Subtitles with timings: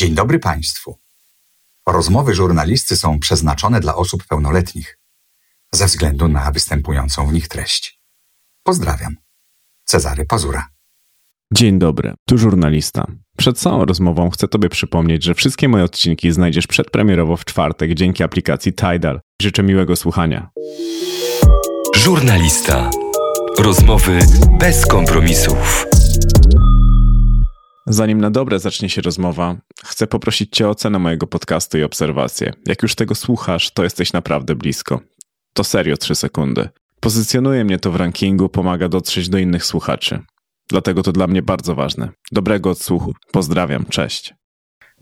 [0.00, 0.98] Dzień dobry Państwu.
[1.86, 4.98] Rozmowy żurnalisty są przeznaczone dla osób pełnoletnich
[5.72, 8.00] ze względu na występującą w nich treść.
[8.62, 9.16] Pozdrawiam.
[9.84, 10.66] Cezary Pazura.
[11.54, 13.06] Dzień dobry, tu żurnalista.
[13.38, 18.22] Przed całą rozmową chcę Tobie przypomnieć, że wszystkie moje odcinki znajdziesz przedpremierowo w czwartek dzięki
[18.22, 19.20] aplikacji Tidal.
[19.42, 20.50] Życzę miłego słuchania.
[21.96, 22.90] Żurnalista.
[23.58, 24.18] Rozmowy
[24.58, 25.86] bez kompromisów.
[27.86, 32.52] Zanim na dobre zacznie się rozmowa, chcę poprosić Cię o ocenę mojego podcastu i obserwację.
[32.66, 35.00] Jak już tego słuchasz, to jesteś naprawdę blisko.
[35.54, 36.68] To serio 3 sekundy.
[37.00, 40.22] Pozycjonuje mnie to w rankingu, pomaga dotrzeć do innych słuchaczy.
[40.68, 42.08] Dlatego to dla mnie bardzo ważne.
[42.32, 43.12] Dobrego odsłuchu.
[43.32, 44.34] Pozdrawiam, cześć.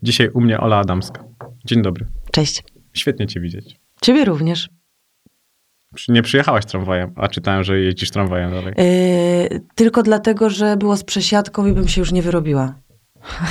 [0.02, 1.24] Dzisiaj u mnie Ola Adamska.
[1.64, 2.06] Dzień dobry.
[2.32, 2.62] Cześć.
[2.92, 3.80] Świetnie Cię widzieć.
[4.02, 4.68] Ciebie również.
[6.08, 8.74] Nie przyjechałaś tramwajem, a czytałem, że jeździsz tramwajem dalej.
[8.76, 12.74] Yy, tylko dlatego, że było z przesiadką i bym się już nie wyrobiła.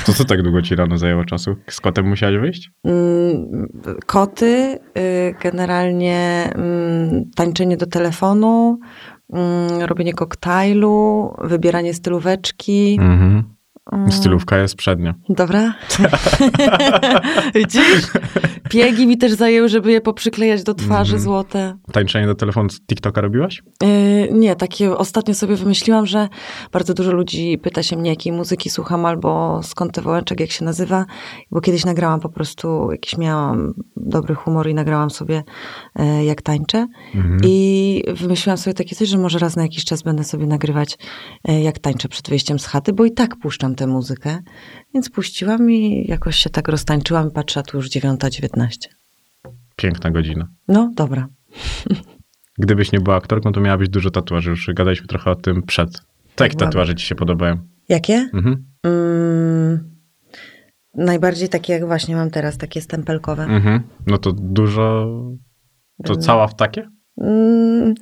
[0.06, 1.56] To co tak długo ci rano zajęło czasu?
[1.70, 2.72] Z kotem musiałaś wyjść?
[2.84, 2.92] Yy,
[4.06, 8.80] koty, yy, generalnie mm, tańczenie do telefonu,
[9.34, 12.98] mm, robienie koktajlu, wybieranie stylóweczki.
[13.02, 13.57] Mhm.
[13.92, 15.14] Mm, Stylówka jest przednia.
[15.30, 15.74] Dobra.
[17.56, 18.08] Widzisz?
[18.70, 21.20] Piegi mi też zajęły, żeby je poprzyklejać do twarzy Mhm.
[21.24, 21.78] złote.
[21.92, 23.64] Tańczenie do telefonu z TikToka robiłaś?
[23.84, 23.90] Yy,
[24.32, 26.28] nie, takie ostatnio sobie wymyśliłam, że
[26.72, 30.66] bardzo dużo ludzi pyta się mnie, jakiej muzyki słucham albo skąd te wołeczek, jak się
[30.66, 31.06] nazywa,
[31.52, 35.44] bo kiedyś nagrałam po prostu, jakiś miałam dobry humor i nagrałam sobie
[35.96, 37.40] e, jak tańczę Mhm.
[37.44, 40.98] i wymyśliłam sobie takie coś, że może raz na jakiś czas będę sobie nagrywać
[41.48, 44.40] e, jak tańczę przed wyjściem z chaty, bo i tak puszczam tę muzykę,
[44.94, 48.68] więc puściłam i jakoś się tak roztańczyłam i patrzę, tu już 9.19.
[49.76, 50.48] Piękna godzina.
[50.68, 51.28] No, dobra.
[52.60, 54.50] Gdybyś nie była aktorką, to miałabyś dużo tatuaży.
[54.50, 55.90] Już gadaliśmy trochę o tym przed.
[56.38, 56.52] Byłam.
[56.52, 57.58] tatuaże ci się podobają?
[57.90, 58.30] Jakie?
[58.34, 58.66] Mhm.
[58.84, 59.96] Mm,
[60.96, 63.44] najbardziej takie jak właśnie mam teraz, takie stempelkowe.
[63.44, 63.82] Mhm.
[64.08, 65.06] No to dużo...
[66.04, 66.22] To Mm.
[66.24, 66.90] cała w takie?
[67.22, 67.94] Mm,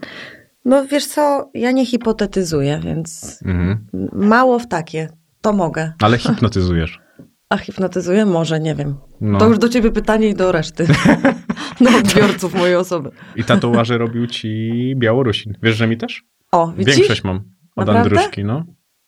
[0.66, 3.88] no wiesz co, ja nie hipotetyzuję, więc Mhm.
[4.13, 5.09] mało w takie,
[5.45, 5.94] to mogę.
[6.01, 7.00] Ale hipnotyzujesz.
[7.50, 8.25] A hipnotyzuję?
[8.25, 8.95] Może, nie wiem.
[9.22, 9.38] No.
[9.38, 10.88] To już do ciebie pytanie i do reszty.
[11.81, 13.11] do odbiorców mojej osoby.
[13.35, 15.53] I tatuaże robił ci Białorusin.
[15.63, 16.23] Wiesz, że mi też?
[16.51, 16.95] O, widzisz?
[16.95, 17.35] Większość mam
[17.75, 18.00] od Naprawdę?
[18.01, 18.66] Andruszki, no.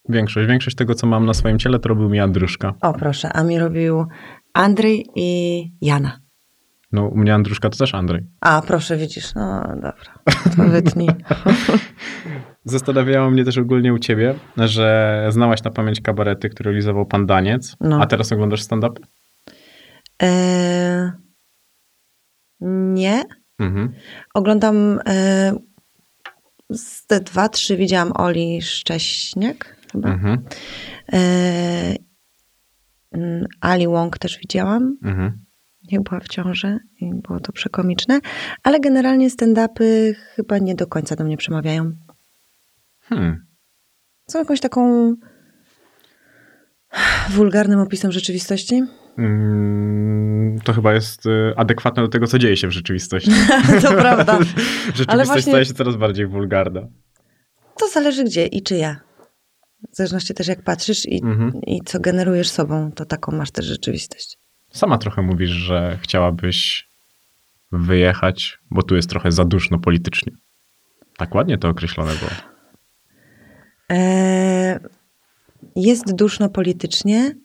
[0.10, 0.48] Większość.
[0.48, 2.74] Większość tego, co mam na swoim ciele, to robił mi Andruszka.
[2.82, 4.06] O, proszę, a mi robił
[4.54, 6.20] Andrzej i Jana.
[6.92, 8.22] No, u mnie Andruszka to też Andrzej.
[8.42, 9.36] A, proszę, widzisz.
[9.36, 10.20] No, dobra.
[10.56, 11.10] To wytnij.
[12.70, 17.76] Zastanawiało mnie też ogólnie u ciebie, że znałaś na pamięć kabarety, które realizował pan Daniec,
[17.82, 18.02] No.
[18.02, 19.02] a teraz oglądasz stand-up?
[20.24, 21.12] E,
[22.94, 23.24] nie.
[23.60, 23.94] Mhm.
[24.34, 25.54] Oglądam e,
[26.70, 30.10] z te dwa, trzy widziałam Oli Szcześniak chyba.
[30.10, 30.44] Mhm.
[31.14, 31.96] E,
[33.12, 35.46] mm, Ali Wong też widziałam, Mhm.
[35.92, 38.20] jak była w ciąży i było to przekomiczne,
[38.64, 41.92] ale generalnie stand-upy chyba nie do końca do mnie przemawiają.
[43.10, 43.46] Hmm.
[44.30, 45.14] Są jakąś taką
[47.30, 48.84] wulgarnym opisem rzeczywistości.
[49.18, 53.32] Mm, to chyba jest y, adekwatne do tego, co dzieje się w rzeczywistości.
[53.82, 54.40] to prawda.
[54.96, 56.82] Rzeczywistość właśnie- staje się coraz bardziej wulgarna.
[57.80, 59.00] To zależy gdzie i czy ja.
[59.94, 61.62] W zależności też jak patrzysz i, Mhm.
[61.68, 64.38] i co generujesz sobą, to taką masz też rzeczywistość.
[64.72, 66.90] Sama trochę mówisz, że chciałabyś
[67.72, 70.34] wyjechać, bo tu jest trochę za duszno politycznie.
[71.18, 72.32] Tak ładnie to określone było.
[73.92, 74.80] E,
[75.76, 77.36] jest duszno politycznie.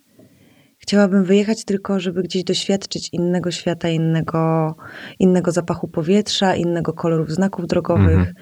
[0.79, 4.75] Chciałabym wyjechać tylko, żeby gdzieś doświadczyć innego świata, innego,
[5.19, 8.35] innego zapachu powietrza, innego kolorów znaków drogowych, Mhm.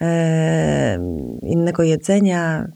[0.00, 0.98] e,
[1.42, 2.66] innego jedzenia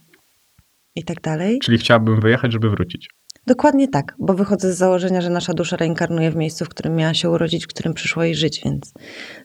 [0.95, 1.59] i tak dalej.
[1.59, 3.09] Czyli chciałabym wyjechać, żeby wrócić.
[3.47, 7.15] Dokładnie tak, bo wychodzę z założenia, że nasza dusza reinkarnuje w miejscu, w którym miała
[7.15, 8.93] się urodzić, w którym przyszło jej żyć, więc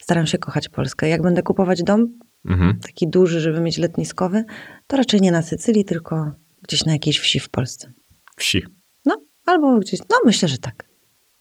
[0.01, 1.09] staram się kochać Polskę.
[1.09, 2.07] Jak będę kupować dom,
[2.45, 2.79] Mhm.
[2.79, 4.45] taki duży, żeby mieć letniskowy,
[4.87, 6.31] to raczej nie na Sycylii, tylko
[6.61, 7.93] gdzieś na jakiejś wsi w Polsce.
[8.37, 8.63] Wsi.
[9.05, 10.87] No, albo gdzieś, no myślę, że tak.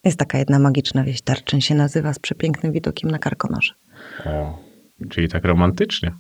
[0.05, 3.75] Jest taka jedna magiczna wieś, Tarczyn się nazywa, z przepięknym widokiem na Karkonosze.
[4.27, 4.59] O,
[5.11, 6.13] czyli tak romantycznie.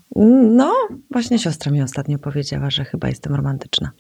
[0.57, 0.75] No,
[1.11, 3.91] właśnie siostra mi ostatnio powiedziała, że chyba jestem romantyczna.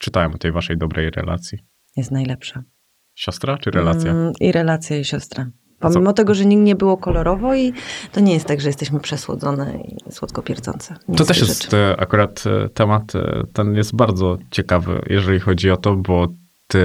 [0.00, 1.58] Czytałem o tej waszej dobrej relacji.
[1.96, 2.62] Jest najlepsza.
[3.14, 4.10] Siostra czy relacja?
[4.10, 5.50] Mm, I relacja i siostra.
[5.82, 7.72] A co- Pomimo tego, że nigdy nie było kolorowo i
[8.12, 10.94] to nie jest tak, że jesteśmy przesłodzone i słodko pierdzące.
[11.16, 11.76] To też jest rzeczy.
[11.76, 16.28] e, akurat e, temat, e, ten jest bardzo ciekawy, jeżeli chodzi o to, bo
[16.66, 16.84] ty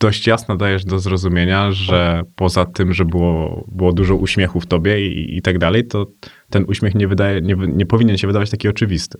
[0.00, 5.06] dość jasno dajesz do zrozumienia, że poza tym, że było, było dużo uśmiechu w tobie
[5.08, 6.06] i, i tak dalej, to
[6.50, 9.18] ten uśmiech nie, wydaje, nie, nie powinien się wydawać taki oczywisty.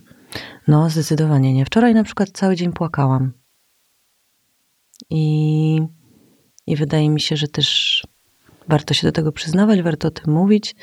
[0.67, 1.65] No, zdecydowanie nie.
[1.65, 3.31] Wczoraj na przykład cały dzień płakałam.
[5.09, 5.79] I,
[6.67, 8.03] I wydaje mi się, że też
[8.69, 10.75] warto się do tego przyznawać, warto o tym mówić,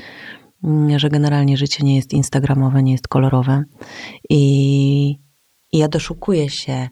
[0.65, 3.65] mm, że generalnie życie nie jest instagramowe, nie jest kolorowe.
[4.31, 5.19] I,
[5.73, 6.89] ja doszukuję się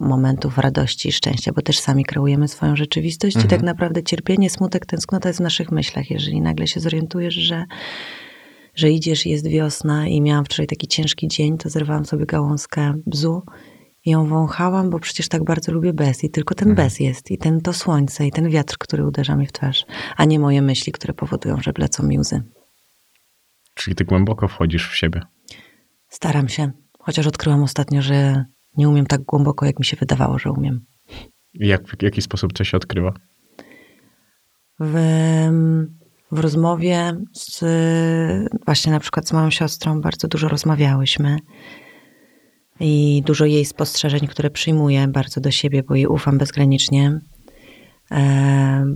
[0.00, 3.48] momentów radości i szczęścia, bo też sami kreujemy swoją rzeczywistość mhm.
[3.48, 6.10] i tak naprawdę cierpienie, smutek, tęsknota jest w naszych myślach.
[6.10, 7.64] Jeżeli nagle się zorientujesz, że,
[8.74, 12.94] że idziesz i jest wiosna i miałam wczoraj taki ciężki dzień, to zerwałam sobie gałązkę
[13.06, 13.42] bzu
[14.04, 16.86] i ją wąchałam, bo przecież tak bardzo lubię bez i tylko ten mhm.
[16.86, 19.86] bez jest i ten to słońce i ten wiatr, który uderza mi w twarz,
[20.16, 22.42] a nie moje myśli, które powodują, że blecą mi łzy.
[23.74, 25.20] Czyli ty głęboko wchodzisz w siebie.
[26.08, 28.44] Staram się, chociaż odkryłam ostatnio, że
[28.76, 30.84] nie umiem tak głęboko, jak mi się wydawało, że umiem.
[31.54, 33.12] Jak, w jaki sposób to się odkrywa?
[34.80, 34.94] W,
[36.32, 37.64] w rozmowie z,
[38.64, 41.38] właśnie na przykład z moją siostrą bardzo dużo rozmawiałyśmy
[42.80, 47.20] i dużo jej spostrzeżeń, które przyjmuję bardzo do siebie, bo jej ufam bezgranicznie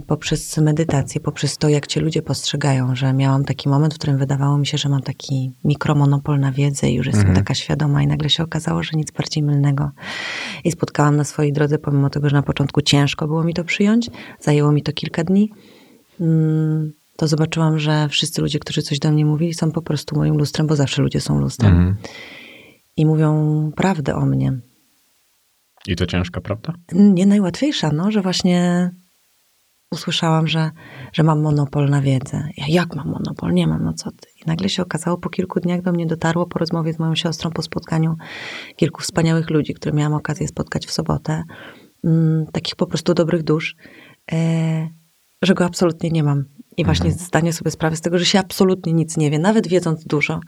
[0.07, 4.59] poprzez medytację, poprzez to, jak cię ludzie postrzegają, że miałam taki moment, w którym wydawało
[4.59, 7.45] mi się, że mam taki mikromonopol na wiedzę i już jestem mhm.
[7.45, 9.91] taka świadoma i nagle się okazało, że nic bardziej mylnego.
[10.65, 14.11] I spotkałam na swojej drodze, pomimo tego, że na początku ciężko było mi to przyjąć,
[14.41, 15.51] zajęło mi to kilka dni,
[16.21, 20.39] mm, to zobaczyłam, że wszyscy ludzie, którzy coś do mnie mówili, są po prostu moim
[20.39, 21.73] lustrem, bo zawsze ludzie są lustrem.
[21.73, 21.97] Mhm.
[22.99, 24.61] I mówią prawdę o mnie.
[25.87, 26.73] I to ciężka prawda?
[26.93, 28.91] Nie najłatwiejsza, no, że właśnie
[29.91, 30.71] usłyszałam, że,
[31.13, 32.49] że mam monopol na wiedzę.
[32.57, 33.53] Ja jak mam monopol?
[33.53, 34.29] Nie mam, no co ty?
[34.45, 37.51] I nagle się okazało, po kilku dniach do mnie dotarło, po rozmowie z moją siostrą,
[37.51, 38.17] po spotkaniu
[38.77, 41.43] kilku wspaniałych ludzi, które miałam okazję spotkać w sobotę,
[42.05, 43.77] mm, takich po prostu dobrych dusz,
[44.33, 44.89] e,
[45.43, 46.45] że go absolutnie nie mam.
[46.77, 47.27] I właśnie mhm.
[47.27, 50.41] zdanie sobie sprawy z tego, że się absolutnie nic nie wie, nawet wiedząc dużo,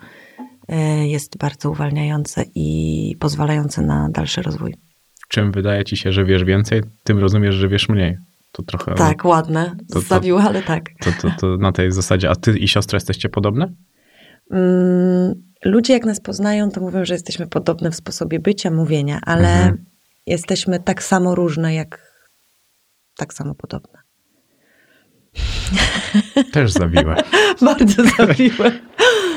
[1.07, 4.75] jest bardzo uwalniające i pozwalające na dalszy rozwój
[5.31, 8.19] czym wydaje ci się, że wiesz więcej, tym rozumiesz, że wiesz mniej.
[8.53, 8.95] To trochę.
[8.95, 9.77] Tak, ładne.
[9.93, 10.85] To, Zabiła, ale tak.
[11.01, 12.31] To, to, to, na tej zasadzie.
[12.31, 13.73] A ty i siostra jesteście podobne?
[14.51, 15.35] Mm,
[15.65, 19.85] ludzie, jak nas poznają, to mówią, że jesteśmy podobne w sposobie bycia, mówienia, ale mhm.
[20.27, 22.13] jesteśmy tak samo różne, jak
[23.17, 23.99] tak samo podobne.
[26.53, 27.17] Też zabiłe.
[27.63, 28.73] Bardzo zabiłe.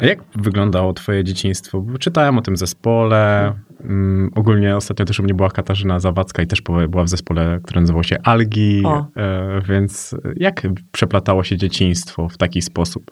[0.00, 1.84] A jak wyglądało twoje dzieciństwo?
[2.00, 3.52] Czytałem o tym zespole.
[3.80, 7.80] Um, ogólnie ostatnio też u mnie była Katarzyna Zawadzka i też była w zespole, który
[7.80, 8.82] nazywał się Algi.
[9.16, 10.62] E, więc jak
[10.92, 13.10] przeplatało się dzieciństwo w taki sposób?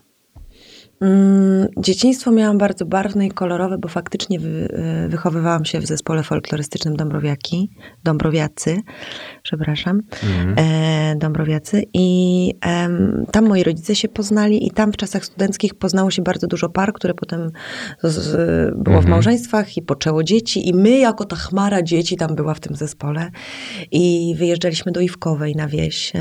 [1.00, 6.96] Mm, dzieciństwo miałam bardzo barwne i kolorowe, bo faktycznie e, wychowywałam się w zespole folklorystycznym
[6.96, 7.70] Dąbrowiaki,
[8.04, 8.76] Dąbrowiacy,
[9.42, 10.54] przepraszam, mhm.
[10.58, 12.52] e, Dąbrowiacy i
[13.32, 16.92] tam moi rodzice się poznali i tam w czasach studenckich poznało się bardzo dużo par,
[16.92, 17.50] które potem
[18.72, 19.02] było mhm.
[19.02, 22.76] w małżeństwach i poczęło dzieci i my jako ta chmara dzieci tam była w tym
[22.76, 23.30] zespole
[23.92, 26.20] i wyjeżdżaliśmy do Iwkowej na wieś, e,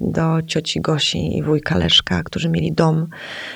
[0.00, 3.06] do cioci Gosi i wujka Leszka, którzy mieli dom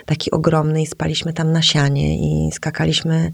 [0.06, 3.32] taki ogromny ogromny i spaliśmy tam na sianie i skakaliśmy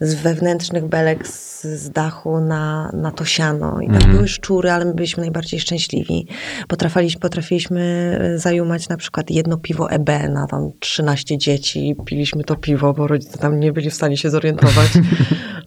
[0.00, 3.80] z wewnętrznych belek z, z dachu na, na to siano.
[3.80, 4.10] I tam mm.
[4.10, 6.26] były szczury, ale my byliśmy najbardziej szczęśliwi.
[6.68, 7.80] Potrafiliśmy, potrafiliśmy
[8.20, 12.92] e, zajumać na przykład jedno piwo EB na tam 13 dzieci i piliśmy to piwo,
[12.92, 14.90] bo rodzice tam nie byli w stanie się zorientować,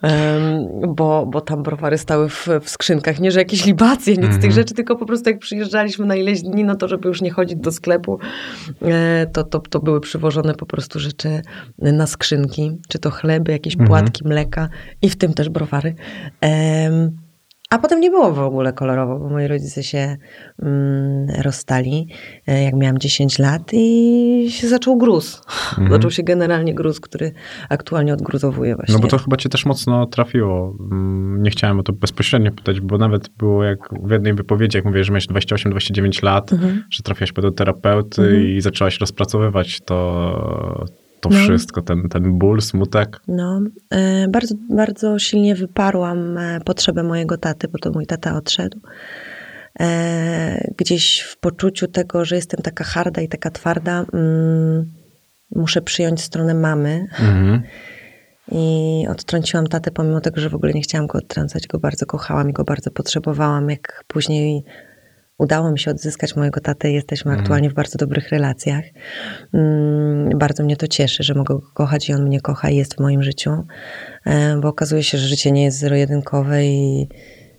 [0.04, 3.20] um, bo, bo tam browary stały w, w skrzynkach.
[3.20, 4.34] Nie, że jakieś libacje, nic mm.
[4.34, 4.54] z tych mhm.
[4.54, 7.58] rzeczy, tylko po prostu jak przyjeżdżaliśmy na ileś dni, no to żeby już nie chodzić
[7.60, 8.20] do sklepu,
[8.82, 11.42] e, to, to, to były przywożone po prostu prostu rzeczy
[11.78, 13.88] na skrzynki, czy to chleby, jakieś mhm.
[13.88, 14.70] płatki, mleka
[15.02, 15.96] i w tym też browary.
[16.42, 17.23] Um,
[17.74, 20.18] a potem nie było w ogóle kolorowo, bo moi rodzice się
[20.62, 22.08] mm, rozstali,
[22.48, 25.42] e, jak miałam 10 lat i się zaczął gruz.
[25.70, 25.92] Mhm.
[25.92, 27.32] Zaczął się generalnie gruz, który
[27.70, 28.94] aktualnie odgruzowuje właśnie.
[28.94, 30.76] No bo to chyba cię też mocno trafiło.
[30.92, 34.86] Mm, nie chciałem o to bezpośrednio pytać, bo nawet było jak w jednej wypowiedzi, jak
[34.86, 36.84] mówię, że miałeś 28-29 lat, mhm.
[36.90, 38.48] że trafiłaś do terapeuty mhm.
[38.48, 40.86] i zaczęłaś rozpracowywać to,
[41.24, 41.40] to no.
[41.40, 43.22] wszystko, ten, ten ból, smutek?
[43.28, 48.80] No, e, bardzo, bardzo silnie wyparłam e, potrzebę mojego taty, bo to mój tata odszedł.
[49.80, 54.92] E, gdzieś w poczuciu tego, że jestem taka harda i taka twarda, mm,
[55.56, 57.08] muszę przyjąć stronę mamy.
[57.20, 57.62] Mhm.
[58.52, 61.68] I odtrąciłam tatę, pomimo tego, że w ogóle nie chciałam go odtrącać.
[61.68, 63.70] Go bardzo kochałam i go bardzo potrzebowałam.
[63.70, 64.64] Jak później
[65.38, 66.92] udało mi się odzyskać mojego tatę.
[66.92, 67.42] Jesteśmy mhm.
[67.42, 68.84] aktualnie w bardzo dobrych relacjach.
[69.54, 72.96] Mm, bardzo mnie to cieszy, że mogę go kochać i on mnie kocha i jest
[72.96, 73.66] w moim życiu,
[74.26, 77.08] e, bo okazuje się, że życie nie jest zero-jedynkowe i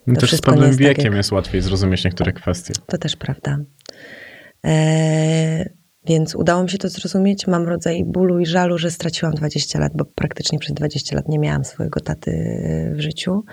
[0.07, 1.15] no też z pewnym jest wiekiem tak, jak...
[1.15, 2.75] jest łatwiej zrozumieć niektóre kwestie.
[2.87, 3.59] To też prawda.
[4.67, 5.69] E,
[6.07, 7.47] więc udało mi się to zrozumieć.
[7.47, 11.39] Mam rodzaj bólu i żalu, że straciłam 20 lat, bo praktycznie przez 20 lat nie
[11.39, 12.33] miałam swojego taty
[12.97, 13.45] w życiu.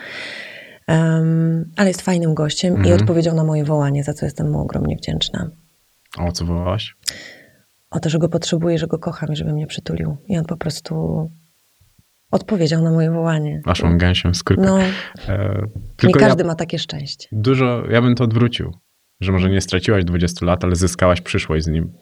[0.91, 2.89] Um, ale jest fajnym gościem Mhm.
[2.89, 5.50] i odpowiedział na moje wołanie, za co jestem mu ogromnie wdzięczna.
[6.17, 6.95] A o co wołałaś?
[7.91, 10.17] O to, że go potrzebuję, że go kocham i żeby mnie przytulił.
[10.27, 11.29] I on po prostu
[12.31, 13.62] odpowiedział na moje wołanie.
[13.83, 14.63] Mam gęsią skórkę.
[14.65, 14.79] No,
[15.29, 15.62] E,
[16.03, 17.27] nie każdy ja ma takie szczęście.
[17.31, 18.71] dużo, ja bym to odwrócił.
[19.21, 21.93] Że może nie straciłaś 20 lat, ale zyskałaś przyszłość z nim.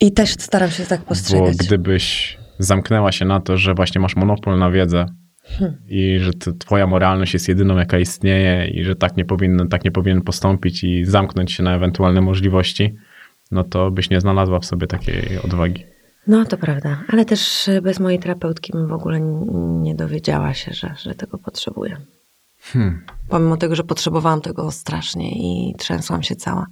[0.00, 1.56] I też staram się tak Bo postrzegać.
[1.56, 5.06] gdybyś zamknęła się na to, że właśnie masz monopol na wiedzę.
[5.88, 9.84] I że to twoja moralność jest jedyną, jaka istnieje i że tak nie powinien, tak
[9.84, 12.94] nie powinien postąpić i zamknąć się na ewentualne możliwości,
[13.50, 15.84] no to byś nie znalazła w sobie takiej odwagi.
[16.26, 17.02] No, to prawda.
[17.08, 19.20] Ale też e, bez mojej terapeutki bym w ogóle
[19.82, 21.96] nie dowiedziała się, że, że tego potrzebuję.
[22.60, 23.04] Hmm.
[23.28, 26.66] Pomimo tego, że potrzebowałam tego strasznie i trzęsłam się cała.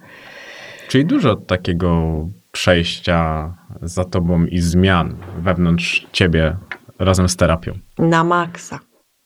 [0.88, 2.04] Czyli dużo takiego
[2.52, 6.56] przejścia za tobą i zmian wewnątrz ciebie
[6.98, 7.72] razem z terapią.
[7.98, 8.78] Na maksa.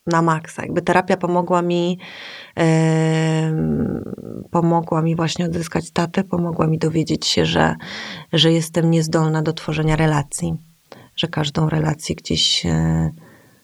[0.07, 0.63] Na maksa.
[0.63, 1.99] Jakby terapia pomogła mi,
[2.57, 4.05] em,
[4.51, 7.75] pomogła mi właśnie odzyskać tatę, pomogła mi dowiedzieć się, że,
[8.33, 10.55] że jestem niezdolna do tworzenia relacji,
[11.17, 13.11] że każdą relację gdzieś, e,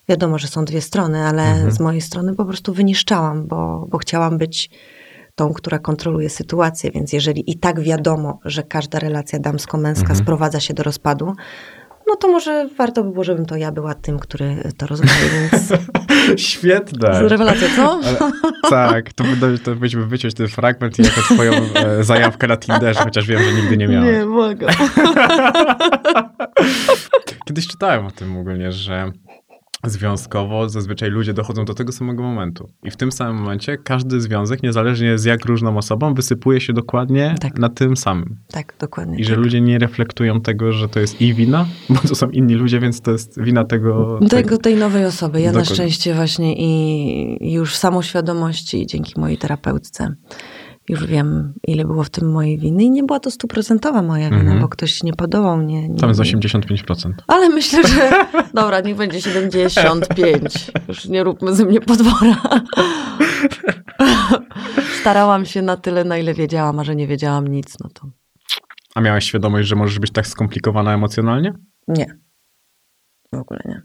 [0.08, 4.38] wiadomo, że są dwie strony, ale z mojej strony po prostu wyniszczałam, bo, bo chciałam
[4.38, 4.70] być
[5.34, 10.74] tą, która kontroluje sytuację, więc jeżeli i tak wiadomo, że każda relacja damsko-męska sprowadza się
[10.74, 11.32] do rozpadu,
[12.08, 15.72] no to może warto by było, żebym to ja była tym, który to rozwalił, więc
[16.40, 17.28] Świetne.
[17.28, 18.00] rewelacja, co?
[18.04, 18.32] Ale,
[18.70, 19.24] tak, to,
[19.64, 23.52] to byśmy wyciąć ten fragment i jako twoją e, zajawkę na Tinderze, chociaż wiem, że
[23.52, 24.16] nigdy nie miałeś.
[24.16, 24.70] Nie, błagam.
[27.44, 29.12] Kiedyś czytałem o tym ogólnie, że
[29.86, 32.68] związkowo zazwyczaj ludzie dochodzą do tego samego momentu.
[32.84, 37.34] I w tym samym momencie każdy związek, niezależnie z jak różną osobą, wysypuje się dokładnie
[37.40, 37.58] Tak.
[37.58, 38.36] na tym samym.
[38.52, 39.18] Tak, dokładnie.
[39.18, 39.44] I że tak.
[39.44, 43.00] ludzie nie reflektują tego, że to jest ich wina, bo to są inni ludzie, więc
[43.00, 44.18] to jest wina tego.
[44.30, 45.40] Tego, tej nowej osoby.
[45.40, 45.74] Ja na Dokładnie.
[45.74, 50.14] szczęście właśnie i już samoświadomości dzięki mojej terapeutce
[50.88, 54.40] już wiem, ile było w tym mojej winy i nie była to stuprocentowa moja wina,
[54.40, 54.60] Mhm.
[54.60, 55.88] bo ktoś nie podobał mnie.
[55.88, 57.12] Nie, Tam jest 85%.
[57.26, 58.10] Ale myślę, że
[58.54, 60.70] dobra, niech będzie 75.
[60.88, 62.36] Już nie róbmy ze mnie podwora.
[65.00, 68.08] Starałam się na tyle, na ile wiedziałam, a że nie wiedziałam nic, no to
[68.94, 71.52] A miałeś świadomość, że możesz być tak skomplikowana emocjonalnie?
[71.88, 72.18] nie.
[73.32, 73.82] W ogóle nie.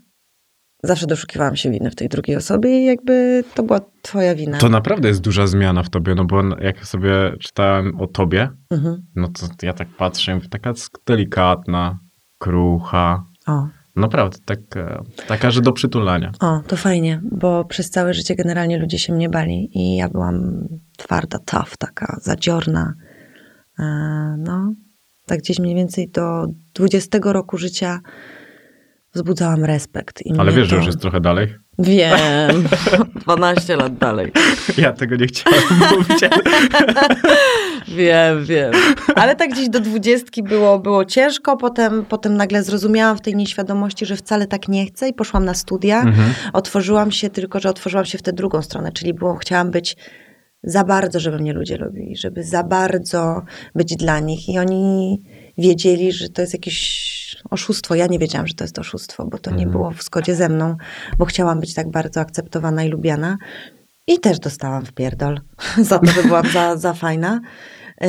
[0.84, 4.58] Zawsze doszukiwałam się winy w tej drugiej osobie i jakby to była twoja wina.
[4.58, 9.02] To naprawdę jest duża zmiana w tobie, no bo jak sobie czytałem o tobie, Mhm.
[9.16, 10.74] no to ja tak patrzę, taka
[11.06, 12.00] delikatna,
[12.38, 13.24] krucha.
[13.48, 13.68] O.
[13.96, 16.32] Naprawdę, tak, e, taka, że do przytulania.
[16.40, 20.68] O, to fajnie, bo przez całe życie generalnie ludzie się mnie bali i ja byłam
[20.98, 22.94] twarda, tough, taka zadziorna.
[23.80, 23.84] E,
[24.38, 24.74] No,
[25.26, 28.00] tak gdzieś mniej więcej do 20 roku życia
[29.14, 30.26] wzbudzałam respekt.
[30.26, 30.76] I Ale wiesz, że to...
[30.76, 31.56] już jest trochę dalej?
[31.80, 32.68] Wiem,
[33.26, 34.32] 12 lat dalej.
[34.78, 36.20] Ja tego nie chciałem mówić.
[37.88, 38.72] Wiem, wiem.
[39.16, 44.06] Ale tak gdzieś do dwudziestki było, było ciężko, potem, potem nagle zrozumiałam w tej nieświadomości,
[44.06, 46.02] że wcale tak nie chcę i poszłam na studia.
[46.02, 46.34] Mhm.
[46.54, 49.98] Otworzyłam się, tylko że otworzyłam się w tę drugą stronę, czyli było, chciałam być
[50.64, 53.42] za bardzo, żeby mnie ludzie lubili, żeby za bardzo
[53.76, 55.22] być dla nich i oni
[55.58, 57.96] wiedzieli, że to jest jakieś oszustwo.
[57.96, 60.76] Ja nie wiedziałam, że to jest oszustwo, bo to nie było w zgodzie ze mną,
[61.18, 63.38] bo chciałam być tak bardzo akceptowana i lubiana.
[64.08, 65.42] I też dostałam w pierdol
[65.90, 67.42] za to, że byłam za, za fajna.
[68.02, 68.08] Yy,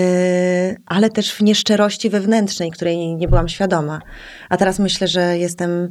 [0.86, 4.00] ale też w nieszczerości wewnętrznej, której nie byłam świadoma.
[4.48, 5.90] A teraz myślę, że jestem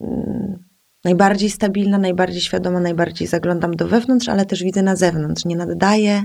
[0.00, 0.58] mm,
[1.04, 5.44] najbardziej stabilna, najbardziej świadoma, najbardziej zaglądam do wewnątrz, ale też widzę na zewnątrz.
[5.44, 6.24] Nie naddaję,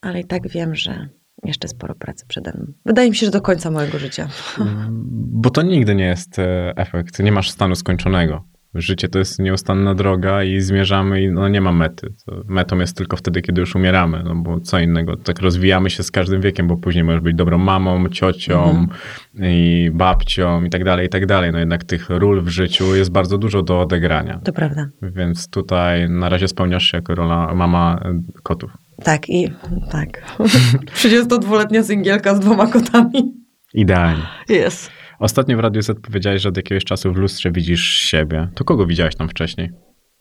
[0.00, 1.08] ale i tak wiem, że
[1.44, 2.72] jeszcze sporo pracy przede mną.
[2.86, 4.28] Wydaje mi się, że do końca mojego życia.
[5.42, 8.44] Bo to nigdy nie jest e, efekt, nie masz stanu skończonego.
[8.74, 12.14] Życie to jest nieustanna droga i zmierzamy i no nie ma mety.
[12.46, 15.16] Metą jest tylko wtedy, kiedy już umieramy, no bo co innego.
[15.16, 18.86] Tak rozwijamy się z każdym wiekiem, bo później możesz być dobrą mamą, ciocią
[19.34, 21.52] i babcią i tak dalej, i tak dalej.
[21.52, 24.40] No jednak tych ról w życiu jest bardzo dużo do odegrania.
[24.44, 24.88] To prawda.
[25.02, 28.87] Więc tutaj na razie spełniasz się jako rola mama e, kotów.
[29.04, 29.50] Tak i
[29.90, 30.22] tak.
[30.96, 33.34] 32-letnia singielka z dwoma kotami.
[33.74, 34.22] Idealnie.
[34.48, 34.90] Jest.
[35.18, 38.48] Ostatnio w Radiu Z powiedziałeś, że od jakiegoś czasu w lustrze widzisz siebie.
[38.54, 39.70] To kogo widziałeś tam wcześniej?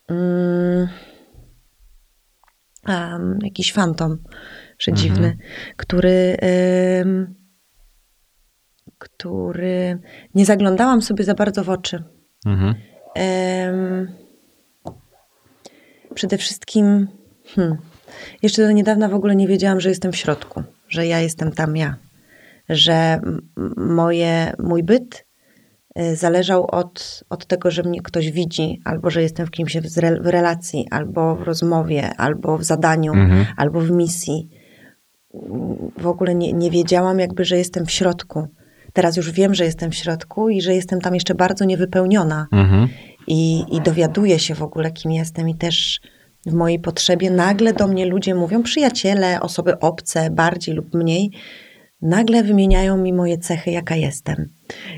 [0.09, 0.87] Mm,
[2.87, 4.17] em, jakiś fantom
[4.77, 5.37] przedziwny,
[5.77, 7.35] który, em,
[8.97, 9.99] który
[10.35, 12.03] nie zaglądałam sobie za bardzo w oczy.
[12.45, 12.75] Mhm.
[16.13, 17.07] Przede wszystkim
[17.45, 17.77] hmm,
[18.41, 21.77] jeszcze do niedawna w ogóle nie wiedziałam, że jestem w środku, że ja jestem tam
[21.77, 21.95] ja,
[22.69, 23.19] że
[23.77, 25.25] moje, mój byt
[25.99, 29.87] y, zależał od, od tego, że mnie ktoś widzi, albo że jestem w kimś w,
[29.87, 33.45] zre, w relacji, albo w rozmowie, albo w zadaniu, Mhm.
[33.57, 34.49] albo w misji.
[35.97, 38.47] W ogóle nie, nie wiedziałam jakby, że jestem w środku.
[38.93, 42.87] Teraz już wiem, że jestem w środku i że jestem tam jeszcze bardzo niewypełniona Mhm.
[43.27, 45.99] i, i dowiaduję się w ogóle, kim jestem, i też
[46.47, 51.31] w mojej potrzebie nagle do mnie ludzie mówią, przyjaciele, osoby obce, bardziej lub mniej,
[52.01, 54.49] nagle wymieniają mi moje cechy, jaka jestem.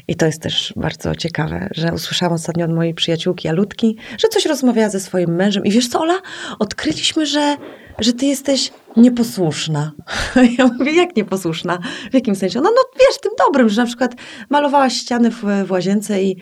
[0.08, 4.46] I to jest też bardzo ciekawe, że usłyszałam ostatnio od mojej przyjaciółki Alutki, że coś
[4.46, 6.22] rozmawiała ze swoim mężem i wiesz co, Ola,
[6.60, 7.58] odkryliśmy, że,
[8.00, 9.92] że ty jesteś nieposłuszna.
[10.58, 11.80] Ja mówię, jak nieposłuszna?
[12.12, 12.62] W jakim sensie?
[12.62, 14.16] No, no wiesz, tym dobrym, że na przykład
[14.50, 16.38] malowałaś ściany w, w łazience i,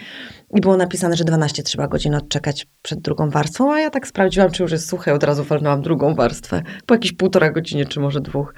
[0.55, 4.51] i było napisane, że 12 trzeba godzin odczekać przed drugą warstwą, a ja tak sprawdziłam,
[4.51, 6.61] czy już jest suche, od razu walnęłam drugą warstwę.
[6.85, 8.53] Po jakieś półtora godzinie, czy może dwóch.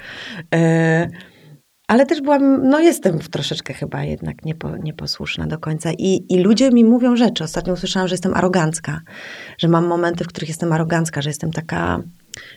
[0.55, 1.09] E,
[1.87, 5.91] ale też byłam, no jestem troszeczkę chyba jednak niepo, nieposłuszna do końca.
[5.97, 7.43] I, I ludzie mi mówią rzeczy.
[7.43, 9.01] Ostatnio usłyszałam, że jestem arogancka,
[9.57, 12.03] że mam momenty, w których jestem arogancka, że jestem taka,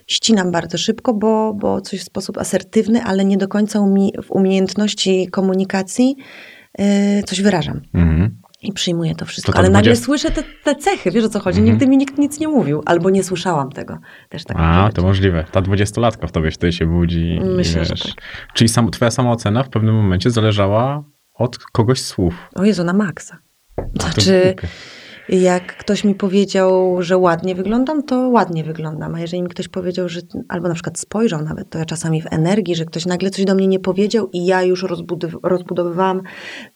[0.06, 4.30] ścinam bardzo szybko, bo, bo coś w sposób asertywny, ale nie do końca umi, w
[4.30, 6.16] umiejętności komunikacji
[6.78, 6.84] yy,
[7.26, 7.80] coś wyrażam.
[7.94, 8.41] Mhm.
[8.62, 9.52] I przyjmuję to wszystko.
[9.52, 11.58] To ta ale nagle 20 słyszę te, te cechy, wiesz o co chodzi?
[11.58, 11.72] Mhm.
[11.74, 13.98] Nigdy mi nikt nic nie mówił, albo nie słyszałam tego.
[14.28, 15.44] Też tak A, to możliwe.
[15.52, 17.34] Ta dwudziestolatka w tobie wtedy się budzi.
[17.34, 18.02] i Myślę, że wiesz.
[18.14, 18.24] tak.
[18.54, 21.04] Czyli sam, twoja samoocena w pewnym momencie zależała
[21.34, 22.34] od kogoś słów.
[22.54, 23.38] O Jezu, na maksa.
[23.76, 24.68] To Znaczy, głupie.
[25.28, 29.14] Jak ktoś mi powiedział, że ładnie wyglądam, to ładnie wyglądam.
[29.14, 32.26] A jeżeli mi ktoś powiedział, że albo na przykład spojrzał nawet, to ja czasami w
[32.32, 36.20] energii, że ktoś nagle coś do mnie nie powiedział i ja już rozbudow- rozbudowywałam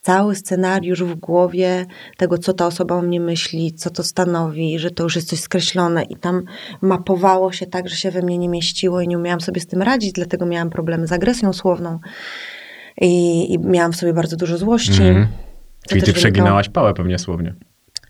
[0.00, 1.86] cały scenariusz w głowie
[2.16, 5.40] tego, co ta osoba o mnie myśli, co to stanowi, że to już jest coś
[5.40, 6.42] skreślone i tam
[6.82, 9.82] mapowało się tak, że się we mnie nie mieściło i nie umiałam sobie z tym
[9.82, 11.98] radzić, dlatego miałam problemy z agresją słowną
[13.00, 14.90] i, i miałam w sobie bardzo dużo złości.
[14.92, 17.54] To Czyli ty wynikało- przeginałaś pałę pewnie słownie.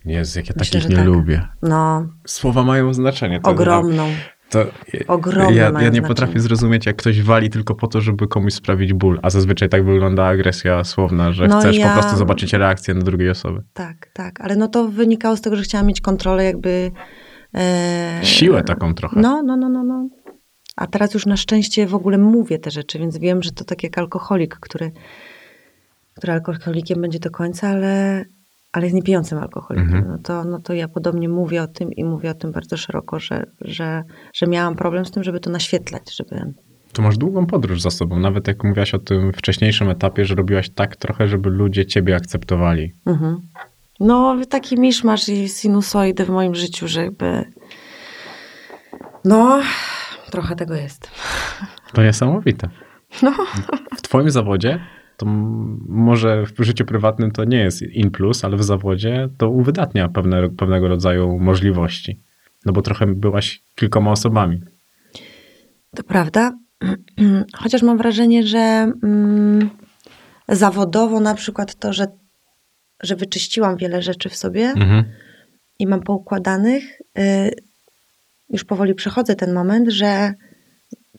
[0.06, 1.06] Jezu, jak ja Myślę, takich nie tak.
[1.06, 1.48] lubię.
[1.62, 3.40] No, Słowa mają znaczenie.
[3.40, 4.08] To ogromną.
[4.50, 4.64] To,
[5.08, 6.02] Ogromne ja, ja nie znaczenie.
[6.02, 9.18] potrafię zrozumieć, jak ktoś wali tylko po to, żeby komuś sprawić ból.
[9.22, 13.00] A zazwyczaj tak wygląda agresja słowna, że No chcesz ja- po prostu zobaczyć reakcję na
[13.00, 13.62] drugiej osoby.
[13.73, 14.40] Tak, tak.
[14.40, 16.90] Ale no to wynikało z tego, że chciałam mieć kontrolę jakby...
[17.54, 19.21] E, Siłę taką trochę.
[19.21, 20.08] No, no, no, no, no.
[20.76, 23.82] A teraz już na szczęście w ogóle mówię te rzeczy, więc wiem, że to tak
[23.82, 24.92] jak alkoholik, który,
[26.14, 28.25] który alkoholikiem będzie do końca, ale,
[28.76, 29.95] ale jest niepijącym alkoholikiem.
[29.95, 30.08] Mhm.
[30.08, 33.21] No, to, no to ja podobnie mówię o tym i mówię o tym bardzo szeroko,
[33.21, 34.02] że, że,
[34.34, 36.52] że miałam problem z tym, żeby to naświetlać, żeby...
[36.93, 38.19] To masz długą podróż za sobą.
[38.19, 42.93] Nawet jak mówiłaś o tym wcześniejszym etapie, że robiłaś tak trochę, żeby ludzie ciebie akceptowali.
[43.06, 43.41] Mhm.
[44.00, 47.45] No, taki miszmasz i sinusoidy w moim życiu, że jakby...
[49.25, 49.60] No,
[50.30, 51.10] trochę tego jest.
[51.93, 52.69] To niesamowite.
[53.23, 53.32] No.
[53.97, 54.80] W twoim zawodzie,
[55.16, 55.26] to
[55.88, 60.50] może w życiu prywatnym to nie jest in plus, ale w zawodzie to uwydatnia pewne,
[60.50, 62.20] pewnego rodzaju możliwości.
[62.64, 64.60] No bo trochę byłaś kilkoma osobami.
[65.94, 66.52] To prawda.
[67.62, 69.70] Chociaż mam wrażenie, że mm,
[70.48, 72.06] zawodowo na przykład to, że,
[73.02, 75.04] że wyczyściłam wiele rzeczy w sobie Mhm.
[75.78, 77.50] i mam poukładanych, y,
[78.50, 80.34] już powoli przechodzę ten moment, że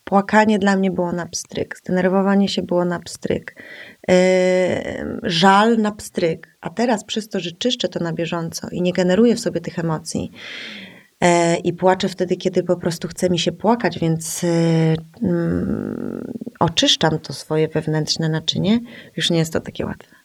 [0.08, 3.64] płakanie dla mnie było na pstryk, zdenerwowanie się było na pstryk,
[4.12, 4.16] y,
[5.24, 6.58] żal na pstryk.
[6.62, 9.80] A teraz przez to, że czyszczę to na bieżąco i nie generuję w sobie tych
[9.80, 10.32] emocji,
[11.22, 14.48] E, I płaczę wtedy, kiedy po prostu chce mi się płakać, więc y,
[15.22, 18.80] mm, oczyszczam to swoje wewnętrzne naczynie.
[19.18, 20.16] Już nie jest to takie łatwe.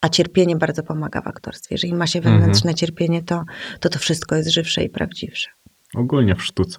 [0.00, 1.74] A cierpienie bardzo pomaga w aktorstwie.
[1.74, 3.44] Jeżeli ma się wewnętrzne cierpienie, to,
[3.80, 5.50] to to wszystko jest żywsze i prawdziwsze.
[5.94, 6.78] Ogólnie w sztuce,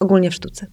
[0.00, 0.66] Ogólnie w sztuce.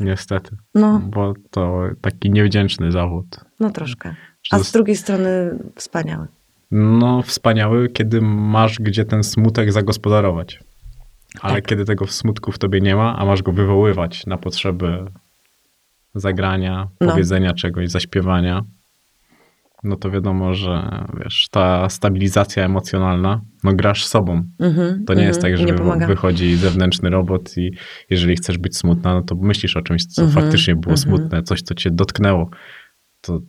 [0.00, 0.56] Niestety.
[0.74, 3.40] No, Bo to taki niewdzięczny zawód.
[3.60, 4.14] no troszkę.
[4.50, 6.26] A z drugiej strony wspaniały.
[6.70, 10.60] No, wspaniały, kiedy masz gdzie ten smutek zagospodarować.
[11.40, 11.66] Ale Tak.
[11.66, 15.04] kiedy tego smutku w tobie nie ma, a masz go wywoływać na potrzeby
[16.14, 17.10] zagrania, No.
[17.10, 18.62] powiedzenia czegoś, zaśpiewania,
[19.84, 24.42] no to wiadomo, że wiesz, ta stabilizacja emocjonalna, no grasz sobą.
[24.58, 27.72] Mhm, To nie jest mhm, tak, że wychodzi zewnętrzny robot i
[28.10, 30.98] jeżeli chcesz być smutna, no to myślisz o czymś, co Mhm, faktycznie było mhm.
[30.98, 32.50] smutne, coś, co cię dotknęło.
[33.20, 33.40] To,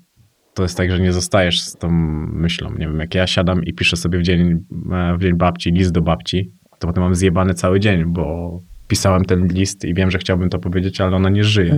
[0.53, 1.91] to jest tak, że nie zostajesz z tą
[2.33, 2.71] myślą.
[2.71, 5.91] Nie wiem, jak ja siadam i piszę sobie w dzień, e, w dzień babci list
[5.91, 10.17] do babci, to potem mam zjebany cały dzień, bo pisałem ten list i wiem, że
[10.17, 11.73] chciałbym to powiedzieć, ale ona nie żyje.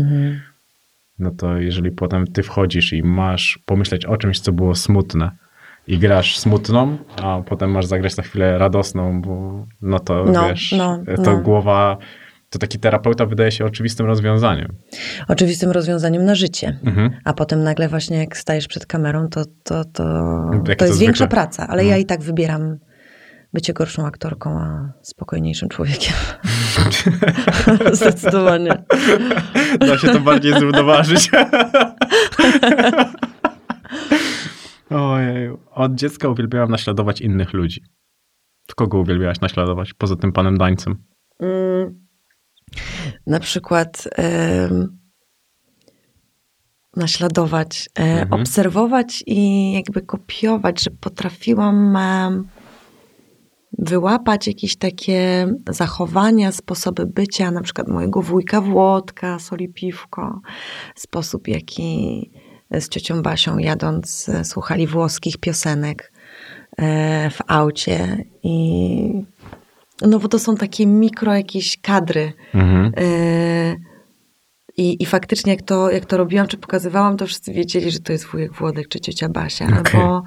[1.19, 5.31] No to jeżeli potem ty wchodzisz i masz pomyśleć o czymś, co było smutne
[5.87, 10.71] i grasz smutną, a potem masz zagrać na chwilę radosną, bo no to No, wiesz,
[10.77, 11.41] no, to no.
[11.41, 11.97] głowa
[12.49, 14.73] To taki terapeuta wydaje się oczywistym rozwiązaniem.
[15.27, 16.79] Oczywistym rozwiązaniem na życie.
[16.85, 17.11] Mhm.
[17.23, 20.03] A potem nagle właśnie jak stajesz przed kamerą, to, to, to,
[20.53, 21.67] Jak to to jest większa praca.
[21.67, 21.89] Ale Mhm.
[21.89, 22.77] ja i tak wybieram
[23.53, 26.13] bycie gorszą aktorką, a spokojniejszym człowiekiem.
[27.91, 28.83] Zdecydowanie.
[29.79, 31.31] Da się to bardziej zrównoważyć.
[34.89, 35.49] Ojej.
[35.71, 37.83] Od dziecka uwielbiałam naśladować innych ludzi.
[38.75, 40.95] Kogo uwielbiałaś naśladować, poza tym panem Dańcem?
[41.39, 42.07] Mm,
[43.27, 44.07] na przykład
[46.95, 48.41] naśladować, e, Mhm.
[48.41, 51.97] obserwować i jakby kopiować, że potrafiłam
[53.77, 60.41] wyłapać jakieś takie zachowania, sposoby bycia, na przykład mojego wujka Włodka, soli piwko,
[60.95, 62.31] sposób jaki
[62.71, 66.11] z ciocią Basią jadąc słuchali włoskich piosenek
[66.77, 69.25] e, w aucie i
[70.01, 72.33] no bo to są takie mikro jakieś kadry.
[72.53, 72.93] Mhm.
[72.97, 73.92] E,
[74.77, 78.11] I, I faktycznie jak to, jak to robiłam, czy pokazywałam, to wszyscy wiedzieli, że to
[78.11, 80.01] jest wujek Włodek, czy ciocia Basia, Okej.
[80.01, 80.23] albo,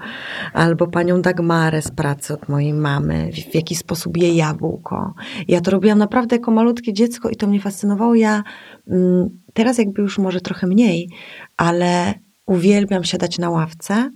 [0.52, 5.14] albo panią Dagmarę z pracy od mojej mamy, w, w jaki sposób je jabłko.
[5.48, 8.14] Ja to robiłam naprawdę jako malutkie dziecko i to mnie fascynowało.
[8.14, 8.42] Ja
[8.88, 11.08] mm, teraz jakby już może trochę mniej,
[11.56, 12.14] ale
[12.46, 14.10] uwielbiam siadać na ławce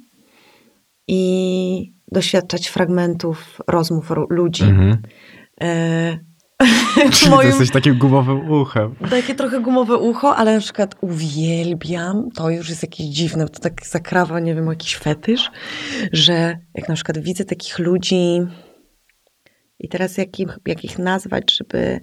[1.08, 4.64] i doświadczać fragmentów rozmów ludzi.
[4.64, 5.02] Mhm.
[5.60, 6.29] E,
[7.12, 8.94] Czyli moim- jesteś takim gumowym uchem.
[9.10, 13.86] takie trochę gumowe ucho, ale na przykład uwielbiam, to już jest jakieś dziwne, to tak
[13.86, 15.50] zakrawa, nie wiem, jakiś fetysz,
[16.12, 18.40] że jak na przykład widzę takich ludzi
[19.78, 22.00] i teraz jak, im, jak ich nazwać, żeby,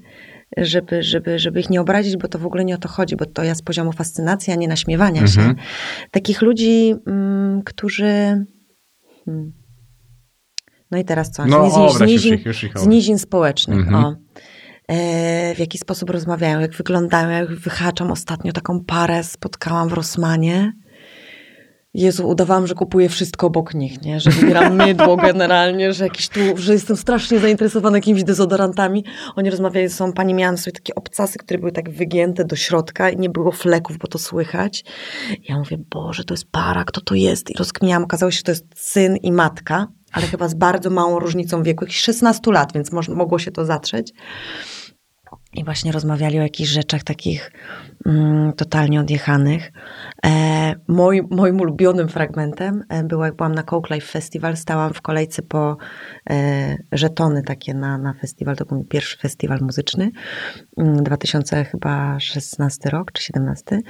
[0.57, 3.25] żeby, żeby, żeby ich nie obrazić, bo to w ogóle nie o to chodzi, bo
[3.25, 5.49] to ja z poziomu fascynacji, a nie naśmiewania Mhm.
[5.49, 5.63] się.
[6.11, 8.45] Takich ludzi, mm, którzy...
[9.25, 9.53] Hmm.
[10.91, 11.45] No i teraz co?
[11.45, 13.80] No, z, z, już ich, już ich z nizin społecznych.
[13.80, 14.06] Mhm.
[14.06, 14.15] O.
[14.88, 20.73] E, w jaki sposób rozmawiają, jak wyglądają, jak wyhaczam ostatnio taką parę, spotkałam w Rosmanie.
[21.93, 24.19] Jezu, udawałam, że kupuję wszystko obok nich, nie?
[24.19, 29.06] Że wybieram mydło generalnie, że jakiś tu, że jestem strasznie zainteresowana jakimiś dezodorantami.
[29.36, 33.10] Oni rozmawiali ze sobą, pani miałam sobie takie obcasy, które były tak wygięte do środka
[33.10, 34.84] i nie było fleków, bo to słychać.
[35.50, 37.50] Ja mówię, Boże, to jest para, kto to jest?
[37.50, 41.19] I rozkminiałam, okazało się, że to jest syn i matka, ale chyba z bardzo małą
[41.19, 44.13] różnicą wieku, jakichś 16 lat, więc mogło się to zatrzeć.
[45.53, 47.51] I właśnie rozmawiali o jakichś rzeczach takich
[48.05, 49.71] mm, totalnie odjechanych.
[50.25, 55.01] E, moim, moim ulubionym fragmentem e, było, jak byłam na Coke Life Festival, stałam w
[55.01, 55.77] kolejce po
[56.29, 58.55] e, żetony takie na, na festiwal.
[58.55, 60.11] To był pierwszy festiwal muzyczny,
[60.77, 63.81] mm, 2016 rok czy 17.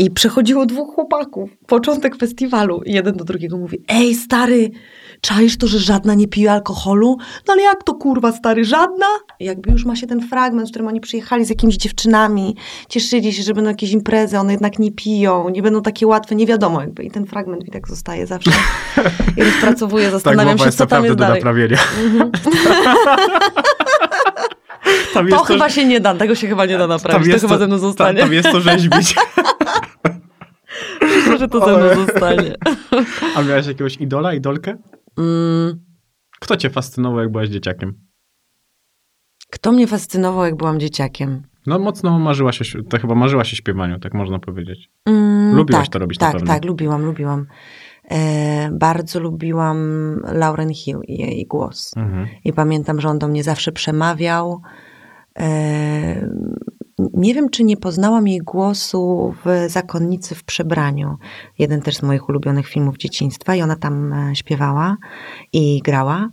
[0.00, 2.82] I przechodziło dwóch chłopaków, początek festiwalu.
[2.86, 4.70] I jeden do drugiego mówi, ej stary,
[5.20, 7.16] czaisz to, że żadna nie pije alkoholu?
[7.48, 9.06] No ale jak to kurwa stary, żadna?
[9.40, 12.56] I jakby już ma się ten fragment, w którym oni przyjechali z jakimiś dziewczynami,
[12.88, 16.46] cieszyli się, że będą jakieś imprezy, one jednak nie piją, nie będą takie łatwe, nie
[16.46, 17.02] wiadomo jakby.
[17.02, 18.50] I ten fragment mi tak zostaje zawsze.
[19.36, 21.38] I rozpracowuję, Tak, zastanawiam głowa się, co tam jest do dalej.
[21.38, 21.78] naprawienia.
[25.14, 27.66] tam To chyba się nie da, tego się chyba nie da naprawić, to chyba ze
[27.66, 28.18] mną zostanie.
[28.18, 29.14] Tam, tam jest to rzeźbić.
[31.40, 32.54] że to ze mną zostanie.
[33.36, 34.76] A miałeś jakiegoś idola, idolkę?
[35.18, 35.84] Mm.
[36.40, 37.94] Kto cię fascynował, jak byłaś dzieciakiem?
[39.50, 41.42] Kto mnie fascynował, jak byłam dzieciakiem?
[41.66, 44.90] No mocno marzyłaś śp- to chyba marzyłaś o śpiewaniu, tak można powiedzieć.
[45.06, 46.54] Mm, Lubiłaś tak, to robić na Tak, pewno.
[46.54, 47.46] tak, lubiłam, lubiłam.
[48.10, 49.78] E, bardzo lubiłam
[50.32, 51.90] Lauren Hill i jej głos.
[51.96, 52.26] Mhm.
[52.44, 54.60] I pamiętam, że on do mnie zawsze przemawiał.
[55.38, 56.28] E,
[57.14, 61.16] nie wiem, czy nie poznałam jej głosu w Zakonnicy w przebraniu.
[61.58, 64.96] Jeden też z moich ulubionych filmów dzieciństwa i ona tam e, śpiewała
[65.52, 66.28] i grała.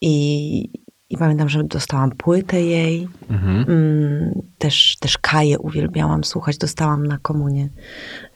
[0.00, 0.68] I,
[1.10, 3.08] i pamiętam, że dostałam płytę jej.
[3.30, 3.64] Mhm.
[3.68, 6.58] Mm, też, też Kaję uwielbiałam słuchać.
[6.58, 7.68] Dostałam na komunie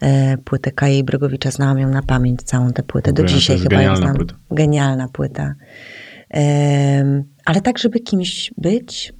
[0.01, 1.51] e, płytę Kaję i Brygowicza.
[1.51, 3.13] Znałam ją na pamięć, całą tę płytę.
[3.13, 4.15] Do dzisiaj chyba ją znam.
[4.15, 4.35] płyta.
[4.51, 5.55] Genialna płyta.
[7.45, 9.13] Ale tak, żeby kimś być,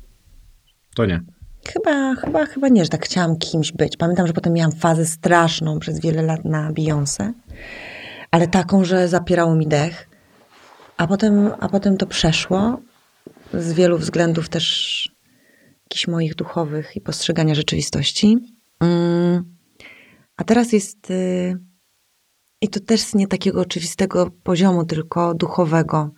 [0.96, 1.22] To nie.
[1.68, 3.98] Chyba, chyba, chyba nie, że tak chciałam kimś być.
[3.98, 7.32] Pamiętam, że potem miałam fazę straszną przez wiele lat na Beyoncé,
[8.32, 10.10] ale taką, że zapierało mi dech.
[10.98, 12.80] A potem, a potem to przeszło
[13.54, 15.20] z wielu względów też
[15.84, 18.38] jakichś moich duchowych i postrzegania rzeczywistości.
[18.80, 19.56] Mm.
[20.38, 21.58] A teraz jest, y,
[22.62, 26.12] i to też z nie takiego oczywistego poziomu, tylko duchowego,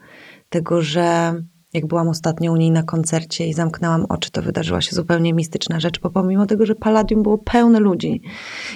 [0.49, 1.33] tego, że
[1.73, 5.79] jak byłam ostatnio u niej na koncercie i zamknęłam oczy, to wydarzyła się zupełnie mistyczna
[5.79, 8.21] rzecz, bo pomimo tego, że Palladium było pełne ludzi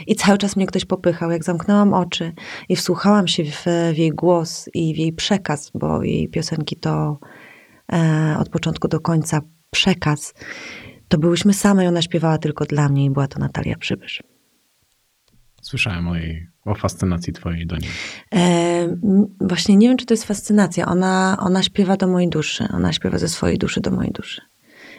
[0.08, 2.34] i cały czas mnie ktoś popychał, jak zamknęłam oczy
[2.70, 7.20] i wsłuchałam się w, w jej głos i w jej przekaz, bo jej piosenki to
[7.94, 10.34] e, od początku do końca przekaz,
[11.08, 14.24] to byłyśmy same i ona śpiewała tylko dla mnie i była to Natalia Przybysz.
[15.62, 17.90] Słyszałem o jej, o fascynacji twojej do niej.
[18.36, 18.98] E,
[19.42, 20.86] właśnie nie wiem, czy to jest fascynacja.
[20.86, 22.68] Ona, ona śpiewa do mojej duszy.
[22.74, 24.42] Ona śpiewa ze swojej duszy do mojej duszy.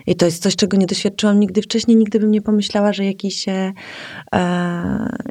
[0.06, 1.96] I to jest coś, czego nie doświadczyłam nigdy wcześniej.
[1.96, 3.72] Nigdy bym nie pomyślała, że jakiś, e,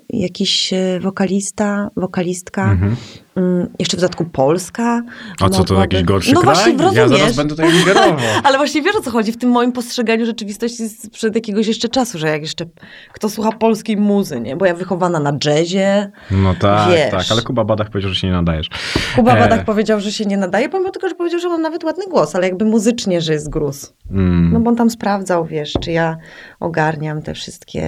[0.09, 2.95] jakiś wokalista, wokalistka, mhm.
[3.35, 5.01] Mm, jeszcze w dodatku Polska.
[5.41, 6.55] A co to jakiś gorszy no kraj?
[6.55, 7.11] Właśnie, rozumiesz.
[7.11, 8.17] Ja zaraz będę tutaj ingerował.
[8.43, 12.17] Ale właśnie wiesz o co chodzi w tym moim postrzeganiu rzeczywistości sprzed jakiegoś jeszcze czasu,
[12.17, 12.65] że jak jeszcze
[13.13, 14.55] kto słucha polskiej muzy, nie?
[14.55, 16.11] Bo ja wychowana na jazzie.
[16.31, 17.11] No tak, wiesz.
[17.11, 18.69] tak, ale Kuba Badach powiedział, że się nie nadajesz.
[19.15, 19.39] Kuba e...
[19.39, 22.35] Badach powiedział, że się nie nadaje, pomimo tego, że powiedział, że mam nawet ładny głos,
[22.35, 23.93] ale jakby muzycznie, że jest gruz.
[24.11, 24.53] Mm.
[24.53, 26.17] No bo on tam sprawdzał, wiesz, czy ja
[26.59, 27.85] ogarniam te wszystkie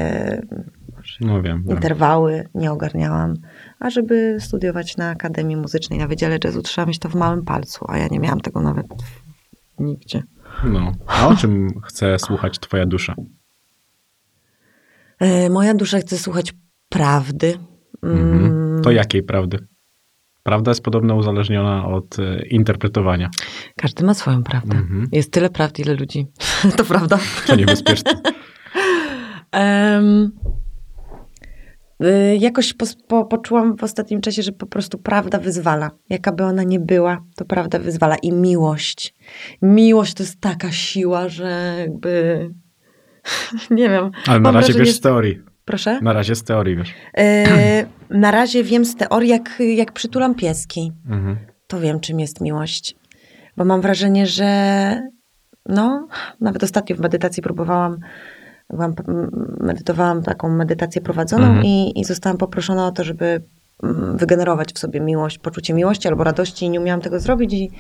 [1.22, 3.34] no wiem, interwały, nie ogarniałam
[3.80, 7.86] a żeby studiować na Akademii Muzycznej, na Wydziale Jazzu, trzeba mieć to w małym palcu,
[7.88, 8.88] a ja nie miałam tego nawet
[9.80, 10.24] nigdzie.
[10.64, 13.16] No, a o czym chce słuchać twoja dusza?
[15.20, 16.54] E, moja dusza chce słuchać
[16.90, 17.58] prawdy.
[18.04, 18.82] Mhm.
[18.84, 19.68] To jakiej prawdy?
[20.44, 23.30] Prawda jest podobno uzależniona od e, interpretowania.
[23.78, 24.78] Każdy ma swoją prawdę.
[24.78, 25.08] Mhm.
[25.12, 26.28] Jest tyle prawd, ile ludzi.
[26.78, 27.20] to prawda.
[27.48, 28.12] To niebezpieczne.
[29.54, 30.32] um,
[32.40, 35.92] jakoś po, po, poczułam w ostatnim czasie, że po prostu prawda wyzwala.
[36.10, 38.16] Jaka by ona nie była, to prawda wyzwala.
[38.16, 39.16] I miłość.
[39.62, 42.50] Miłość to jest taka siła, że jakby.
[43.72, 44.12] nie wiem.
[44.28, 45.42] Ale na razie wiesz z teorii.
[45.66, 46.00] Proszę?
[46.02, 46.94] Na razie z teorii wiesz.
[47.18, 50.92] Yy, na razie wiem z teorii, jak, jak przytulam pieski.
[51.10, 51.38] Mhm.
[51.68, 52.96] To wiem, czym jest miłość.
[53.58, 55.02] Bo mam wrażenie, że
[55.66, 56.08] no,
[56.42, 57.98] nawet ostatnio w medytacji próbowałam
[58.70, 58.94] byłam,
[59.60, 61.66] medytowałam taką medytację prowadzoną mhm.
[61.66, 63.42] i, i zostałam poproszona o to, żeby
[63.84, 67.72] mm, wygenerować w sobie miłość, poczucie miłości albo radości i nie umiałam tego zrobić i,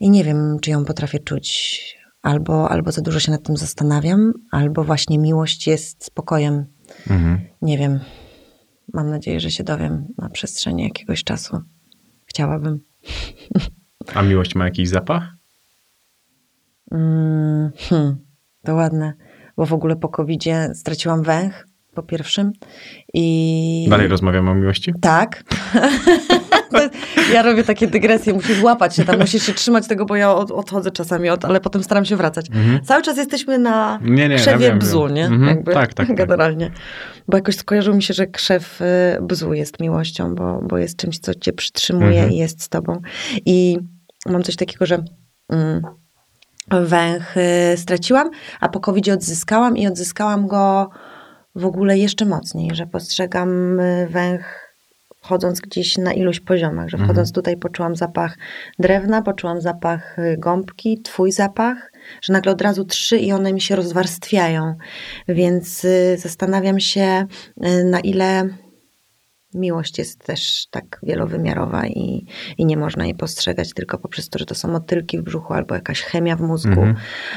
[0.00, 2.04] i nie wiem, czy ją potrafię czuć.
[2.22, 6.64] Albo, albo za dużo się nad tym zastanawiam, albo właśnie miłość jest spokojem.
[7.10, 7.40] Mhm.
[7.62, 8.00] Nie wiem.
[8.92, 11.60] Mam nadzieję, że się dowiem na przestrzeni jakiegoś czasu.
[12.26, 12.80] Chciałabym.
[14.14, 15.22] A miłość ma jakiś zapach?
[16.92, 18.16] Mm, hmm,
[18.64, 19.14] to ładne
[19.56, 22.52] bo w ogóle po covid straciłam węch po pierwszym
[23.14, 23.86] i...
[23.90, 24.92] Dalej rozmawiamy o miłości?
[25.00, 25.44] Tak.
[27.34, 30.50] ja robię takie dygresje, musisz łapać się tam, musisz się trzymać tego, bo ja od,
[30.50, 32.46] odchodzę czasami, od, ale potem staram się wracać.
[32.48, 32.84] Mhm.
[32.84, 35.24] Cały czas jesteśmy na nie, nie, krzewie ja wiem, bzu, nie?
[35.24, 35.46] Mhm.
[35.48, 36.16] Jakby, tak, tak, tak.
[36.16, 36.70] Generalnie.
[37.28, 38.84] Bo jakoś skojarzyło mi się, że krzew y,
[39.22, 42.32] bzu jest miłością, bo, bo jest czymś, co cię przytrzymuje mhm.
[42.32, 43.00] i jest z tobą.
[43.46, 43.78] I
[44.26, 45.04] mam coś takiego, że...
[45.48, 45.82] Mm,
[46.70, 47.34] węch
[47.76, 50.90] straciłam, a po covid odzyskałam i odzyskałam go
[51.54, 54.64] w ogóle jeszcze mocniej, że postrzegam y, węch
[55.22, 57.32] wchodząc gdzieś na iluś poziomach, że wchodząc mhm.
[57.32, 58.38] tutaj poczułam zapach
[58.78, 63.60] drewna, poczułam zapach y, gąbki, twój zapach, że nagle od razu trzy i one mi
[63.60, 64.74] się rozwarstwiają.
[65.28, 67.26] Więc y, zastanawiam się,
[67.84, 68.48] na ile
[69.54, 72.26] miłość jest też tak wielowymiarowa i,
[72.58, 75.74] i nie można jej postrzegać tylko poprzez to, że to są motylki w brzuchu, albo
[75.74, 76.96] jakaś chemia w mózgu, mhm.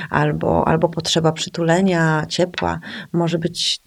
[0.10, 2.80] albo, albo potrzeba przytulenia, ciepła.
[3.14, 3.82] Może być.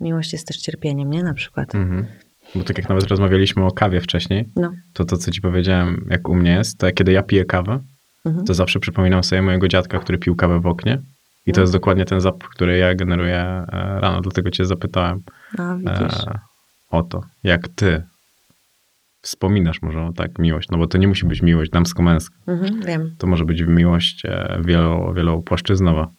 [0.00, 1.22] Miłość jest też cierpieniem, nie?
[1.22, 1.74] Na przykład.
[1.74, 2.06] Mhm.
[2.54, 4.72] Bo tak jak nawet rozmawialiśmy o kawie wcześniej, no.
[4.92, 7.80] to to, co ci powiedziałem, jak u mnie jest, to kiedy ja piję kawę,
[8.24, 8.46] mhm.
[8.46, 11.02] to zawsze przypominam sobie mojego dziadka, który pił kawę w oknie.
[11.46, 11.62] I to no.
[11.62, 13.66] jest dokładnie ten zapach, który ja generuję e,
[14.00, 15.22] rano, dlatego cię zapytałem.
[15.58, 16.26] A, widzisz.
[16.26, 16.38] E,
[16.94, 18.02] o to, jak ty
[19.22, 22.36] wspominasz może tak miłość, no bo to nie musi być miłość damsko-męska.
[22.46, 23.14] Mhm, wiem.
[23.18, 26.10] To może być miłość e, wielo, wielopłaszczyznowa.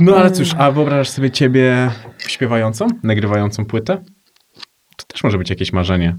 [0.00, 4.02] No ale cóż, a wyobrażasz sobie ciebie śpiewającą, nagrywającą płytę?
[4.96, 6.16] To też może być jakieś marzenie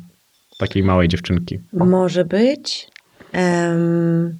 [0.58, 1.60] takiej małej dziewczynki.
[1.74, 2.88] Może być.
[3.34, 4.40] Um,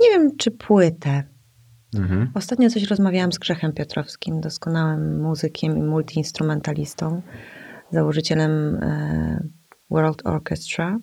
[0.00, 1.24] nie wiem, czy płytę.
[1.94, 2.30] Mhm.
[2.34, 7.22] Ostatnio coś rozmawiałam z Grzechem Piotrowskim, doskonałym muzykiem i multiinstrumentalistą,
[7.92, 9.48] założycielem e,
[9.90, 10.98] World Orchestra.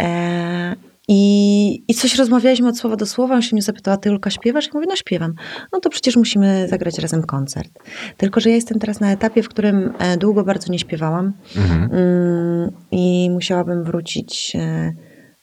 [0.00, 0.76] E,
[1.08, 3.34] i, I coś rozmawialiśmy od słowa do słowa.
[3.34, 4.66] On się mnie zapytał, a ty Julka śpiewasz?
[4.66, 5.34] Ja mówię, no śpiewam.
[5.72, 7.70] No to przecież musimy zagrać razem koncert.
[8.16, 11.32] Tylko, że ja jestem teraz na etapie, w którym e, długo bardzo nie śpiewałam.
[11.56, 11.90] Mhm.
[11.92, 14.56] Mm, I musiałabym wrócić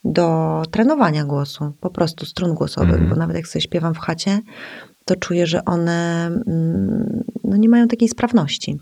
[0.03, 3.09] do trenowania głosu, po prostu strun głosowych, mm.
[3.09, 4.41] bo nawet jak sobie śpiewam w chacie,
[5.05, 8.77] to czuję, że one mm, no, nie mają takiej sprawności.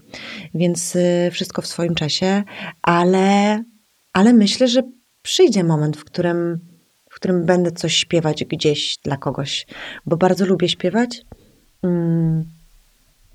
[0.54, 2.44] Więc y, wszystko w swoim czasie,
[2.82, 3.64] ale,
[4.14, 4.82] ale myślę, że
[5.22, 6.60] przyjdzie moment, w którym,
[7.10, 9.68] w którym będę coś śpiewać gdzieś dla kogoś,
[10.06, 11.22] bo bardzo lubię śpiewać.
[11.84, 12.46] Mm,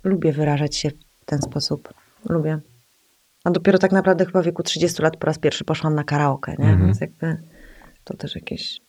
[0.05, 0.91] lubię wyrażać się
[1.21, 1.95] w ten sposób.
[2.29, 2.61] Lubię.
[3.45, 6.55] A dopiero tak naprawdę chyba w wieku 30 lat po raz pierwszy poszłam na karaoke,
[6.59, 6.65] nie?
[6.65, 6.85] Mm -hmm.
[6.85, 7.43] Więc jakby
[8.05, 8.81] to też jakieś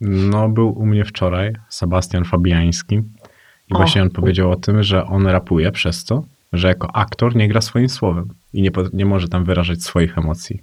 [0.00, 2.94] No, był u mnie wczoraj Sebastian Fabiański
[3.68, 3.76] i O.
[3.76, 7.60] właśnie on powiedział o tym, że on rapuje przez to, że jako aktor nie gra
[7.60, 10.62] swoim słowem i nie, nie może tam wyrażać swoich emocji.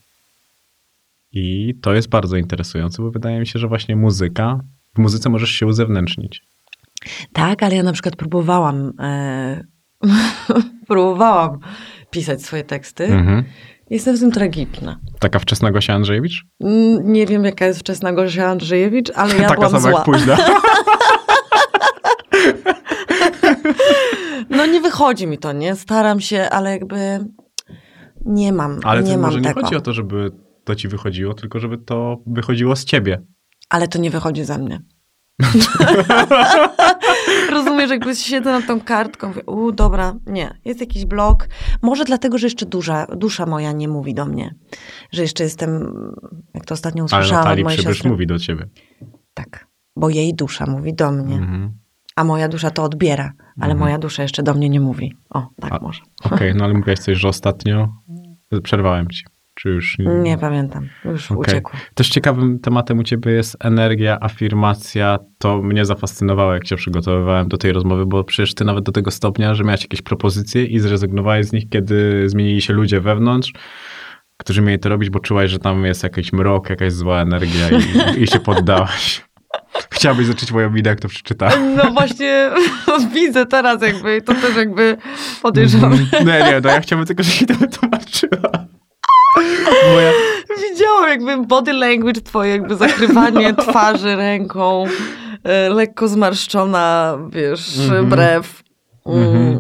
[1.32, 4.60] I to jest bardzo interesujące, bo wydaje mi się, że właśnie muzyka,
[4.96, 6.44] w muzyce możesz się uzewnętrznić.
[7.34, 9.64] Tak, ale ja na przykład próbowałam, e,
[10.88, 11.60] próbowałam
[12.12, 13.06] pisać swoje teksty.
[13.06, 13.44] Mhm.
[13.90, 15.00] Jestem w tym tragiczna.
[15.20, 16.46] Taka wczesna Gosia Andrzejewicz?
[16.60, 19.92] Mm, Nie wiem, jaka jest wczesna Gosia Andrzejewicz, ale ja Taka byłam sama zła.
[19.92, 20.38] jak późna.
[24.50, 25.76] No nie wychodzi mi to, nie?
[25.76, 27.20] Staram się, ale jakby
[28.26, 30.32] nie mam, Ale nie to może nie chodzi o to, żeby
[30.64, 33.22] to ci wychodziło, tylko żeby to wychodziło z ciebie.
[33.70, 34.80] Ale to nie wychodzi ze mnie.
[37.52, 41.48] Rozumiesz, jakby siedzę nad tą kartką, mówię, u, dobra, nie, jest jakiś blok.
[41.82, 44.56] Może dlatego, że jeszcze dusza, dusza moja nie mówi do mnie.
[45.12, 45.94] Że jeszcze jestem,
[46.54, 48.10] jak to ostatnio Ale usłyszałam od Natalii mojej siostry.
[48.10, 48.68] mówi do ciebie.
[49.34, 51.72] Tak, bo jej dusza mówi do mnie, Mhm.
[52.16, 53.80] a moja dusza to odbiera, ale Mhm.
[53.80, 55.16] moja dusza jeszcze do mnie nie mówi.
[55.30, 56.02] O, tak A- może.
[56.24, 57.88] Okej, no ale mówiłaś coś, że ostatnio
[58.64, 59.24] przerwałem ci.
[59.58, 61.42] Czy już Nie pamiętam, już Okej.
[61.42, 61.80] uciekło.
[61.94, 65.20] Też ciekawym tematem u ciebie jest energia, afirmacja.
[65.38, 69.12] To mnie zafascynowało, jak cię przygotowywałem do tej rozmowy, bo przecież ty nawet do tego
[69.12, 73.54] stopnia, że miałeś jakieś propozycje i zrezygnowałeś z nich, kiedy zmienili się ludzie wewnątrz,
[74.38, 78.24] którzy mieli to robić, bo czułaś, że tam jest jakiś mrok, jakaś zła energia i,
[78.24, 79.26] i się poddałaś.
[79.96, 81.76] Chciałabyś zacząć moją minę, jak to przeczytałem.
[81.76, 82.50] No właśnie
[83.14, 84.98] widzę teraz jakby, to też jakby
[85.42, 85.94] podejrzewam.
[86.14, 88.77] Nie, nie, no ja chciałbym tylko, żebyś to wytłumaczyła.
[89.94, 90.12] Moja,
[90.72, 94.86] Widziałam jakby body language twoje, jakby zakrywanie twarzy ręką,
[95.44, 98.10] e, lekko zmarszczona, wiesz, Mhm.
[98.10, 98.64] brew.
[99.06, 99.24] Mm.
[99.28, 99.60] Mhm.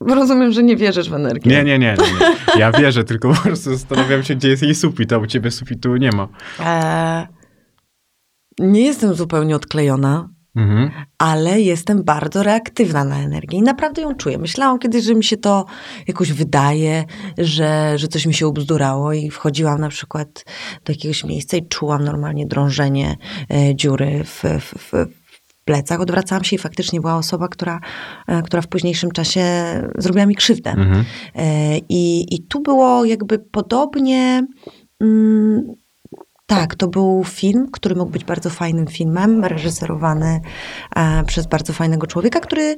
[0.00, 1.50] Rozumiem, że nie wierzysz w energię.
[1.50, 2.60] nie, nie, nie, nie.
[2.60, 5.96] Ja wierzę, tylko po prostu zastanawiam się, gdzie jest jej sufit, a u ciebie sufitu
[5.96, 6.28] nie ma.
[6.60, 7.26] E,
[8.58, 10.90] nie jestem zupełnie odklejona, Mhm.
[11.18, 14.38] ale jestem bardzo reaktywna na energię i naprawdę ją czuję.
[14.38, 15.64] Myślałam kiedyś, że mi się to
[16.06, 17.04] jakoś wydaje,
[17.38, 20.44] że, że coś mi się ubzdurało i wchodziłam na przykład
[20.84, 23.16] do jakiegoś miejsca i czułam normalnie drążenie
[23.50, 25.18] e, dziury w, w, w,
[25.64, 26.00] plecach.
[26.00, 27.80] Odwracałam się i faktycznie była osoba, która,
[28.28, 29.42] e, która w późniejszym czasie
[29.98, 30.70] zrobiła mi krzywdę.
[30.70, 31.04] Mhm.
[31.34, 34.46] E, I, I tu było jakby podobnie.
[35.00, 35.62] Mm,
[36.48, 40.40] tak, to był film, który mógł być bardzo fajnym filmem, reżyserowany
[40.96, 42.76] e, przez bardzo fajnego człowieka, który,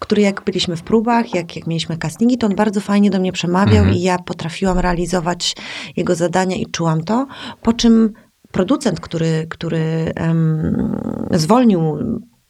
[0.00, 3.32] który jak byliśmy w próbach, jak, jak mieliśmy castingi, to on bardzo fajnie do mnie
[3.32, 3.94] przemawiał Mhm.
[3.96, 5.56] i ja potrafiłam realizować
[5.96, 7.26] jego zadania i czułam to.
[7.62, 8.12] Po czym
[8.52, 10.96] producent, który, który em,
[11.30, 11.98] zwolnił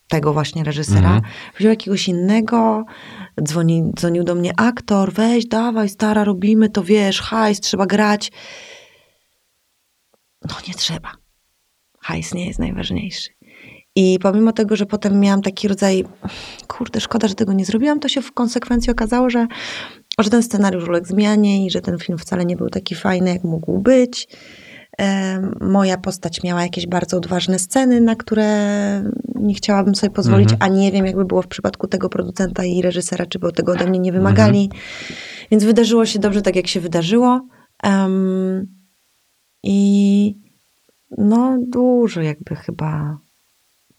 [0.08, 1.22] tego właśnie reżysera, Mhm.
[1.58, 2.84] wziął jakiegoś innego,
[3.42, 8.32] dzwoni, dzwonił do mnie aktor, weź, dawaj, stara, robimy to, wiesz, hajs, trzeba grać.
[10.48, 11.12] No nie trzeba.
[12.00, 13.30] Hajs nie jest najważniejszy.
[13.96, 16.04] I pomimo tego, że potem miałam taki rodzaj,
[16.68, 19.46] kurde, szkoda, że tego nie zrobiłam, to się w konsekwencji okazało, że,
[20.18, 23.44] że ten scenariusz uległ zmianie i że ten film wcale nie był taki fajny, jak
[23.44, 24.28] mógł być.
[25.60, 28.46] Moja postać miała jakieś bardzo odważne sceny, na które
[29.34, 30.72] nie chciałabym sobie pozwolić, Mhm.
[30.72, 33.86] a nie wiem, jakby było w przypadku tego producenta i reżysera, czy by tego ode
[33.86, 34.70] mnie nie wymagali.
[35.50, 37.40] Więc wydarzyło się dobrze tak, jak się wydarzyło.
[37.82, 38.81] Em,
[39.62, 40.34] I
[41.18, 43.18] no, dużo jakby chyba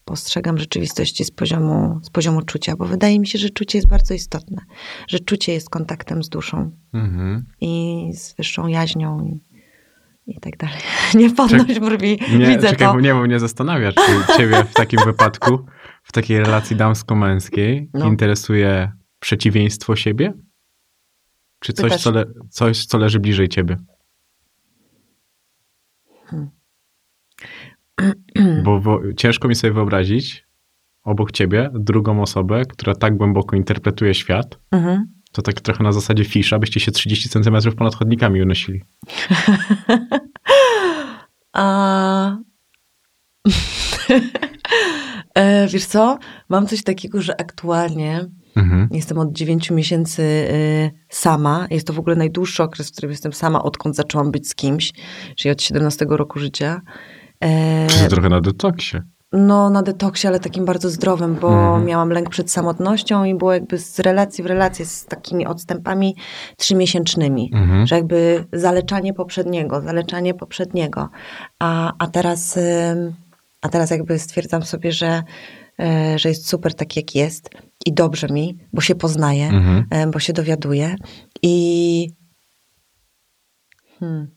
[0.05, 4.13] postrzegam rzeczywistości z poziomu, z poziomu czucia, bo wydaje mi się, że czucie jest bardzo
[4.13, 4.61] istotne.
[5.07, 7.45] Że czucie jest kontaktem z duszą Mhm.
[7.61, 9.41] i z wyższą jaźnią i,
[10.27, 10.77] i tak dalej.
[11.15, 12.93] Nie podnoś brwi, Nie, widzę czekaj, to.
[12.93, 15.59] bo nie, bo mnie zastanawiasz, czy ciebie w takim wypadku,
[16.03, 18.07] w takiej relacji damsko-męskiej No.
[18.07, 20.33] interesuje przeciwieństwo siebie?
[21.59, 23.77] Czy coś, Pytasz- co, le, coś, co leży bliżej ciebie?
[26.25, 26.49] Hmm.
[28.63, 30.45] Bo, bo ciężko mi sobie wyobrazić
[31.03, 35.07] obok ciebie drugą osobę, która tak głęboko interpretuje świat, Mhm.
[35.31, 38.81] to tak trochę na zasadzie fisza, byście się 30 centymetrów ponad chodnikami unosili.
[41.53, 42.37] A...
[45.35, 46.17] e, wiesz co?
[46.49, 48.87] Mam coś takiego, że aktualnie Mhm.
[48.91, 51.67] jestem od 9 miesięcy y, sama.
[51.71, 54.93] Jest to w ogóle najdłuższy okres, w którym jestem sama, odkąd zaczęłam być z kimś,
[55.35, 56.81] czyli od 17 roku życia.
[57.43, 58.97] E, To trochę na detoksie.
[59.33, 61.85] no, na detoksie, ale takim bardzo zdrowym, bo Mhm.
[61.85, 66.15] miałam lęk przed samotnością i było jakby z relacji w relację z takimi odstępami
[66.57, 67.51] trzymiesięcznymi.
[67.53, 67.87] Mhm.
[67.87, 71.09] Że jakby zaleczanie poprzedniego, zaleczanie poprzedniego.
[71.59, 72.59] A, a, teraz,
[73.61, 75.23] a teraz jakby stwierdzam sobie, że,
[75.79, 77.49] e, że jest super tak jak jest
[77.85, 79.85] i dobrze mi, bo się poznaję, Mhm.
[79.89, 80.95] e, bo się dowiaduję
[81.41, 82.07] i
[83.99, 84.27] hmm.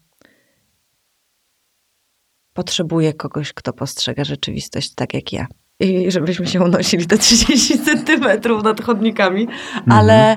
[2.53, 5.47] potrzebuję kogoś, kto postrzega rzeczywistość tak jak ja.
[5.81, 9.49] I żebyśmy się unosili te 30 centymetrów nad chodnikami,
[9.91, 10.37] ale,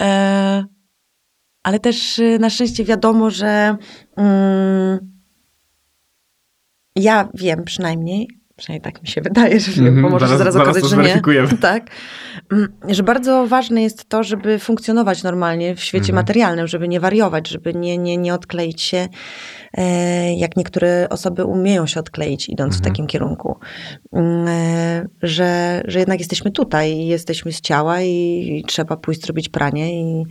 [0.00, 0.64] e,
[1.62, 3.76] ale też y, na szczęście wiadomo, że
[4.16, 4.98] mm,
[6.96, 10.54] ja wiem przynajmniej, przynajmniej tak mi się wydaje, że wiem, Mhm, bo może zaraz- zaraz,
[10.54, 11.48] zaraz okazać, że nie.
[11.60, 11.90] Tak.
[12.52, 16.14] Mm, Że bardzo ważne jest to, żeby funkcjonować normalnie w świecie Mhm.
[16.16, 19.08] materialnym, żeby nie wariować, żeby nie, nie, nie odkleić się,
[19.74, 22.92] e, jak niektóre osoby umieją się odkleić, idąc w Mhm.
[22.94, 23.56] takim kierunku.
[24.12, 28.10] Mm, e, Że, że jednak jesteśmy tutaj i jesteśmy z ciała i,
[28.58, 30.24] i trzeba pójść zrobić pranie i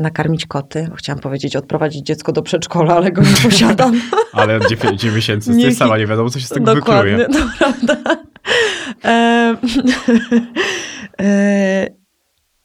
[0.00, 0.88] nakarmić koty.
[0.96, 4.00] Chciałam powiedzieć, odprowadzić dziecko do przedszkola, ale go nie posiadam.
[4.32, 7.40] Ale od 9 miesięcy nie sama nie wiadomo, co się z tego Dokładnie, wykluje.
[7.42, 7.96] to prawda.
[9.04, 9.56] E,
[11.20, 11.86] e,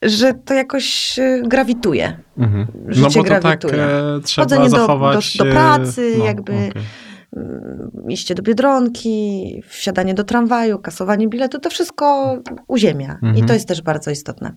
[0.01, 2.19] że to jakoś e, grawituje.
[2.37, 2.67] Mhm.
[2.87, 3.83] Życie No bo to tak grawituje.
[3.83, 5.37] e, trzeba Chodzenie do- zachować...
[5.37, 6.51] do- do e, pracy, no, jakby.
[6.53, 6.71] okej.
[7.35, 12.37] Mm, Iście do Biedronki, wsiadanie do tramwaju, kasowanie biletu, to wszystko
[12.67, 13.11] uziemia.
[13.13, 13.37] Mhm.
[13.37, 14.55] I to jest też bardzo istotne.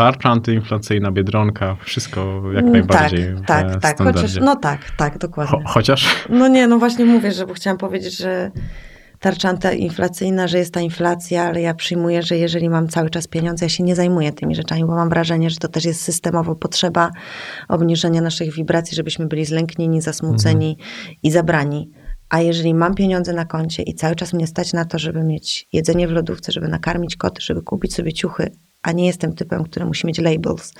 [0.00, 3.98] Tarcza antyinflacyjna, Biedronka, wszystko jak Mm, najbardziej Tak, tak, tak.
[3.98, 5.58] Chociaż, no tak, tak, dokładnie.
[5.58, 6.26] Cho- chociaż?
[6.28, 8.50] No nie, no właśnie mówię, że bo chciałam powiedzieć, że
[9.18, 13.64] tarcza antyinflacyjna, że jest ta inflacja, ale ja przyjmuję, że jeżeli mam cały czas pieniądze,
[13.64, 17.10] ja się nie zajmuję tymi rzeczami, bo mam wrażenie, że to też jest systemowo potrzeba
[17.68, 20.78] obniżenia naszych wibracji, żebyśmy byli zlęknieni, zasmuceni
[21.22, 21.90] i zabrani.
[22.28, 25.68] A jeżeli mam pieniądze na koncie i cały czas mnie stać na to, żeby mieć
[25.72, 28.50] jedzenie w lodówce, żeby nakarmić koty, żeby kupić sobie ciuchy,
[28.82, 30.72] a nie jestem typem, który musi mieć labels,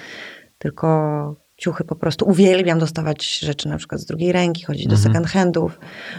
[0.59, 5.27] tylko ciuchy po prostu uwielbiam dostawać rzeczy na przykład z drugiej ręki, chodzić do second
[5.27, 5.79] handów,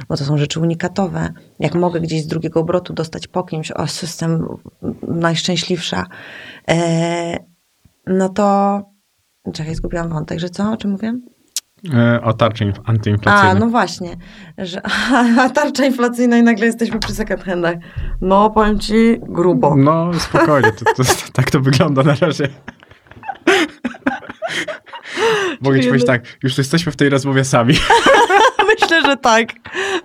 [0.10, 1.34] bo to są rzeczy unikatowe.
[1.60, 4.46] Jak mogę gdzieś z drugiego obrotu dostać po kimś, o, jestem
[5.08, 6.06] najszczęśliwsza,
[6.70, 7.38] e,
[8.08, 8.82] no to
[9.54, 11.14] czekaj, zgubiłam wątek, że co, o czym mówię?
[11.94, 13.52] E, o tarczy inf- antyinflacyjnej.
[13.52, 14.18] A, no właśnie,
[14.58, 14.82] że
[15.40, 17.76] a tarcza inflacyjna i nagle jesteśmy przy second handach.
[18.22, 19.76] No, powiem ci, grubo.
[19.76, 21.04] No, spokojnie, to, to,
[21.34, 22.50] tak to wygląda na razie.
[25.62, 27.74] Mogę ci powiedzieć tak, już jesteśmy w tej rozmowie sami.
[28.82, 29.50] Myślę, że tak.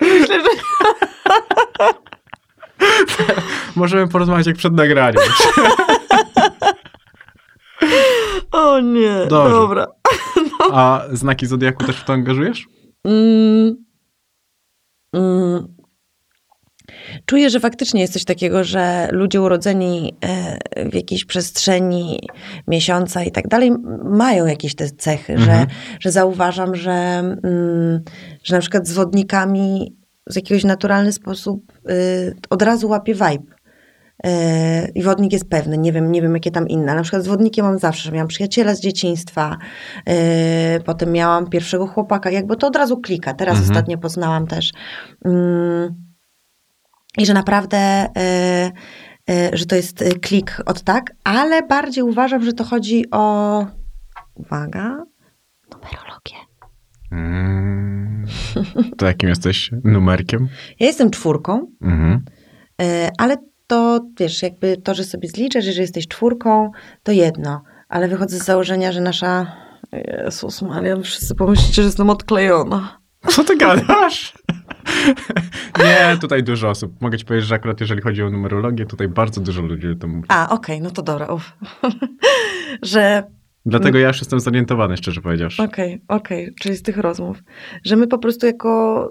[0.00, 0.48] Myślę, że
[3.76, 5.22] Możemy porozmawiać jak przed nagraniem.
[8.52, 9.52] O nie, Dobrze.
[9.52, 9.86] dobra.
[10.72, 12.66] A znaki Zodiaku też w to angażujesz?
[13.04, 13.76] Mm,
[15.12, 15.74] mm,
[17.26, 20.58] czuję, że faktycznie jest coś takiego, że ludzie urodzeni e,
[20.90, 22.20] w jakiejś przestrzeni
[22.68, 23.72] miesiąca i tak dalej
[24.04, 25.60] mają jakieś te cechy, Mhm.
[25.60, 25.66] że,
[26.00, 28.00] że zauważam, że, mm,
[28.44, 29.96] że na przykład z wodnikami
[30.30, 33.55] w jakiś naturalny sposób y, od razu łapie vibe.
[34.26, 34.28] Y,
[34.94, 36.94] I wodnik jest pewny, nie wiem, nie wiem jakie tam inne.
[36.94, 39.56] Na przykład z wodnikiem mam zawsze, że miałam przyjaciela z dzieciństwa,
[40.08, 40.12] y,
[40.84, 43.34] potem miałam pierwszego chłopaka, jakby to od razu klika.
[43.34, 43.70] Teraz Mhm.
[43.70, 44.72] ostatnio poznałam też.
[45.24, 45.94] Mm,
[47.18, 48.06] I że naprawdę,
[49.28, 53.66] y, y, że to jest klik od tak, ale bardziej uważam, że to chodzi o,
[54.34, 55.02] uwaga,
[55.72, 56.36] numerologię.
[57.12, 58.26] Mm.
[58.98, 60.48] To jakim jesteś numerkiem?
[60.80, 62.24] Ja jestem czwórką, Mhm.
[62.82, 63.36] E, Ale
[63.66, 66.70] to, wiesz, jakby to, że sobie zliczę, że jesteś czwórką,
[67.02, 67.62] to jedno.
[67.88, 69.52] Ale wychodzę z założenia, że nasza...
[69.92, 72.98] Jezus Maria, wszyscy pomyślicie, że jestem odklejona.
[73.28, 74.34] Co ty gadasz?
[75.78, 77.00] Nie, tutaj dużo osób.
[77.00, 80.24] Mogę ci powiedzieć, że akurat jeżeli chodzi o numerologię, tutaj bardzo dużo ludzi to mówi.
[80.28, 81.52] A, okej, no to dobra, uf.
[82.82, 83.22] że
[83.66, 85.62] Dlatego ja już jestem zorientowany, szczerze powiedziawszy.
[85.62, 87.42] Okej, okej, czyli z tych rozmów,
[87.84, 89.08] że my po prostu jako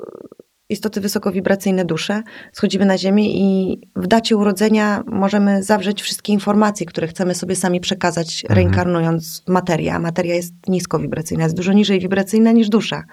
[0.70, 2.22] istoty wysokowibracyjne dusze
[2.54, 7.80] schodzimy na ziemię i w dacie urodzenia możemy zawrzeć wszystkie informacje, które chcemy sobie sami
[7.80, 8.56] przekazać, Mhm.
[8.58, 13.04] reinkarnując materię, a materia jest niskowibracyjna, jest dużo niżej wibracyjna niż dusza.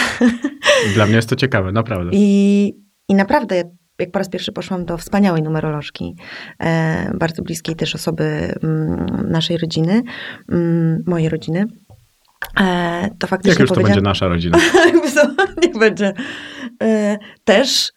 [0.94, 2.10] Dla mnie jest to ciekawe, naprawdę.
[2.14, 2.72] I,
[3.08, 3.56] i naprawdę,
[3.98, 6.14] jak po raz pierwszy poszłam do wspaniałej numerolożki,
[6.60, 10.02] e, bardzo bliskiej też osoby mm, naszej rodziny,
[10.52, 11.64] mm, mojej rodziny,
[12.60, 14.58] e, to faktycznie Jak już to będzie nasza rodzina.
[15.62, 16.12] Niech będzie.
[16.82, 17.92] E, Też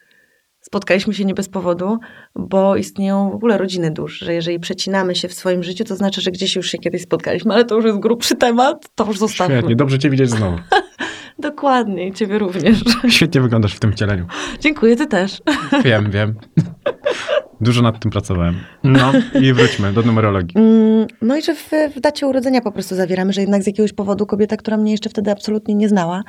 [0.62, 1.98] spotkaliśmy się nie bez powodu,
[2.36, 6.22] bo istnieją w ogóle rodziny dusz, że jeżeli przecinamy się w swoim życiu, to znaczy,
[6.22, 9.56] że gdzieś już się kiedyś spotkaliśmy, ale to już jest grubszy temat, to już zostawmy.
[9.56, 10.58] Świetnie, dobrze cię widzieć znowu.
[11.40, 12.78] Dokładnie, ciebie również.
[13.10, 14.26] Świetnie wyglądasz w tym wcieleniu.
[14.60, 15.42] Dziękuję, ty też.
[15.84, 16.36] Wiem, wiem.
[17.62, 18.56] Dużo nad tym pracowałem.
[18.84, 20.58] No i wróćmy do numerologii.
[20.58, 23.94] Mm, No i że w, w dacie urodzenia po prostu zawieramy, że jednak z jakiegoś
[23.94, 26.24] powodu kobieta, która mnie jeszcze wtedy absolutnie nie znała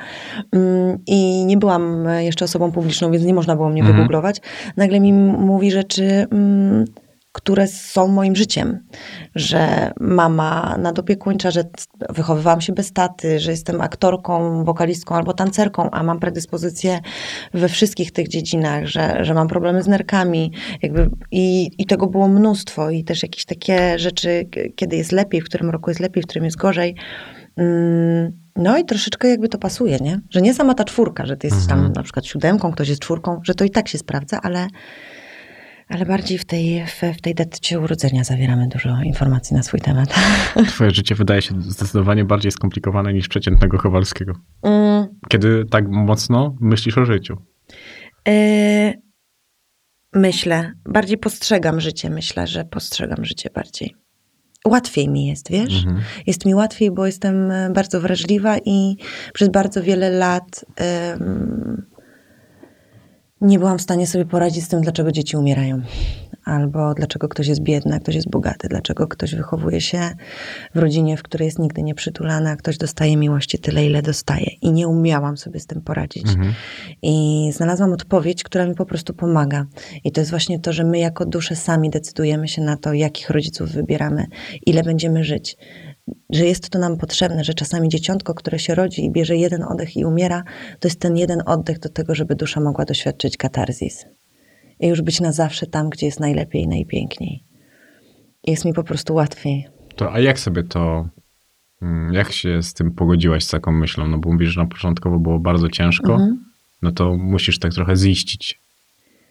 [0.51, 3.95] mm, i nie byłam jeszcze osobą publiczną, więc nie można było mnie Mhm.
[3.97, 4.41] wygooglować,
[4.77, 6.85] nagle mi mówi rzeczy, mm,
[7.37, 8.79] które są moim życiem.
[9.35, 11.63] Że mama nadopiekuńcza, że
[12.09, 16.99] wychowywałam się bez taty, że jestem aktorką, wokalistką albo tancerką, a mam predyspozycje
[17.53, 20.51] we wszystkich tych dziedzinach, że, że mam problemy z nerkami.
[20.81, 22.89] Jakby i, I tego było mnóstwo.
[22.89, 26.45] I też jakieś takie rzeczy, kiedy jest lepiej, w którym roku jest lepiej, w którym
[26.45, 26.95] jest gorzej.
[27.57, 30.19] Mm, no i troszeczkę jakby to pasuje, nie?
[30.29, 31.83] Że nie sama ta czwórka, że ty jesteś mhm.
[31.83, 34.67] tam na przykład siódemką, ktoś jest czwórką, że to i tak się sprawdza, ale,
[35.87, 40.15] ale bardziej w tej, w, w tej dacie urodzenia zawieramy dużo informacji na swój temat.
[40.69, 44.33] Twoje życie wydaje się zdecydowanie bardziej skomplikowane niż przeciętnego Kowalskiego.
[44.63, 45.07] Mm.
[45.29, 47.37] Kiedy tak mocno myślisz o życiu?
[48.27, 48.93] Yy,
[50.13, 50.71] myślę.
[50.85, 52.09] Bardziej postrzegam życie.
[52.09, 53.95] Myślę, że postrzegam życie bardziej
[54.67, 55.83] łatwiej mi jest, wiesz?
[55.83, 56.01] Mhm.
[56.27, 58.97] Jest mi łatwiej, bo jestem e, bardzo wrażliwa i
[59.33, 60.65] przez bardzo wiele lat
[63.41, 65.81] nie byłam w stanie sobie poradzić z tym, dlaczego dzieci umierają
[66.47, 69.99] albo dlaczego ktoś jest biedny, a ktoś jest bogaty, dlaczego ktoś wychowuje się
[70.75, 74.45] w rodzinie, w której jest nigdy nieprzytulany, a ktoś dostaje miłości tyle, ile dostaje.
[74.61, 76.27] I nie umiałam sobie z tym poradzić.
[76.27, 76.53] Mhm.
[77.01, 79.65] I znalazłam odpowiedź, która mi po prostu pomaga.
[80.03, 83.29] I to jest właśnie to, że my jako dusze sami decydujemy się na to, jakich
[83.29, 84.25] rodziców wybieramy,
[84.65, 85.57] ile będziemy żyć
[86.29, 89.97] że jest to nam potrzebne, że czasami dzieciątko, które się rodzi i bierze jeden oddech
[89.97, 90.43] i umiera,
[90.79, 94.05] to jest ten jeden oddech do tego, żeby dusza mogła doświadczyć katarzis
[94.79, 97.43] i już być na zawsze tam, gdzie jest najlepiej i najpiękniej.
[98.43, 99.67] Jest mi po prostu łatwiej.
[99.95, 101.09] To a jak sobie to,
[101.81, 104.07] mm, jak się z tym pogodziłaś, z taką myślą?
[104.07, 106.45] No bo mówisz, że na początkowo było bardzo ciężko, mhm.
[106.81, 108.61] no to musisz tak trochę ziścić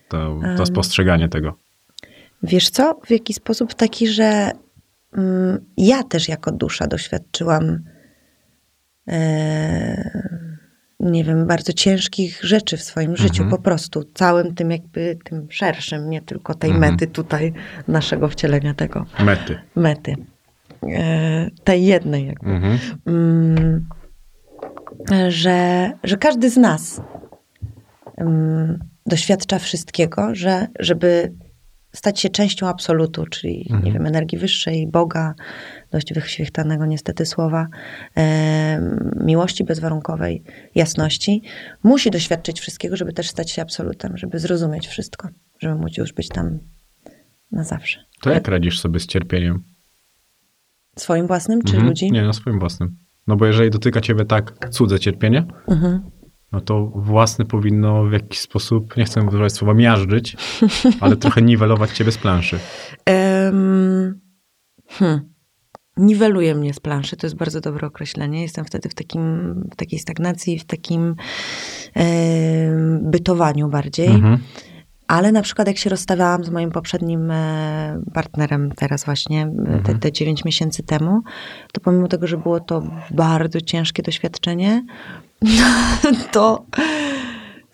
[0.08, 1.54] to, to spostrzeganie tego.
[2.42, 3.00] Wiesz co?
[3.06, 3.74] W jaki sposób?
[3.74, 4.50] Taki, że
[5.76, 7.80] ja też jako dusza doświadczyłam
[9.08, 10.36] e,
[11.00, 13.28] nie wiem, bardzo ciężkich rzeczy w swoim mhm.
[13.28, 16.92] życiu, po prostu całym tym jakby tym szerszym, nie tylko tej mhm.
[16.92, 17.52] mety tutaj
[17.88, 19.06] naszego wcielenia tego.
[19.24, 19.58] Mety.
[19.76, 20.14] Mety.
[20.82, 22.50] E, tej jednej jakby.
[22.50, 22.78] Mhm.
[23.06, 23.86] Mm,
[25.28, 27.00] że, że każdy z nas
[28.16, 31.32] mm, doświadcza wszystkiego, że żeby
[31.96, 33.84] stać się częścią absolutu, czyli mhm.
[33.84, 35.34] nie wiem, energii wyższej, Boga,
[35.90, 37.68] dość wyświechtanego niestety słowa,
[38.16, 38.80] e,
[39.20, 40.42] miłości bezwarunkowej,
[40.74, 41.42] jasności,
[41.82, 45.28] musi doświadczyć wszystkiego, żeby też stać się absolutem, żeby zrozumieć wszystko,
[45.58, 46.58] żeby móc już być tam
[47.52, 48.04] na zawsze.
[48.20, 49.62] To jak radzisz sobie z cierpieniem?
[50.96, 51.86] Swoim własnym, czy mhm.
[51.88, 52.12] ludzi?
[52.12, 52.96] Nie, no swoim własnym.
[53.26, 56.15] No bo jeżeli dotyka ciebie tak cudze cierpienie, mhm
[56.56, 60.36] no to własne powinno w jakiś sposób, nie chcę używać słowa miażdżyć,
[61.00, 62.58] ale trochę niwelować ciebie z planszy.
[63.06, 64.20] Um,
[64.88, 65.20] hmm.
[65.96, 68.42] Niweluje mnie z planszy, to jest bardzo dobre określenie.
[68.42, 71.14] Jestem wtedy w, takim, w takiej stagnacji, w takim
[73.02, 74.08] bytowaniu bardziej.
[74.08, 74.38] Mhm.
[75.06, 79.82] Ale na przykład jak się rozstawałam z moim poprzednim e, partnerem teraz właśnie, e, mhm.
[79.82, 81.22] te, te 9 miesięcy temu,
[81.72, 84.84] to pomimo tego, że było to bardzo ciężkie doświadczenie,
[86.32, 86.66] to,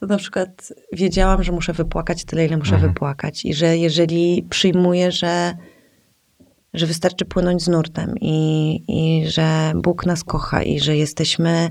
[0.00, 2.92] to na przykład wiedziałam, że muszę wypłakać tyle, ile muszę mhm.
[2.92, 3.44] wypłakać.
[3.44, 5.54] I że jeżeli przyjmuję, że,
[6.74, 11.70] że wystarczy płynąć z nurtem i, i że Bóg nas kocha i że jesteśmy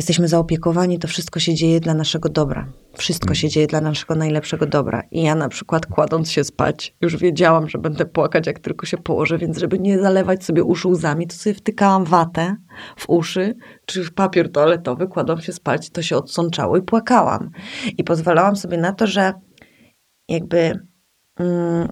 [0.00, 2.66] jesteśmy zaopiekowani, to wszystko się dzieje dla naszego dobra.
[2.94, 5.02] Wszystko się dzieje dla naszego najlepszego dobra.
[5.10, 8.98] I ja na przykład kładąc się spać, już wiedziałam, że będę płakać, jak tylko się
[8.98, 12.56] położę, więc żeby nie zalewać sobie uszu łzami, to sobie wtykałam watę
[12.96, 13.54] w uszy,
[13.86, 17.50] czy papier toaletowy, kładłam się spać, to się odsączało i płakałam.
[17.98, 19.32] I pozwalałam sobie na to, że
[20.28, 20.89] jakby mm,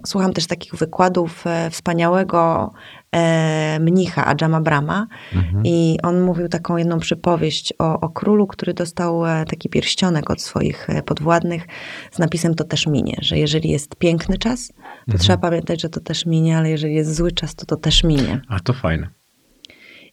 [0.05, 2.71] słucham też takich wykładów e, wspaniałego
[3.11, 5.63] e, mnicha Adjama Brama mhm.
[5.65, 10.41] i on mówił taką jedną przypowieść o, o królu, który dostał e, taki pierścionek od
[10.41, 11.67] swoich podwładnych
[12.11, 15.19] z napisem to też minie, że jeżeli jest piękny czas, to mhm.
[15.19, 18.41] trzeba pamiętać, że to też minie, ale jeżeli jest zły czas, to to też minie.
[18.47, 19.18] A to fajne.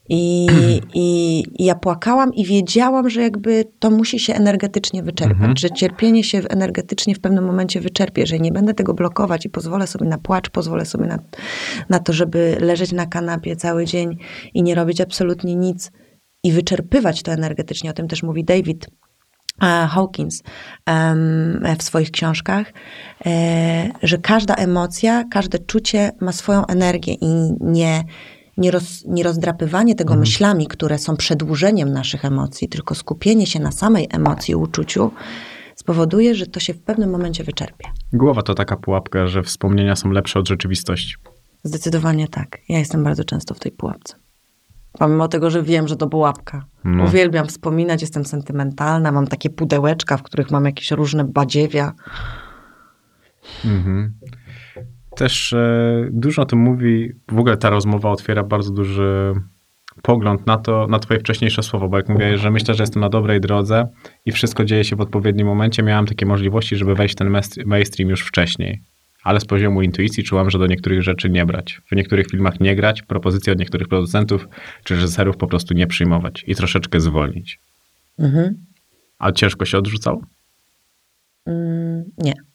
[0.09, 0.47] I,
[0.95, 5.57] i, I, ja płakałam i wiedziałam, że jakby to musi się energetycznie wyczerpać, mhm.
[5.57, 9.87] że cierpienie się energetycznie w pewnym momencie wyczerpie, że nie będę tego blokować i pozwolę
[9.87, 11.19] sobie na płacz, pozwolę sobie na,
[11.89, 14.19] na to, żeby leżeć na kanapie cały dzień
[14.55, 15.93] i nie robić absolutnie nic
[16.43, 17.91] i wyczerpywać to energetycznie.
[17.91, 18.87] O tym też mówi David
[19.63, 20.43] e, Hawkins
[21.79, 22.73] w swoich książkach,
[23.27, 27.27] e, że każda emocja, każde czucie ma swoją energię i
[27.61, 28.05] nie
[28.57, 30.21] nieroz, nierozdrapywanie tego mhm.
[30.21, 35.11] myślami, które są przedłużeniem naszych emocji, tylko skupienie się na samej emocji, uczuciu,
[35.75, 37.89] spowoduje, że to się w pewnym momencie wyczerpie.
[38.13, 41.15] Głowa to taka pułapka, że wspomnienia są lepsze od rzeczywistości.
[41.63, 42.59] Zdecydowanie tak.
[42.69, 44.15] Ja jestem bardzo często w tej pułapce.
[44.99, 46.65] Pomimo tego, że wiem, że to pułapka.
[46.85, 47.05] No.
[47.05, 51.93] Uwielbiam wspominać, jestem sentymentalna, mam takie pudełeczka, w których mam jakieś różne badziewia.
[53.65, 54.15] Mhm.
[55.17, 59.35] Też e, dużo o tym mówi, w ogóle ta rozmowa otwiera bardzo duży
[60.03, 63.09] pogląd na to, na twoje wcześniejsze słowo, bo jak mówię, że myślę, że jestem na
[63.09, 63.89] dobrej drodze
[64.27, 68.11] i wszystko dzieje się w odpowiednim momencie, miałem takie możliwości, żeby wejść w ten mainstream
[68.11, 68.81] już wcześniej.
[69.23, 71.81] Ale z poziomu intuicji czułam, że do niektórych rzeczy nie brać.
[71.93, 74.49] W niektórych filmach nie grać, propozycje od niektórych producentów
[74.85, 77.59] czy reżyserów po prostu nie przyjmować i troszeczkę zwolnić.
[78.19, 78.55] Mhm.
[79.19, 80.23] A ciężko się odrzucało?
[81.47, 82.46] Mm, nie.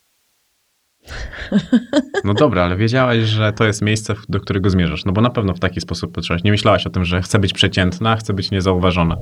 [2.24, 5.06] No dobra, ale wiedziałaś, że to jest miejsce, do którego zmierzasz.
[5.06, 6.44] No bo na pewno w taki sposób patrzyłaś.
[6.44, 9.18] Nie myślałaś o tym, że chcę być przeciętna, chcę być niezauważona.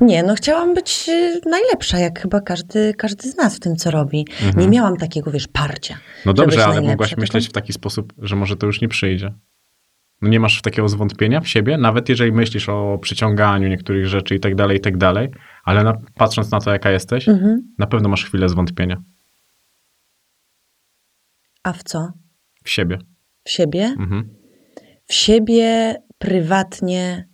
[0.00, 3.90] Nie, no chciałam być y, najlepsza, jak chyba każdy, każdy z nas w tym, co
[3.90, 4.26] robi.
[4.42, 4.60] Mhm.
[4.60, 5.96] Nie miałam takiego, wiesz, parcia.
[6.26, 9.34] No dobrze, ale mogłaś myśleć w taki sposób, że może to już nie przyjdzie.
[10.22, 14.40] No nie masz takiego zwątpienia w siebie, nawet jeżeli myślisz o przyciąganiu niektórych rzeczy i
[14.40, 15.28] tak dalej, i tak dalej,
[15.64, 17.74] ale na, patrząc na to, jaka jesteś, mhm.
[17.78, 18.96] na pewno masz chwilę zwątpienia.
[21.64, 22.12] A w co?
[22.64, 22.98] W siebie.
[23.44, 23.84] W siebie?
[23.98, 24.34] Mhm.
[25.06, 27.28] W siebie prywatnie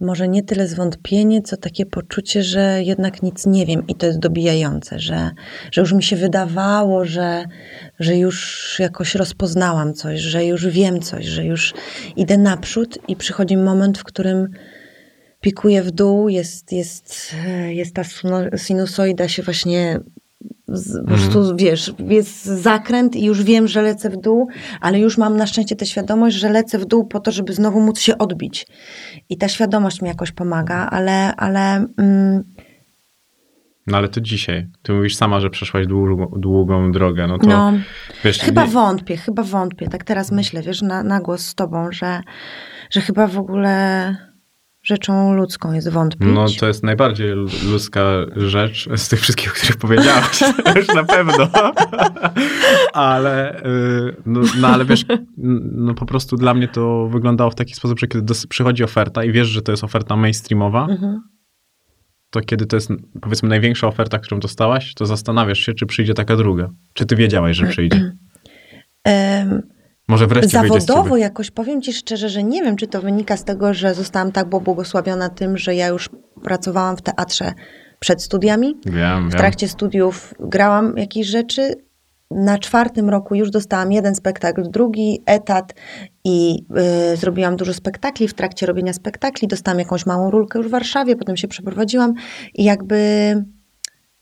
[0.00, 4.18] może nie tyle zwątpienie, co takie poczucie, że jednak nic nie wiem i to jest
[4.18, 5.30] dobijające, że,
[5.72, 7.44] że już mi się wydawało, że,
[8.00, 11.74] że już jakoś rozpoznałam coś, że już wiem coś, że już
[12.16, 14.48] idę naprzód i przychodzi moment, w którym
[15.40, 17.34] pikuję w dół, jest, jest,
[17.68, 18.02] jest ta
[18.56, 20.00] sinusoida się właśnie
[20.68, 21.56] z, po prostu, mhm.
[21.56, 24.48] wiesz, jest zakręt i już wiem, że lecę w dół,
[24.80, 27.80] ale już mam na szczęście tę świadomość, że lecę w dół po to, żeby znowu
[27.80, 28.66] móc się odbić.
[29.28, 32.44] I ta świadomość mi jakoś pomaga, ale, ale mm,
[33.86, 34.66] no ale to dzisiaj.
[34.82, 37.26] Ty mówisz sama, że przeszłaś długą, długą drogę.
[37.26, 37.72] No to no,
[38.24, 38.70] wiesz, chyba nie...
[38.70, 39.88] wątpię, chyba wątpię.
[39.88, 42.20] Tak teraz myślę, wiesz, na, na głos z tobą, że,
[42.90, 44.33] że chyba w ogóle
[44.84, 46.28] rzeczą ludzką jest wątpić.
[46.34, 47.30] No to jest najbardziej
[47.70, 48.04] ludzka
[48.36, 50.40] rzecz z tych wszystkich, o których powiedziałaś,
[50.76, 51.48] już na pewno.
[52.92, 55.04] ale, y, no, no, ale wiesz,
[55.72, 59.32] no po prostu dla mnie to wyglądało w taki sposób, że kiedy przychodzi oferta i
[59.32, 61.20] wiesz, że to jest oferta mainstreamowa, mhm.
[62.30, 66.36] to kiedy to jest powiedzmy największa oferta, którą dostałaś, to zastanawiasz się, czy przyjdzie taka
[66.36, 66.70] druga.
[66.92, 68.12] Czy ty wiedziałaś, że przyjdzie?
[70.08, 73.74] Może wreszcie Zawodowo jakoś powiem Ci szczerze, że nie wiem, czy to wynika z tego,
[73.74, 76.10] że zostałam tak błogosławiona tym, że ja już
[76.42, 77.52] pracowałam w teatrze
[77.98, 78.76] przed studiami.
[78.86, 81.74] Wiem, w trakcie studiów grałam jakieś rzeczy.
[82.30, 85.74] Na czwartym roku już dostałam jeden spektakl, drugi etat
[86.24, 86.66] i
[87.12, 88.28] y, zrobiłam dużo spektakli.
[88.28, 92.14] W trakcie robienia spektakli dostałam jakąś małą rulkę już w Warszawie, potem się przeprowadziłam
[92.54, 93.34] i jakby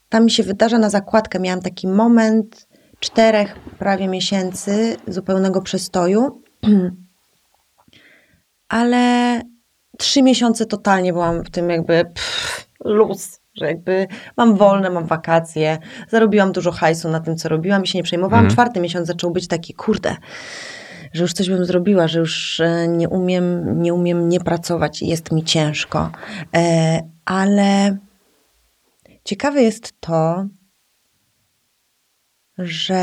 [0.08, 1.40] tam mi się wydarza na zakładkę.
[1.40, 2.66] Miałam taki moment,
[3.02, 6.42] czterech prawie miesięcy zupełnego przestoju,
[8.68, 9.40] ale
[9.98, 15.78] trzy miesiące totalnie byłam w tym jakby pff, luz, że jakby mam wolne, mam wakacje,
[16.08, 18.44] zarobiłam dużo hajsu na tym, co robiłam i się nie przejmowałam.
[18.44, 18.52] Mhm.
[18.54, 20.16] Czwarty miesiąc zaczął być taki, kurde,
[21.12, 25.06] że już coś bym zrobiła, że już e, nie umiem nie, umiem nie pracować i
[25.06, 26.10] jest mi ciężko.
[26.56, 27.96] E, ale
[29.24, 30.46] ciekawe jest to,
[32.58, 32.94] że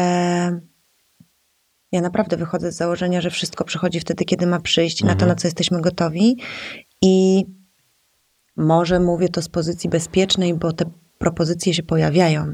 [1.91, 5.17] ja naprawdę wychodzę z założenia, że wszystko przychodzi wtedy, kiedy ma przyjść, mhm.
[5.17, 6.37] na to, na co jesteśmy gotowi.
[7.01, 7.45] I
[8.57, 10.85] może mówię to z pozycji bezpiecznej, bo te
[11.17, 12.53] propozycje się pojawiają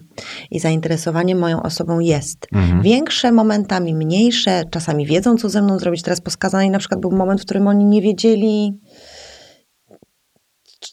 [0.52, 2.48] i zainteresowanie moją osobą jest.
[2.54, 2.82] Mhm.
[2.82, 6.02] Większe momentami, mniejsze, czasami wiedzą, co ze mną zrobić.
[6.02, 8.80] Teraz poskazany na przykład był moment, w którym oni nie wiedzieli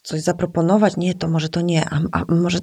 [0.03, 0.97] coś zaproponować.
[0.97, 2.59] Nie, to może to nie, a, a może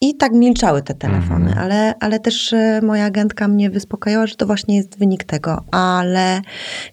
[0.00, 1.58] i tak milczały te telefony, mhm.
[1.58, 5.64] ale, ale też e, moja agentka mnie wyspokajała, że to właśnie jest wynik tego.
[5.70, 6.40] Ale,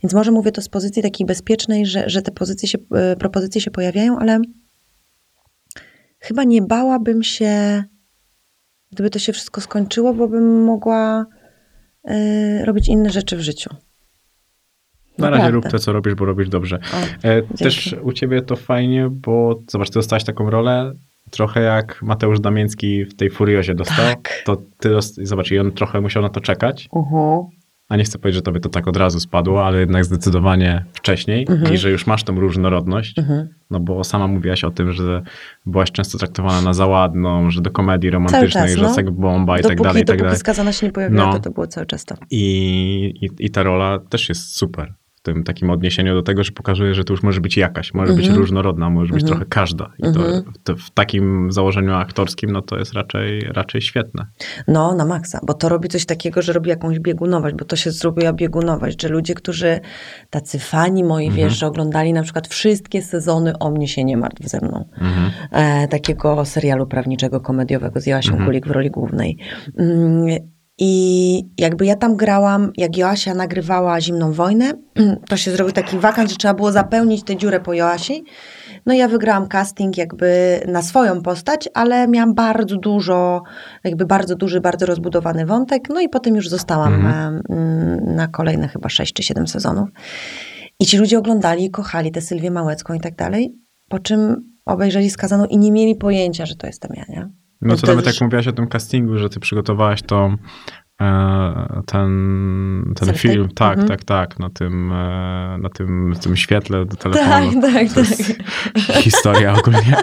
[0.04, 3.62] więc może mówię to z pozycji takiej bezpiecznej, że, że te pozycje się, e, propozycje
[3.62, 4.40] się pojawiają, ale
[6.20, 7.84] chyba nie bałabym się,
[8.92, 11.26] gdyby to się wszystko skończyło, bo bym mogła
[12.10, 13.70] y, robić inne rzeczy w życiu.
[15.18, 16.80] Na razie rób to, co robisz, bo robisz dobrze.
[16.94, 20.94] O, Też u ciebie to fajnie, bo zobacz, ty dostałaś taką rolę,
[21.32, 24.42] trochę jak Mateusz Damiński w tej Furiozie dostał, tak.
[24.46, 26.90] to ty, zobacz, i on trochę musiał na to czekać.
[26.92, 27.46] Uh-huh.
[27.90, 31.48] A nie chcę powiedzieć, że tobie to tak od razu spadło, ale jednak zdecydowanie wcześniej
[31.48, 31.74] uh-huh.
[31.74, 33.48] i że już masz tą różnorodność, uh-huh.
[33.70, 35.22] no bo sama mówiłaś o tym, że
[35.66, 39.12] byłaś często traktowana na załadną, że do komedii romantycznej, czas, że no.
[39.12, 40.38] bomba i dopóki, tak dalej, i tak dalej.
[40.38, 41.34] skazana się nie pojawiła, no.
[41.34, 42.16] to to było cały czas to.
[42.32, 44.94] I, i, I ta rola też jest super
[45.26, 48.26] tym takim odniesieniu do tego, że pokazuje, że to już może być jakaś, może być
[48.26, 48.40] mhm.
[48.40, 49.28] różnorodna, może być mhm.
[49.28, 49.92] trochę każda.
[50.00, 50.44] I to, mhm.
[50.64, 54.26] to, w takim założeniu aktorskim, no to jest raczej, raczej świetne.
[54.68, 57.92] No, na maksa, bo to robi coś takiego, że robi jakąś biegunowość, bo to się
[57.92, 59.80] zrobiła biegunowość, że ludzie, którzy,
[60.30, 64.48] tacy fani moi, wiesz, że oglądali na przykład wszystkie sezony O mnie się nie martw
[64.48, 64.90] ze mną.
[65.52, 69.38] E, takiego serialu prawniczego, komediowego z Jasią Kulik w roli głównej.
[69.78, 74.74] Mm, I jakby ja tam grałam, jak Joasia nagrywała Zimną Wojnę,
[75.30, 78.24] to się zrobił taki wakant, że trzeba było zapełnić tę dziurę po Joasi.
[78.86, 83.44] No i ja wygrałam casting jakby na swoją postać, ale miałam bardzo dużo,
[83.84, 85.90] jakby bardzo duży, bardzo rozbudowany wątek.
[85.90, 87.42] No i potem już zostałam Mhm.
[87.50, 89.90] em, na kolejne chyba 6 czy 7 sezonów.
[90.80, 93.56] I ci ludzie oglądali i kochali tę Sylwię Małecką i tak dalej,
[93.90, 97.30] po czym obejrzeli skazaną i nie mieli pojęcia, że to jestem ja, nie?
[97.62, 100.36] No to nawet jak mówiłaś o tym castingu, że ty przygotowałaś to
[101.02, 103.88] e, ten, ten film, tak, Mhm.
[103.88, 107.62] tak, tak, na tym, e, na tym, tym świetle do Tak, telefonu.
[107.62, 108.18] tak, jest
[108.88, 108.96] tak.
[109.04, 109.96] historia ogólnie.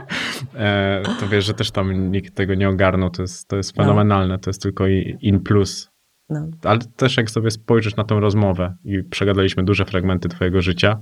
[0.54, 3.82] E, to wiesz, że też tam nikt tego nie ogarnął, to jest, to jest No.
[3.84, 4.84] fenomenalne, to jest tylko
[5.20, 5.90] in plus.
[6.30, 6.48] No.
[6.64, 10.98] Ale też jak sobie spojrzysz na tą rozmowę i przegadaliśmy duże fragmenty twojego życia,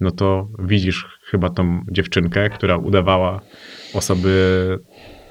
[0.00, 3.40] no to widzisz chyba tą dziewczynkę, która udawała
[3.94, 4.78] osoby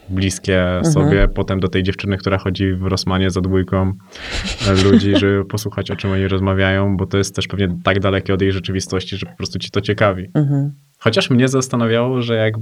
[0.09, 0.93] bliskie Mhm.
[0.93, 3.93] sobie, potem do tej dziewczyny, która chodzi w Rosmanie za dwójką
[4.67, 8.33] e, ludzi, żeby posłuchać o czym oni rozmawiają, bo to jest też pewnie tak dalekie
[8.33, 10.29] od jej rzeczywistości, że po prostu ci to ciekawi.
[10.33, 10.71] Mhm.
[10.99, 12.53] Chociaż mnie zastanawiało, że jak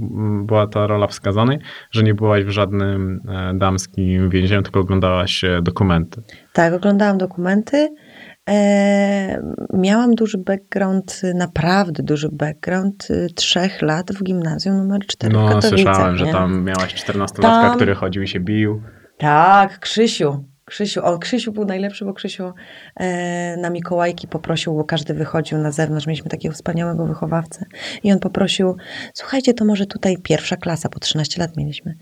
[0.46, 1.58] była ta rola wskazanej,
[1.90, 6.22] że nie byłaś w żadnym e, damskim więzieniu, tylko oglądałaś e, dokumenty.
[6.52, 7.88] Tak, oglądałam dokumenty.
[8.48, 9.42] E,
[9.72, 15.62] miałam duży background, naprawdę duży background y, trzech lat w gimnazjum numer 4 w No,
[15.62, 16.32] słyszałem, że nie?
[16.32, 18.82] tam miałaś 14-latka, Tam- który chodził i się bił.
[19.18, 20.44] Tak, Krzysiu.
[20.68, 22.52] Krzysiu, o, Krzysiu był najlepszy, bo Krzysiu
[22.96, 27.64] e, na Mikołajki poprosił, bo każdy wychodził na zewnątrz, mieliśmy takiego wspaniałego wychowawcę.
[28.02, 28.76] I on poprosił,
[29.14, 31.94] słuchajcie, to może tutaj pierwsza klasa, bo 13 lat mieliśmy,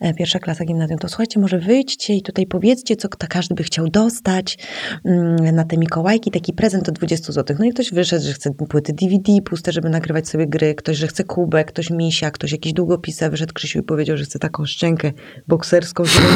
[0.00, 3.88] e, pierwsza klasa gimnazjum, to słuchajcie, może wyjdźcie i tutaj powiedzcie, co każdy by chciał
[3.88, 4.58] dostać
[5.04, 7.56] mm, na te Mikołajki, taki prezent to 20 zł.
[7.58, 11.06] No i ktoś wyszedł, że chce płyty DVD puste, żeby nagrywać sobie gry, ktoś, że
[11.06, 15.12] chce kubek, ktoś misia, ktoś jakiś długopisy, wyszedł Krzysiu i powiedział, że chce taką szczękę
[15.48, 16.26] bokserską, żeby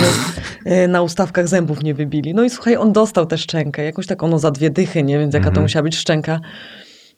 [0.64, 2.34] e, na ustawkach zębów nie wybili.
[2.34, 5.18] No i słuchaj, on dostał tę szczękę, jakąś taką no za dwie dychy, nie?
[5.18, 5.64] Więc jaka to Mhm.
[5.64, 6.40] musiała być szczęka.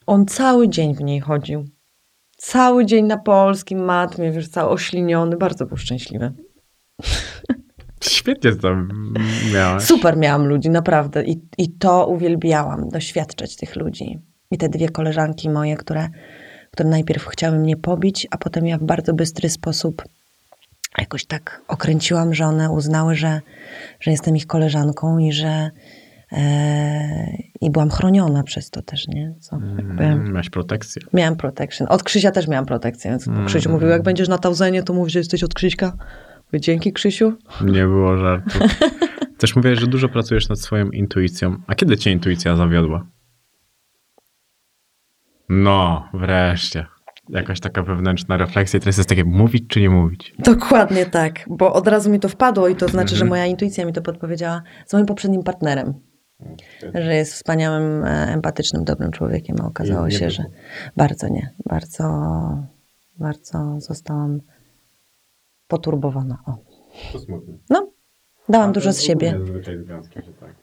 [0.07, 1.65] On cały dzień w niej chodził.
[2.37, 6.33] Cały dzień na polskim matmie, wiesz, cały ośliniony, bardzo był szczęśliwy.
[8.03, 8.89] Świetnie to tam
[9.53, 9.83] miałaś.
[9.83, 11.23] Super miałam ludzi, naprawdę.
[11.25, 14.19] I, I to uwielbiałam, doświadczać tych ludzi.
[14.51, 16.09] I te dwie koleżanki moje, które,
[16.71, 20.03] które najpierw chciały mnie pobić, a potem ja w bardzo bystry sposób
[20.97, 23.41] jakoś tak okręciłam, że one uznały, że,
[23.99, 25.71] że jestem ich koleżanką i że
[26.31, 29.35] e, i byłam chroniona przez to też, nie?
[29.39, 31.01] Co, jakby, Mm, Miałaś protekcję.
[31.13, 31.87] miałam protection.
[31.89, 33.45] Od Krzysia też miałam protekcję, więc Mm.
[33.45, 35.93] Krzysiu mówił, jak będziesz na Tauzenie, to mów, że jesteś od Krzyśka.
[36.45, 37.33] Mówię, dzięki Krzysiu.
[37.61, 38.59] Nie było żartu.
[39.39, 41.55] Też mówiłeś, że dużo pracujesz nad swoją intuicją.
[41.67, 43.05] A kiedy cię intuicja zawiodła?
[45.49, 46.85] No, wreszcie.
[47.29, 48.77] Jakaś taka wewnętrzna refleksja.
[48.77, 50.35] I teraz jest takie, mówić czy nie mówić?
[50.39, 53.29] Dokładnie tak, bo od razu mi to wpadło i to znaczy, że Mhm.
[53.29, 55.93] moja intuicja mi to podpowiedziała z moim poprzednim partnerem,
[56.93, 60.43] że jest wspaniałym, e, empatycznym, dobrym człowiekiem, a okazało się, że
[60.97, 62.03] bardzo nie, bardzo,
[63.17, 64.39] bardzo zostałam
[65.67, 66.37] poturbowana.
[66.45, 66.57] O.
[67.13, 67.53] To smutne.
[67.69, 67.91] No,
[68.49, 69.39] dałam dużo z siebie.
[70.39, 70.55] tak.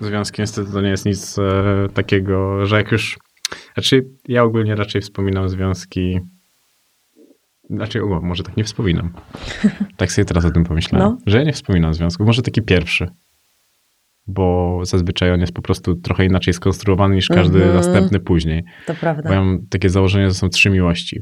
[0.00, 1.42] Związki niestety to nie jest nic e,
[1.94, 3.18] takiego, że jak już...
[3.74, 6.20] Znaczy, ja ogólnie raczej wspominam związki...
[7.70, 9.10] Znaczy, o, może tak nie wspominam.
[9.96, 11.08] Tak sobie teraz o tym pomyślałem.
[11.08, 11.18] No.
[11.26, 12.24] Że ja nie wspominam związku.
[12.24, 13.08] Może taki pierwszy.
[14.26, 17.76] Bo zazwyczaj on jest po prostu trochę inaczej skonstruowany niż każdy Mhm.
[17.76, 18.64] następny później.
[18.86, 19.28] To prawda.
[19.28, 21.20] Bo ja mam takie założenie, że są trzy miłości.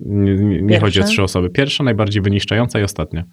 [0.00, 1.50] Nie, nie, nie chodzi o trzy osoby.
[1.50, 3.24] Pierwsza, najbardziej wyniszczająca i ostatnia.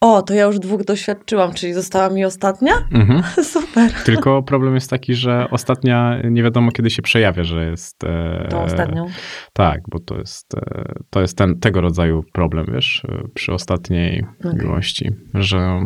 [0.00, 2.72] O, to ja już dwóch doświadczyłam, czyli została mi ostatnia?
[2.92, 3.22] Mhm.
[3.54, 3.90] Super.
[4.04, 8.04] Tylko problem jest taki, że ostatnia nie wiadomo kiedy się przejawia, że jest.
[8.04, 9.06] E, Tą ostatnią.
[9.52, 13.02] Tak, bo to jest, e, to jest ten, tego rodzaju problem, wiesz,
[13.34, 14.60] przy ostatniej Okej.
[14.60, 15.80] miłości, że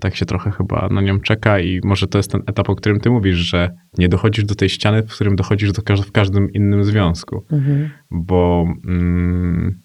[0.00, 3.00] tak się trochę chyba na nią czeka i może to jest ten etap, o którym
[3.00, 6.52] ty mówisz, że nie dochodzisz do tej ściany, w którym dochodzisz do każ- w każdym
[6.52, 7.90] innym związku, Mhm.
[8.10, 9.82] bo mm,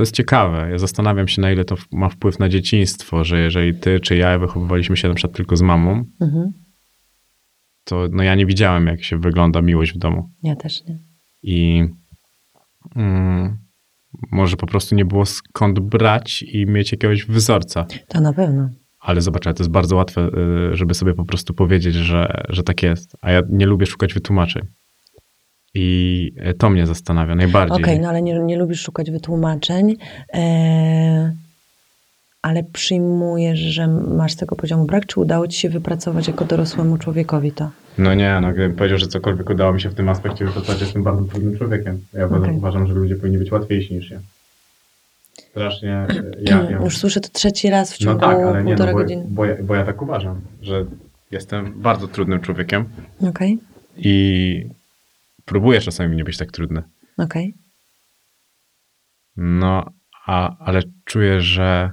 [0.00, 0.68] to jest ciekawe.
[0.70, 4.38] Ja zastanawiam się, na ile to ma wpływ na dzieciństwo, że jeżeli ty czy ja
[4.38, 6.52] wychowywaliśmy się na przykład tylko z mamą, Mhm.
[7.84, 10.30] to no ja nie widziałem, jak się wygląda miłość w domu.
[10.42, 10.98] Ja też nie.
[11.42, 11.84] I
[12.96, 13.58] mm,
[14.32, 17.86] może po prostu nie było skąd brać i mieć jakiegoś wzorca.
[18.08, 18.70] To na pewno.
[19.00, 20.30] Ale zobacz, ale to jest bardzo łatwe,
[20.72, 23.16] y, żeby sobie po prostu powiedzieć, że, że tak jest.
[23.20, 24.62] A ja nie lubię szukać wytłumaczeń.
[25.74, 27.82] I y, to mnie zastanawia najbardziej.
[27.82, 29.96] Okej, no ale nie, nie lubisz szukać wytłumaczeń,
[30.34, 31.32] e,
[32.42, 37.52] ale przyjmujesz, że masz tego poziomu brak, czy udało ci się wypracować jako dorosłemu człowiekowi
[37.52, 37.70] to?
[37.98, 41.02] No nie, no gdybym powiedział, że cokolwiek udało mi się w tym aspekcie wypracować, jestem
[41.02, 42.00] bardzo trudnym człowiekiem.
[42.12, 42.56] Ja Okej.
[42.56, 44.20] uważam, że ludzie powinni być łatwiejsi niż ja.
[45.50, 46.06] strasznie...
[46.42, 46.78] Ja, ja...
[46.84, 49.24] Już słyszę to trzeci raz w No ciągu tak, ale nie, no, bo, godziny.
[49.28, 50.84] bo, ja, bo ja tak uważam, że
[51.30, 52.84] jestem bardzo trudnym człowiekiem
[53.28, 53.58] Okej,
[53.96, 54.66] i
[55.50, 56.82] próbuję czasami nie być tak trudny.
[57.18, 57.54] okej.
[59.36, 59.84] No,
[60.26, 61.90] a, ale czuję, że,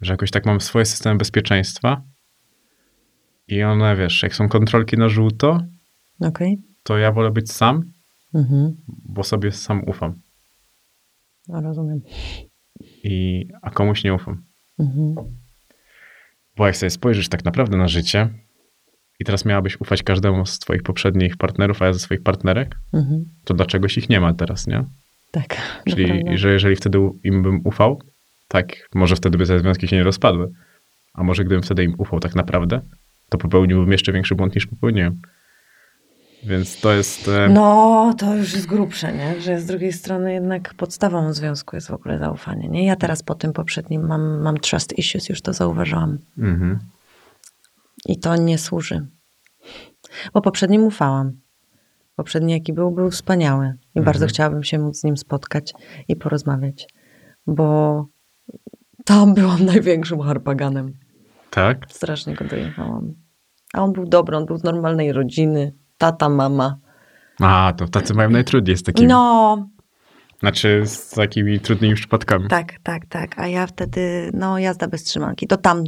[0.00, 2.02] że jakoś tak mam swoje systemy bezpieczeństwa
[3.48, 5.60] i one, wiesz, jak są kontrolki na żółto,
[6.20, 6.58] Okej.
[6.82, 7.82] to ja wolę być sam,
[8.34, 8.76] Mhm.
[8.86, 10.14] bo sobie sam ufam.
[11.48, 12.00] No, rozumiem.
[13.04, 14.42] I, a komuś nie ufam.
[14.78, 15.14] Mhm.
[16.56, 18.28] Bo jak sobie spojrzysz tak naprawdę na życie
[19.20, 23.24] i teraz miałabyś ufać każdemu z twoich poprzednich partnerów, a ja ze swoich partnerek, Mhm.
[23.44, 24.84] to dlaczegoś ich nie ma teraz, nie?
[25.30, 25.56] Tak.
[25.90, 26.38] Czyli, naprawdę.
[26.38, 28.02] że jeżeli wtedy im bym ufał,
[28.48, 30.50] tak, może wtedy by te związki się nie rozpadły.
[31.14, 32.80] A może gdybym wtedy im ufał tak naprawdę,
[33.28, 35.20] to popełniłbym jeszcze większy błąd niż popełniłem.
[36.44, 37.28] Więc to jest.
[37.28, 39.40] e, No, to już jest grubsze, nie?
[39.40, 42.86] Że z drugiej strony jednak podstawą związku jest w ogóle zaufanie, nie?
[42.86, 46.18] Ja teraz po tym poprzednim mam, mam trust issues, już to zauważyłam.
[46.38, 46.78] Mhm.
[48.08, 49.06] I to nie służy.
[50.34, 51.32] Bo poprzednim ufałam.
[52.16, 53.74] Poprzedni jaki był, był wspaniały.
[53.94, 55.72] I bardzo chciałabym się móc z nim spotkać
[56.08, 56.88] i porozmawiać.
[57.46, 58.06] Bo
[59.04, 60.92] tam byłam największym harpaganem.
[61.50, 61.86] Tak?
[61.88, 63.14] Strasznie go dojechałam.
[63.74, 65.74] A on był dobry, on był z normalnej rodziny.
[65.98, 66.78] Tata, mama.
[67.40, 69.08] A, to tacy mają najtrudniej z takimi.
[69.08, 69.68] No,
[70.40, 72.48] Znaczy z takimi trudnymi przypadkami.
[72.48, 73.38] Tak, tak, tak.
[73.38, 75.46] A ja wtedy, no jazda bez trzymanki.
[75.46, 75.84] To tam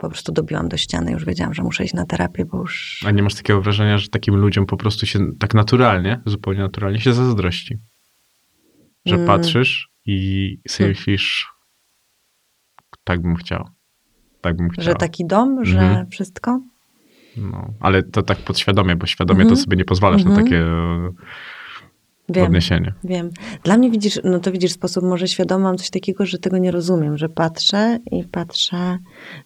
[0.00, 1.12] po prostu dobiłam do ściany.
[1.12, 3.02] Już wiedziałam, że muszę iść na terapię, bo już...
[3.06, 7.00] A nie masz takiego wrażenia, że takim ludziom po prostu się tak naturalnie, zupełnie naturalnie
[7.00, 7.78] się zazdrości?
[9.06, 9.26] Że Mm.
[9.26, 10.96] patrzysz i sobie Hmm.
[10.98, 11.46] myślisz,
[13.04, 13.68] tak bym chciał.
[14.40, 14.84] Tak bym chciał.
[14.84, 16.06] Że taki dom, że Mhm.
[16.10, 16.60] wszystko?
[17.36, 19.56] No, ale to tak podświadomie, bo świadomie Mhm.
[19.56, 20.46] to sobie nie pozwalasz na Mhm.
[20.46, 20.64] takie
[22.28, 22.94] Wiem, odniesienie.
[23.04, 23.30] wiem.
[23.62, 26.70] Dla mnie widzisz, no to widzisz, sposób może świadomy mam coś takiego, że tego nie
[26.70, 28.98] rozumiem, że patrzę i patrzę,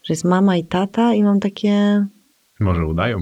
[0.02, 2.06] że jest mama i tata i mam takie...
[2.60, 3.20] Może udają.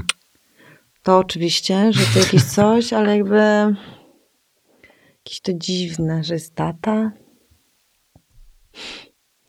[1.02, 3.36] To oczywiście, że to jakieś coś, ale jakby
[5.18, 7.12] jakieś to dziwne, że jest tata.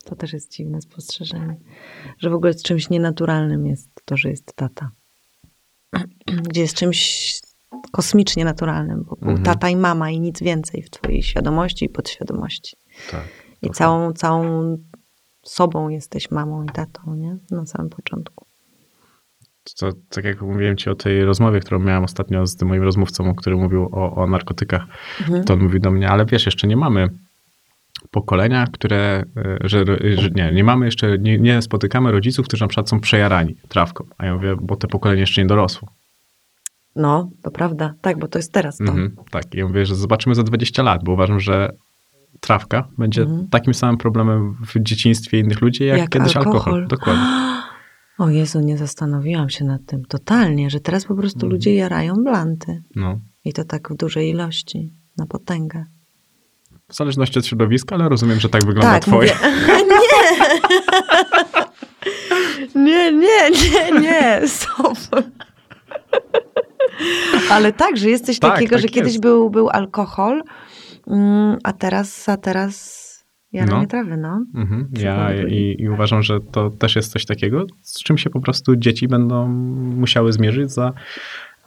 [0.04, 1.56] To też jest dziwne spostrzeżenie.
[2.18, 4.90] Że w ogóle z czymś nienaturalnym jest to, że jest tata.
[6.48, 7.32] Gdzie jest czymś
[7.92, 9.44] kosmicznie naturalnym, bo był Mhm.
[9.44, 12.76] tata i mama i nic więcej w twojej świadomości i podświadomości.
[13.10, 13.24] Tak.
[13.62, 14.76] I całą, całą
[15.42, 17.36] sobą jesteś mamą i tatą, nie?
[17.50, 18.46] Na samym początku.
[19.78, 23.34] To, tak jak mówiłem ci o tej rozmowie, którą miałem ostatnio z tym moim rozmówcą,
[23.34, 24.82] który mówił o, o narkotykach,
[25.20, 25.44] Mhm.
[25.44, 27.08] to on mówił do mnie, ale wiesz, jeszcze nie mamy
[28.10, 29.84] pokolenia, które, e, że,
[30.16, 34.04] że nie, nie mamy jeszcze, nie, nie spotykamy rodziców, którzy na przykład są przejarani trawką.
[34.18, 35.88] A ja mówię, bo te pokolenie jeszcze nie dorosło.
[36.96, 37.94] No, to prawda.
[38.00, 38.84] Tak, bo to jest teraz to.
[38.84, 41.72] Mhm, tak, i ja mówię, że zobaczymy za 20 lat, bo uważam, że
[42.40, 43.48] trawka będzie Mhm.
[43.48, 46.58] takim samym problemem w dzieciństwie innych ludzi, jak, Jak kiedyś alkohol.
[46.58, 46.86] alkohol.
[46.88, 47.22] Dokładnie.
[48.18, 52.82] O Jezu, nie zastanowiłam się nad tym totalnie, że teraz po prostu ludzie jarają blanty.
[52.96, 53.18] No.
[53.44, 55.84] I to tak w dużej ilości, na potęgę.
[56.88, 59.32] W zależności od środowiska, ale rozumiem, że tak wygląda tak, twoje.
[59.42, 59.84] mówię.
[62.74, 62.82] nie!
[62.84, 64.98] nie, nie, nie, nie, stop.
[67.50, 69.22] Ale tak, że jest coś Tak, takiego, tak że kiedyś jest.
[69.22, 70.42] był, był alkohol,
[71.06, 73.02] mm, a teraz, a teraz
[73.52, 73.86] jaranie No.
[73.86, 74.44] trawy, no.
[74.54, 74.88] Mhm.
[74.98, 78.76] Ja i, i uważam, że to też jest coś takiego, z czym się po prostu
[78.76, 79.48] dzieci będą
[79.96, 80.92] musiały zmierzyć za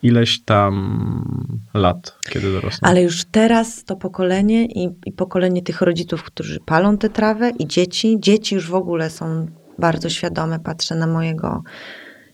[0.04, 2.90] ileś tam lat, kiedy dorosną.
[2.90, 7.68] Ale już teraz to pokolenie i, i pokolenie tych rodziców, którzy palą tę trawę i
[7.68, 9.48] dzieci, dzieci już w ogóle są
[9.80, 10.60] bardzo świadome.
[10.60, 11.64] Patrzę na mojego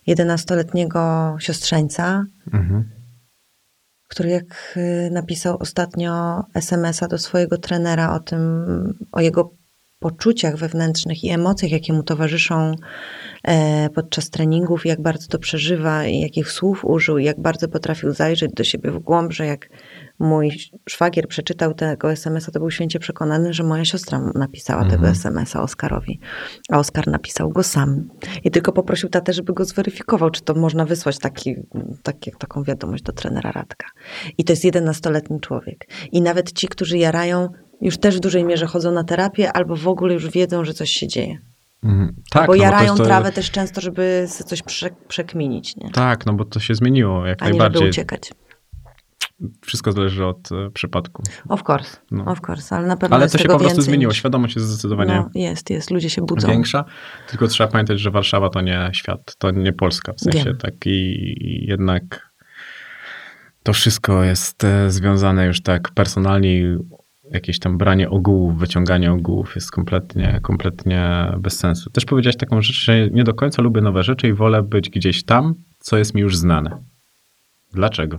[0.08, 2.90] 11-letniego siostrzeńca, Mhm.
[4.08, 8.42] który jak y, napisał ostatnio SMS-a do swojego trenera o tym,
[9.12, 9.52] o jego
[10.00, 12.76] poczuciach wewnętrznych i emocjach, jakie mu towarzyszą
[13.44, 18.64] e, podczas treningów, jak bardzo to przeżywa jakich słów użył, jak bardzo potrafił zajrzeć do
[18.64, 19.70] siebie w głąb, że jak
[20.22, 20.52] mój
[20.90, 26.20] szwagier przeczytał tego SMS-a, to był święcie przekonany, że moja siostra napisała tego SMS-a Oskarowi,
[26.72, 28.10] a Oskar napisał go sam.
[28.44, 31.56] I tylko poprosił tatę, żeby go zweryfikował, czy to można wysłać taki,
[32.04, 33.88] taki, taką wiadomość do trenera Radka.
[34.38, 35.88] I to jest 11-letni człowiek.
[36.12, 37.50] I nawet ci, którzy jarają,
[37.82, 40.90] już też w dużej mierze chodzą na terapię, albo w ogóle już wiedzą, że coś
[40.90, 41.38] się dzieje.
[41.84, 42.16] Mhm.
[42.32, 45.90] Tak, bo no jarają jest to- trawę też często, żeby coś prze, przekminić, nie?
[45.92, 47.90] Tak, no bo to się zmieniło jak a nie żeby najbardziej.
[47.90, 48.32] uciekać.
[49.62, 51.24] Wszystko zależy od e, przypadku.
[51.50, 52.26] Of course, No.
[52.26, 54.10] of course, ale na pewno Ale jest to się po prostu zmieniło.
[54.12, 55.92] niż- Świadomość jest zdecydowanie No, jest, jest.
[55.92, 56.48] Ludzie się budzą.
[56.48, 56.86] większa.
[57.30, 60.14] Tylko trzeba pamiętać, że Warszawa to nie świat, to nie Polska.
[60.14, 60.58] W sensie Wiem.
[60.58, 62.32] tak i, i jednak
[63.64, 66.78] to wszystko jest e, związane już tak personalnie
[67.32, 71.90] jakieś tam branie ogółów, wyciąganie ogółów jest kompletnie, kompletnie bez sensu.
[71.90, 75.24] Też powiedziałeś taką rzecz, że nie do końca lubię nowe rzeczy i wolę być gdzieś
[75.24, 76.78] tam, co jest mi już znane.
[77.74, 78.18] Dlaczego?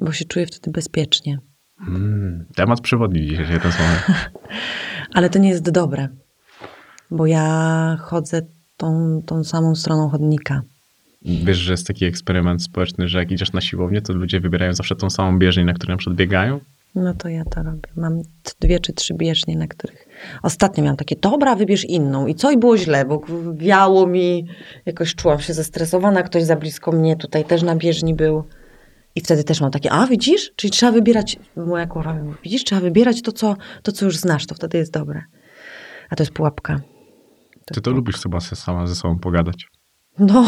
[0.00, 1.38] Bo się czuję wtedy bezpiecznie.
[1.88, 3.94] Mm, temat przewodni dzisiejszej rozmowy.
[5.14, 6.08] Ale to nie jest dobre,
[7.10, 8.42] bo ja chodzę
[8.76, 10.62] tą, tą samą stroną chodnika.
[11.22, 14.96] Wiesz, że jest taki eksperyment społeczny, że jak idziesz na siłownię, to ludzie wybierają zawsze
[14.96, 16.60] tą samą bieżnię, na której na przykład biegają?
[16.94, 17.88] No to ja to robię.
[17.96, 18.22] Mam
[18.60, 20.08] dwie czy trzy bieżnie, na których...
[20.42, 22.26] Ostatnio miałam takie, dobra, wybierz inną.
[22.26, 22.50] I co?
[22.50, 23.22] I było źle, bo
[23.54, 24.46] wiało mi,
[24.86, 28.44] jakoś czułam się zestresowana, ktoś za blisko mnie tutaj też na bieżni był.
[29.14, 30.52] I wtedy też mam takie, a widzisz?
[30.56, 34.46] Czyli trzeba wybierać, moja głowa mówi, widzisz, trzeba wybierać to co, to, co już znasz,
[34.46, 35.22] to wtedy jest dobre.
[36.10, 36.80] A to jest pułapka.
[37.66, 39.66] To Ty to lubisz chyba sama ze sobą pogadać.
[40.18, 40.44] No,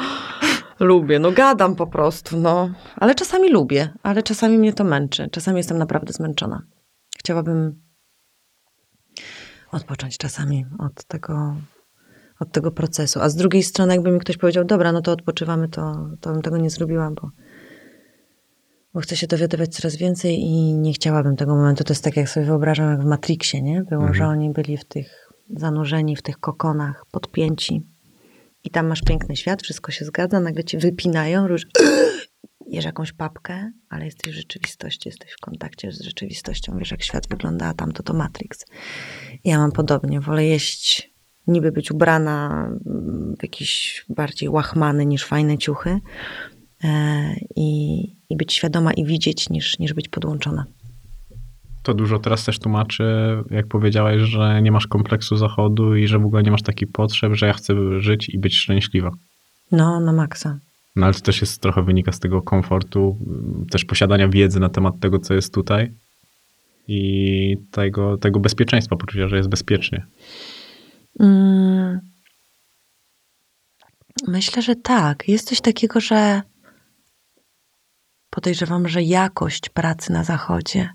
[0.80, 2.70] lubię, no gadam po prostu, no.
[2.96, 5.28] Ale czasami lubię, ale czasami mnie to męczy.
[5.32, 6.62] Czasami jestem naprawdę zmęczona.
[7.18, 7.82] Chciałabym
[9.72, 11.56] odpocząć czasami od tego,
[12.40, 13.20] od tego procesu.
[13.20, 16.42] A z drugiej strony, jakby mi ktoś powiedział, dobra, no to odpoczywamy, to, to bym
[16.42, 17.30] tego nie zrobiła, bo,
[18.98, 21.84] bo chcę się dowiadywać coraz więcej i nie chciałabym tego momentu.
[21.84, 23.82] To jest tak, jak sobie wyobrażam, jak w Matrixie, nie?
[23.82, 24.14] Było, Mhm.
[24.14, 27.86] że oni byli w tych, zanurzeni w tych kokonach, podpięci.
[28.64, 31.66] I tam masz piękny świat, wszystko się zgadza, nagle cię wypinają, już
[32.66, 37.28] jesz jakąś papkę, ale jesteś w rzeczywistości, jesteś w kontakcie z rzeczywistością, wiesz jak świat
[37.28, 38.64] wygląda, a tamto to Matrix.
[39.44, 41.14] Ja mam podobnie, wolę jeść,
[41.46, 42.68] niby być ubrana
[43.38, 46.00] w jakiś bardziej łachmany niż fajne ciuchy
[47.56, 48.00] i,
[48.30, 50.64] i być świadoma i widzieć niż, niż być podłączona.
[51.82, 53.04] To dużo teraz też tłumaczy,
[53.50, 57.34] jak powiedziałeś, że nie masz kompleksu zachodu i że w ogóle nie masz takich potrzeb,
[57.34, 59.10] że ja chcę żyć i być szczęśliwa.
[59.72, 60.58] No, na maksa.
[60.96, 63.18] No ale to też jest trochę wynika z tego komfortu,
[63.70, 65.92] też posiadania wiedzy na temat tego, co jest tutaj
[66.88, 70.06] i tego, tego bezpieczeństwa, poczucia, że jest bezpiecznie.
[71.20, 72.00] Mm.
[74.28, 75.28] Myślę, że tak.
[75.28, 76.42] Jest coś takiego, że
[78.30, 80.90] podejrzewam, że jakość pracy na zachodzie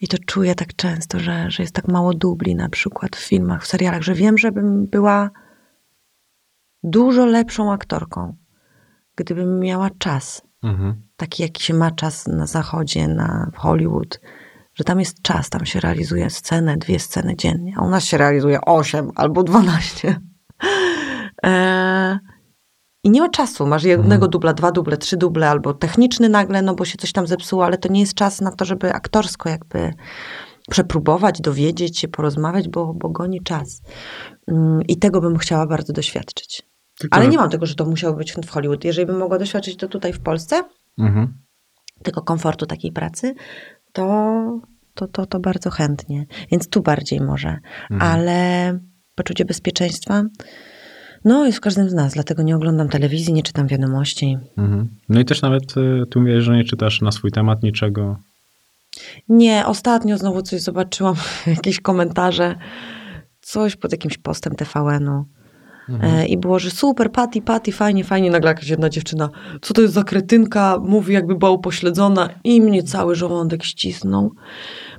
[0.00, 3.62] i to czuję tak często, że, że jest tak mało dubli na przykład w filmach,
[3.62, 5.30] w serialach, że wiem, żebym była
[6.82, 8.36] dużo lepszą aktorką,
[9.16, 11.02] gdybym miała czas Mhm.
[11.16, 14.20] taki jaki się ma czas na zachodzie, na w Hollywood,
[14.74, 18.18] że tam jest czas, tam się realizuje scenę, dwie sceny dziennie, a u nas się
[18.18, 20.20] realizuje osiem albo dwanaście.
[23.04, 24.30] I nie ma czasu, masz jednego Mhm.
[24.30, 27.78] dubla, dwa duble, trzy duble, albo techniczny nagle, no bo się coś tam zepsuło, ale
[27.78, 29.94] to nie jest czas na to, żeby aktorsko jakby
[30.70, 33.82] przepróbować, dowiedzieć się, porozmawiać, bo, bo goni czas.
[34.48, 36.62] Mm, I tego bym chciała bardzo doświadczyć.
[36.98, 38.84] Tylko, Ale że- nie mam tego, że to musiało być w Hollywood.
[38.84, 40.62] Jeżeli bym mogła doświadczyć to tutaj w Polsce,
[40.98, 41.34] Mhm.
[42.02, 43.34] tego komfortu takiej pracy,
[43.92, 44.60] to,
[44.94, 46.26] to, to, to bardzo chętnie.
[46.50, 47.58] Więc tu bardziej może.
[47.90, 48.12] Mhm.
[48.12, 48.78] Ale
[49.14, 50.22] poczucie bezpieczeństwa,
[51.24, 54.38] no jest w każdym z nas, dlatego nie oglądam telewizji, nie czytam wiadomości.
[54.58, 54.88] Mhm.
[55.08, 58.16] No i też nawet y, ty mówisz, że nie czytasz na swój temat niczego.
[59.28, 61.14] Nie, ostatnio znowu coś zobaczyłam,
[61.46, 62.56] jakieś komentarze,
[63.40, 65.24] coś pod jakimś postem TVN-u.
[66.02, 68.30] E, I było, że super, Patty, Patty, fajnie, fajnie.
[68.30, 69.30] Nagle jakaś jedna dziewczyna,
[69.62, 74.32] co to jest za kretynka, mówi jakby była upośledzona i mnie cały żołądek ścisnął.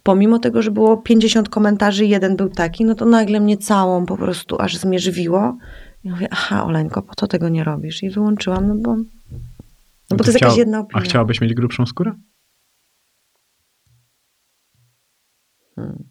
[0.03, 4.17] Pomimo tego, że było 50 komentarzy, jeden był taki, no to nagle mnie całą po
[4.17, 5.57] prostu aż zmierzwiło.
[6.03, 8.03] I mówię, aha, Oleńko, po to tego nie robisz?
[8.03, 8.95] I wyłączyłam, no bo,
[10.09, 11.01] no bo to jest jakaś jedna A opinia.
[11.01, 12.13] chciałabyś mieć grubszą skórę?
[15.75, 16.09] Hmm.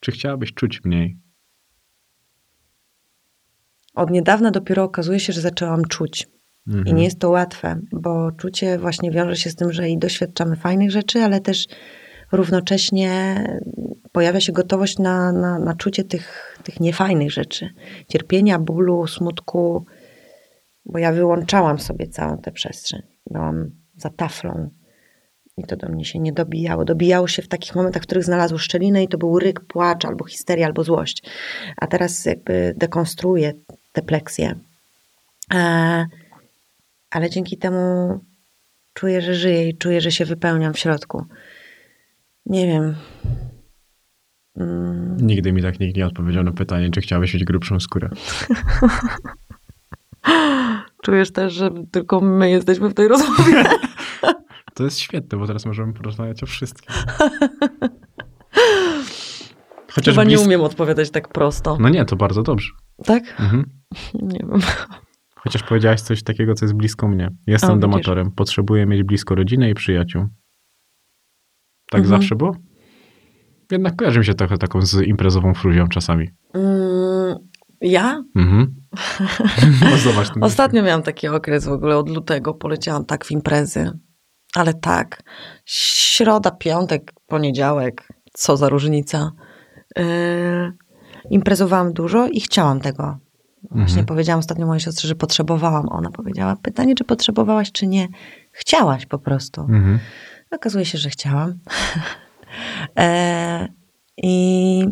[0.00, 1.18] Czy chciałabyś czuć mniej?
[3.94, 6.28] Od niedawna dopiero okazuje się, że zaczęłam czuć.
[6.66, 6.86] Mhm.
[6.86, 10.56] I nie jest to łatwe, bo czucie właśnie wiąże się z tym, że i doświadczamy
[10.56, 11.66] fajnych rzeczy, ale też
[12.32, 13.44] równocześnie
[14.12, 17.70] pojawia się gotowość na, na, na czucie tych, tych niefajnych rzeczy.
[18.08, 19.86] Cierpienia, bólu, smutku,
[20.86, 23.02] bo ja wyłączałam sobie całą tę przestrzeń.
[23.30, 24.70] Byłam za taflą
[25.56, 26.84] i to do mnie się nie dobijało.
[26.84, 30.24] Dobijało się w takich momentach, w których znalazło szczelinę i to był ryk, płacz, albo
[30.24, 31.22] histeria, albo złość.
[31.76, 33.52] A teraz jakby dekonstruuję
[33.92, 34.54] te pleksje.
[35.54, 36.06] E,
[37.10, 38.18] ale dzięki temu
[38.94, 41.24] czuję, że żyję i czuję, że się wypełniam w środku.
[42.46, 42.94] Nie wiem.
[44.56, 48.10] Mm, Nigdy mi tak nikt nie odpowiedział na pytanie, czy chciałabyś mieć grubszą skórę.
[51.04, 53.64] czujesz też, że tylko my jesteśmy w tej rozmowie.
[54.74, 56.94] To jest świetne, bo teraz możemy porozmawiać o wszystkim.
[59.92, 61.76] Chociaż Chyba nie blis- umiem odpowiadać tak prosto.
[61.80, 62.70] No nie, to bardzo dobrze.
[63.04, 63.22] Tak?
[63.40, 63.70] Mhm.
[64.14, 64.60] Nie wiem.
[65.34, 67.30] Chociaż powiedziałaś coś takiego, co jest blisko mnie.
[67.46, 67.80] Jestem widzisz.
[67.80, 68.30] domatorem.
[68.30, 70.26] Potrzebuję mieć blisko rodzinę i przyjaciół.
[71.92, 72.20] Tak Mhm.
[72.20, 72.56] zawsze było?
[73.70, 76.28] Jednak kojarzy mi się trochę taką z imprezową fruzią czasami.
[76.54, 77.36] Mm,
[77.80, 78.24] ja?
[78.36, 78.74] Mhm.
[79.90, 80.28] No zobacz.
[80.40, 83.90] Ostatnio miałam taki okres w ogóle od lutego, poleciałam tak w imprezy.
[84.54, 85.22] Ale tak,
[85.64, 89.32] środa, piątek, poniedziałek, co za różnica.
[89.96, 90.04] Yy,
[91.30, 93.18] imprezowałam dużo i chciałam tego.
[93.70, 94.06] Właśnie Mhm.
[94.06, 95.88] powiedziałam ostatnio mojej siostrze, że potrzebowałam.
[95.88, 98.08] Ona powiedziała, pytanie, czy potrzebowałaś, czy nie.
[98.52, 99.60] Chciałaś po prostu.
[99.60, 99.98] Mhm.
[100.52, 101.54] Okazuje się, że chciałam.
[102.98, 103.68] e,
[104.16, 104.86] I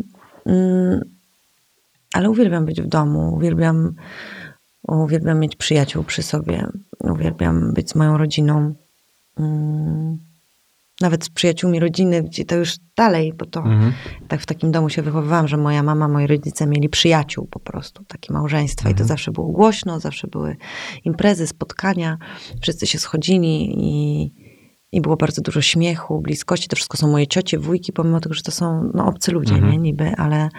[0.45, 1.01] mm,
[2.13, 3.95] ale uwielbiam być w domu, uwielbiam,
[4.87, 6.67] uwielbiam mieć przyjaciół przy sobie,
[6.99, 8.73] uwielbiam być z moją rodziną.
[9.39, 10.17] Mm,
[11.01, 13.93] nawet z przyjaciółmi rodziny, gdzie to już dalej, bo to Mhm.
[14.27, 18.03] tak w takim domu się wychowywałam, że moja mama, moi rodzice mieli przyjaciół po prostu,
[18.07, 20.55] takie małżeństwa i to zawsze było głośno, zawsze były
[21.03, 22.17] imprezy, spotkania,
[22.61, 24.31] wszyscy się schodzili i,
[24.91, 28.41] i było bardzo dużo śmiechu, bliskości, to wszystko są moje ciocie, wujki, pomimo tego, że
[28.41, 29.71] to są no, obcy ludzie, Mhm.
[29.71, 30.49] nie, niby, ale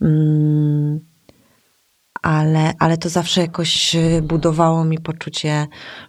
[0.00, 1.00] mm,
[2.22, 5.66] ale, ale to zawsze jakoś y, budowało mi poczucie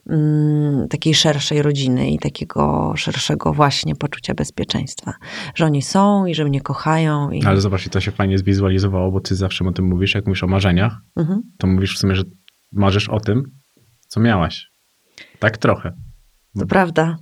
[0.10, 5.14] mm, takiej szerszej rodziny i takiego szerszego właśnie poczucia bezpieczeństwa.
[5.56, 7.32] Że oni są i że mnie kochają.
[7.32, 7.44] I...
[7.46, 10.48] Ale zobacz, to się fajnie zwizualizowało, bo ty zawsze o tym mówisz, jak mówisz o
[10.48, 11.42] marzeniach, Mhm.
[11.58, 12.24] to mówisz w sumie, że
[12.72, 13.44] marzysz o tym,
[14.08, 14.68] co miałaś.
[15.40, 15.94] Tak trochę.
[16.60, 17.18] To prawda.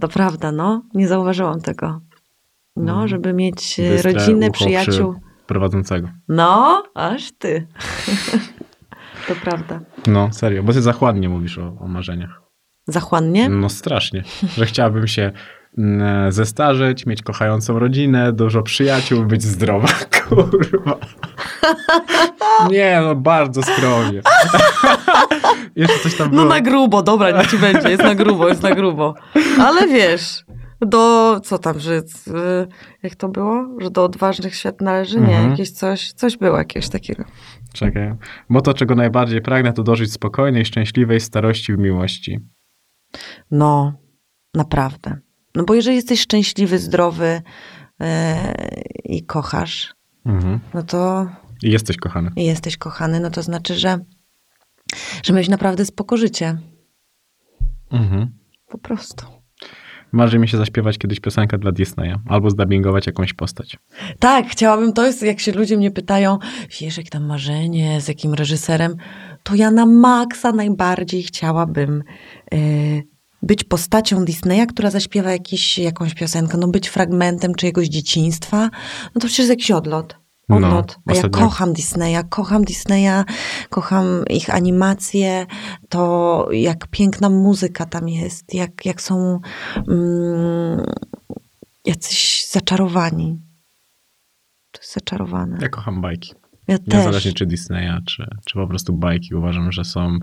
[0.00, 0.82] To prawda, no.
[0.94, 2.00] Nie zauważyłam tego.
[2.76, 3.08] No, Mhm.
[3.08, 5.12] żeby mieć Bystre rodzinę, przyjaciół.
[5.12, 6.08] przy Prowadzącego.
[6.28, 7.66] No, aż ty.
[9.28, 9.80] to prawda.
[10.06, 12.40] No, serio, bo ty zachładnie mówisz o, o marzeniach.
[12.86, 13.48] Zachłannie?
[13.48, 14.22] No strasznie,
[14.56, 15.32] że chciałabym się
[15.78, 19.88] mm, zestarzeć, mieć kochającą rodzinę, dużo przyjaciół, być zdrowa,
[20.28, 20.96] kurwa.
[22.70, 24.20] Nie, no bardzo skromnie.
[25.76, 26.42] Jeszcze coś tam było.
[26.42, 29.14] No na grubo, dobra, niech ci będzie, jest na grubo, jest na grubo.
[29.60, 30.44] Ale wiesz,
[30.80, 32.02] do, co tam, że, y,
[33.02, 33.66] jak to było?
[33.80, 35.20] Że do odważnych świat należy?
[35.20, 35.50] Nie, Mhm.
[35.50, 37.24] jakieś coś, coś było jakiegoś takiego.
[37.72, 38.14] Czekaj.
[38.50, 42.40] Bo to, czego najbardziej pragnę, to dożyć spokojnej, szczęśliwej starości w miłości.
[43.50, 43.92] No,
[44.54, 45.16] naprawdę.
[45.54, 47.42] No bo jeżeli jesteś szczęśliwy, zdrowy
[48.02, 48.04] y,
[49.04, 49.94] i kochasz,
[50.26, 50.60] Mhm.
[50.74, 51.26] no to
[51.64, 52.30] jesteś kochany.
[52.36, 53.98] jesteś kochany, no to znaczy, że,
[55.22, 56.58] że miałeś naprawdę spoko życie.
[57.90, 58.28] Mhm.
[58.68, 59.26] Po prostu.
[60.12, 63.76] Marzy mi się zaśpiewać kiedyś piosenkę dla Disneya albo zdubbingować jakąś postać.
[64.18, 66.38] Tak, chciałabym, to jest, jak się ludzie mnie pytają,
[66.80, 68.96] wiesz, jak tam marzenie, z jakim reżyserem,
[69.42, 72.02] to ja na maksa najbardziej chciałabym
[72.54, 73.02] y,
[73.42, 78.70] być postacią Disneya, która zaśpiewa jakiś, jakąś piosenkę, no być fragmentem czyjegoś dzieciństwa,
[79.14, 80.23] no to przecież jest jakiś odlot.
[80.48, 80.98] No, Odlot.
[81.06, 83.24] A ja kocham Disneya, kocham Disneya,
[83.70, 85.46] kocham ich animacje,
[85.88, 89.40] to jak piękna muzyka tam jest, jak, jak są
[89.88, 90.84] mm,
[91.84, 93.40] jacyś zaczarowani.
[94.70, 95.58] To jest zaczarowane.
[95.62, 96.34] Ja kocham bajki.
[96.68, 97.38] Ja Niezależnie też.
[97.38, 99.34] czy Disneya, czy, czy po prostu bajki.
[99.34, 100.18] Uważam, że są...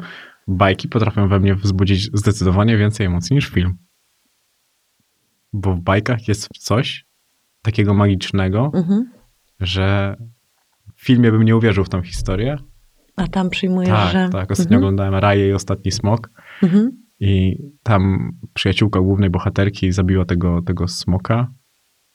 [0.48, 3.78] Bajki potrafią we mnie wzbudzić zdecydowanie więcej emocji niż film.
[5.54, 7.06] Bo w bajkach jest coś
[7.62, 9.12] takiego magicznego, Mhm.
[9.62, 10.16] Że
[10.95, 12.57] w filmie bym nie uwierzył w tą historię.
[13.16, 14.30] A tam przyjmujesz, Tak, że...
[14.32, 14.51] tak.
[14.51, 14.84] Ostatnio Mhm.
[14.84, 16.30] oglądałem Raję i Ostatni Smok
[16.64, 16.91] Mhm.
[17.20, 21.53] i tam przyjaciółka głównej bohaterki zabiła tego, tego smoka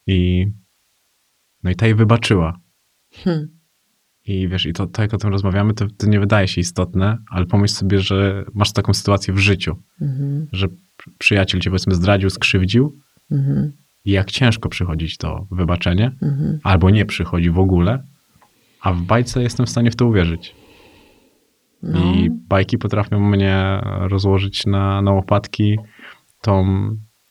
[0.07, 0.47] i
[1.62, 2.61] no i ta jej wybaczyła.
[3.14, 3.49] Hmm.
[4.24, 7.18] I wiesz, i to tak jak o tym rozmawiamy, to, to nie wydaje się istotne,
[7.30, 10.47] ale pomyśl sobie, że masz taką sytuację w życiu, Mhm.
[10.53, 12.99] że przy- przyjaciel cię powiedzmy zdradził, skrzywdził
[13.30, 13.72] Mhm.
[14.13, 16.59] Jak ciężko przychodzić to wybaczenie, Mhm.
[16.63, 18.03] albo nie przychodzi w ogóle,
[18.81, 20.55] a w bajce jestem w stanie w to uwierzyć.
[21.83, 21.99] No.
[22.15, 25.79] I bajki potrafią mnie rozłożyć na, na łopatki
[26.41, 26.67] tą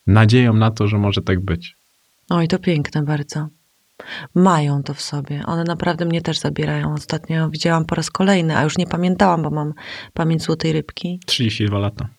[0.07, 1.75] nadzieją na to, że może tak być.
[2.29, 3.47] Oj, to piękne bardzo.
[4.35, 5.43] Mają to w sobie.
[5.45, 6.93] One naprawdę mnie też zabierają.
[6.93, 9.73] Ostatnio widziałam po raz kolejny, a już nie pamiętałam, bo mam
[10.13, 11.19] pamięć złotej rybki.
[11.25, 12.09] 32 lata.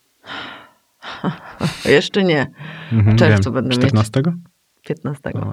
[1.85, 2.47] Jeszcze nie.
[2.93, 3.55] Mhm, W czerwcu wiem.
[3.55, 3.79] będę mieć.
[3.93, 4.23] 14?
[4.87, 5.31] 15.
[5.35, 5.53] No.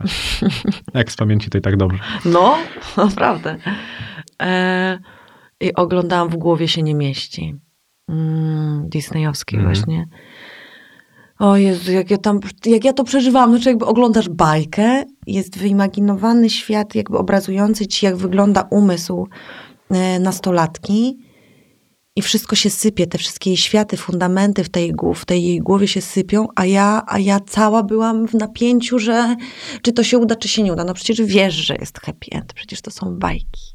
[0.94, 2.00] Jak z pamięci to i tak dobrze.
[2.26, 2.58] No,
[2.98, 3.56] naprawdę.
[4.42, 5.00] E,
[5.60, 7.56] I oglądałam W głowie się nie mieści.
[8.10, 9.76] Mm, Disneyowskiej Mhm.
[9.76, 10.08] właśnie.
[11.40, 16.50] O Jezu, jak ja tam, jak ja to przeżywałam, znaczy jakby oglądasz bajkę, jest wyimaginowany
[16.50, 19.28] świat jakby obrazujący ci, jak wygląda umysł
[19.90, 21.18] e, nastolatki
[22.16, 25.88] i wszystko się sypie, te wszystkie jej światy, fundamenty w tej, w tej jej głowie
[25.88, 29.36] się sypią, a ja, a ja cała byłam w napięciu, że
[29.82, 30.84] czy to się uda, czy się nie uda.
[30.84, 33.73] No przecież wiesz, że jest happy end, przecież to są bajki.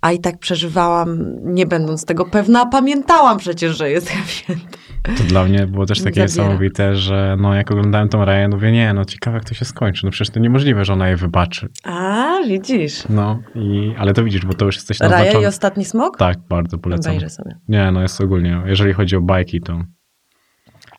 [0.00, 1.18] A i tak przeżywałam,
[1.54, 4.78] nie będąc tego pewna, a pamiętałam przecież, że jest happy end.
[5.18, 6.44] To dla mnie było też takie Zabiera.
[6.48, 10.04] niesamowite, że no jak oglądałem tą Raję, mówię, nie, no ciekawe jak to się skończy.
[10.06, 11.68] No przecież to niemożliwe, że ona je wybaczy.
[11.84, 13.08] A, widzisz.
[13.08, 15.44] No, i, ale to widzisz, bo to już jesteś Raja naznaczony.
[15.44, 16.18] i Ostatni Smok?
[16.18, 17.10] Tak, bardzo polecam.
[17.12, 17.58] Obejrzę sobie.
[17.68, 19.82] Nie, no jest ogólnie, jeżeli chodzi o bajki, to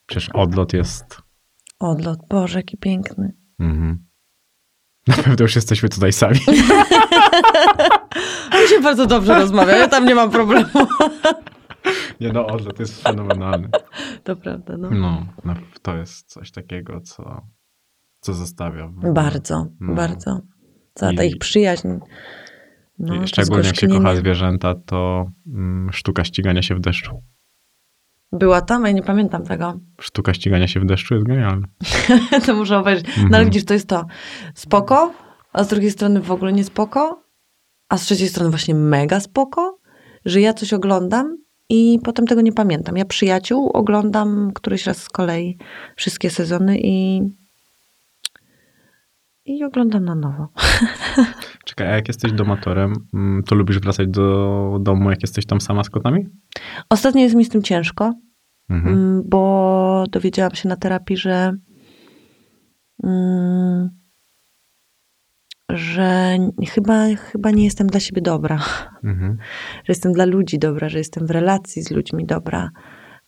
[0.05, 1.21] przecież odlot jest...
[1.79, 3.33] Odlot, Boże, jaki piękny.
[3.59, 4.06] Mhm.
[5.07, 6.39] Na pewno już jesteśmy tutaj sami.
[8.61, 10.69] Mi się bardzo dobrze rozmawia, ja tam nie mam problemu.
[12.21, 13.69] Nie no, odlot jest fenomenalny.
[14.23, 14.89] To prawda, no.
[14.91, 17.41] No, no, to jest coś takiego, co,
[18.19, 18.87] co zostawia.
[18.87, 19.95] w- Bardzo, No.
[19.95, 20.41] bardzo.
[20.93, 21.87] Cała ta I- ich przyjaźń.
[22.99, 27.23] No, Szczególnie jak się kocha zwierzęta, to mm, sztuka ścigania się w deszczu.
[28.31, 29.79] Była tam, a ja nie pamiętam tego.
[30.01, 31.67] Sztuka ścigania się w deszczu jest genialna.
[32.45, 33.07] to muszę obejrzeć.
[33.07, 33.45] No ale Mhm.
[33.45, 34.05] widzisz, to jest to
[34.55, 35.13] spoko,
[35.53, 37.23] a z drugiej strony w ogóle nie spoko,
[37.89, 39.79] a z trzeciej strony właśnie mega spoko,
[40.25, 41.37] że ja coś oglądam
[41.69, 42.97] i potem tego nie pamiętam.
[42.97, 45.57] Ja przyjaciół oglądam któryś raz z kolei
[45.95, 47.21] wszystkie sezony i
[49.47, 50.47] i oglądam na nowo.
[51.65, 55.83] Czekaj, a jak jesteś domatorem, mm, to lubisz wracać do domu, jak jesteś tam sama
[55.83, 56.27] z kotami?
[56.89, 58.13] Ostatnio jest mi z tym ciężko,
[58.69, 58.95] Mhm.
[58.95, 61.53] Mm, bo dowiedziałam się na terapii, że
[63.03, 63.89] mm,
[65.69, 66.37] że
[66.69, 68.59] chyba, chyba nie jestem dla siebie dobra,
[69.03, 69.37] Mhm.
[69.75, 72.69] że jestem dla ludzi dobra, że jestem w relacji z ludźmi dobra,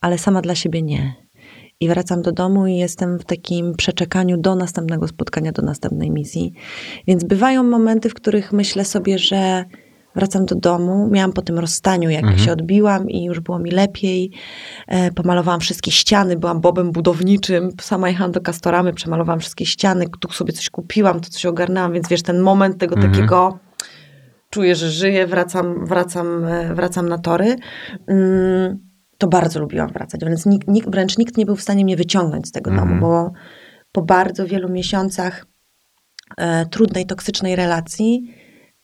[0.02, 1.14] ale sama dla siebie nie.
[1.82, 6.54] I wracam do domu i jestem w takim przeczekaniu do następnego spotkania, do następnej misji.
[7.08, 9.66] Więc bywają momenty, w których myślę sobie, że
[10.16, 11.08] wracam do domu.
[11.12, 12.40] Miałam po tym rozstaniu, jak Mhm.
[12.40, 14.32] się odbiłam i już było mi lepiej.
[14.88, 17.70] E, pomalowałam wszystkie ściany, byłam bobem budowniczym.
[17.82, 20.06] Sama jechałam do Kastoramy, przemalowałam wszystkie ściany.
[20.20, 23.14] Tu sobie coś kupiłam, to coś ogarnęłam, więc wiesz, ten moment tego Mhm.
[23.14, 23.60] takiego
[24.50, 27.56] czuję, że żyję, wracam, wracam, e, wracam na tory.
[28.08, 28.89] Mm,
[29.20, 32.48] To bardzo lubiłam wracać, więc nikt, nikt, wręcz nikt nie był w stanie mnie wyciągnąć
[32.48, 32.90] z tego Mhm.
[32.90, 33.32] domu, bo
[33.92, 35.46] po bardzo wielu miesiącach
[36.38, 38.34] e, trudnej, toksycznej relacji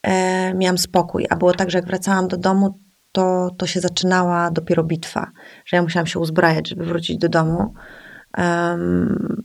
[0.04, 1.26] e, miałam spokój.
[1.30, 2.80] A było tak, że jak wracałam do domu,
[3.12, 5.32] to, to się zaczynała dopiero bitwa,
[5.66, 7.74] że ja musiałam się uzbrajać, żeby wrócić do domu.
[8.38, 9.44] Em,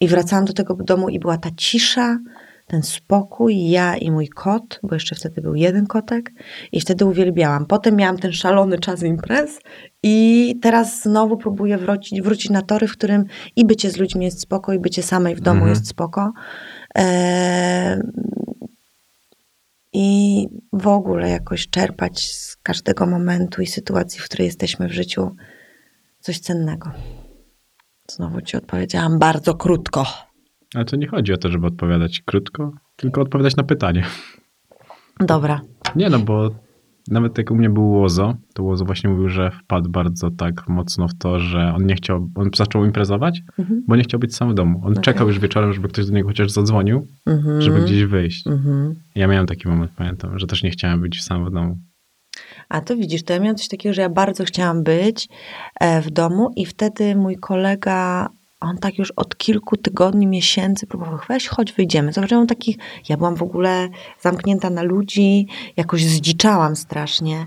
[0.00, 2.18] I wracałam do tego domu i była ta cisza,
[2.66, 6.30] ten spokój, ja i mój kot, bo jeszcze wtedy był jeden kotek
[6.72, 7.66] i wtedy uwielbiałam.
[7.66, 9.58] Potem miałam ten szalony czas imprez
[10.02, 13.24] i teraz znowu próbuję wrócić, wrócić na tory, w którym
[13.56, 15.70] i bycie z ludźmi jest spoko, i bycie samej w domu Mhm.
[15.70, 16.32] jest spoko.
[19.92, 25.36] I w ogóle jakoś czerpać z każdego momentu i sytuacji, w której jesteśmy w życiu,
[26.20, 26.90] coś cennego.
[28.10, 30.06] Znowu ci odpowiedziałam bardzo krótko.
[30.74, 34.04] Ale to nie chodzi o to, żeby odpowiadać krótko, tylko odpowiadać na pytanie.
[35.20, 35.60] Dobra.
[35.96, 36.50] Nie no, bo
[37.08, 41.08] nawet jak u mnie był Łozo, to Łozo właśnie mówił, że wpadł bardzo tak mocno
[41.08, 43.82] w to, że on nie chciał, on zaczął imprezować, Mhm.
[43.88, 44.80] bo nie chciał być sam w domu.
[44.84, 45.02] On Okej.
[45.04, 47.62] czekał już wieczorem, żeby ktoś do niego chociaż zadzwonił, Mhm.
[47.62, 48.46] żeby gdzieś wyjść.
[48.46, 48.94] Mhm.
[49.14, 51.78] Ja miałem taki moment, pamiętam, że też nie chciałem być sam w domu.
[52.68, 55.28] A to widzisz, to ja miałam coś takiego, że ja bardzo chciałam być
[55.80, 58.28] e, w domu i wtedy mój kolega,
[58.62, 62.12] on tak już od kilku tygodni, miesięcy próbował, weź, chodź, wyjdziemy.
[62.12, 62.76] Zobaczyłam takich,
[63.08, 63.88] ja byłam w ogóle
[64.20, 67.46] zamknięta na ludzi, jakoś zdziczałam strasznie.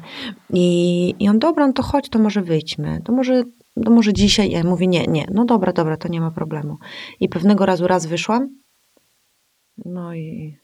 [0.54, 3.44] I, i on, dobra, no to chodź, to może wyjdźmy, to może,
[3.86, 4.52] to może dzisiaj.
[4.52, 6.78] Ja mówię, nie, nie, no dobra, dobra, to nie ma problemu.
[7.20, 8.50] I pewnego razu raz wyszłam,
[9.86, 10.58] no i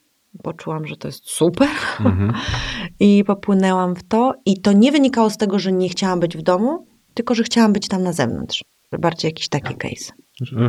[0.43, 1.69] poczułam, że to jest super.
[1.99, 2.33] Mhm.
[2.99, 4.33] I popłynęłam w to.
[4.45, 7.73] I to nie wynikało z tego, że nie chciałam być w domu, tylko że chciałam
[7.73, 8.63] być tam na zewnątrz.
[8.99, 10.13] Bardziej jakiś taki case.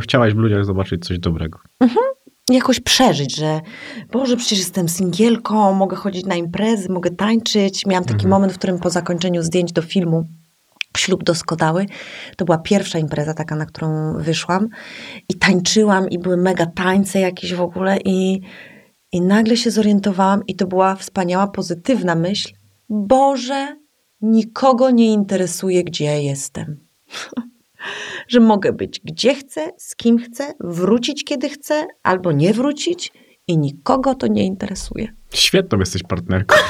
[0.01, 1.59] Chciałaś w ludziach zobaczyć coś dobrego.
[2.49, 3.61] Jakoś przeżyć, że
[4.11, 7.85] Boże, przecież jestem singielką, mogę chodzić na imprezy, mogę tańczyć.
[7.85, 8.29] Miałam taki Mhm.
[8.29, 10.27] moment, w którym po zakończeniu zdjęć do filmu
[10.97, 11.85] Ślub doskonały,
[12.37, 14.67] to była pierwsza impreza taka, na którą wyszłam
[15.29, 18.41] i tańczyłam i były mega tańce jakieś w ogóle i,
[19.11, 22.53] i nagle się zorientowałam i to była wspaniała, pozytywna myśl.
[22.89, 23.77] Boże,
[24.21, 26.77] nikogo nie interesuje, gdzie ja jestem.
[28.27, 33.11] Że mogę być gdzie chcę, z kim chcę, wrócić kiedy chcę, albo nie wrócić
[33.47, 35.07] i nikogo to nie interesuje.
[35.33, 36.55] Świetną jesteś partnerką.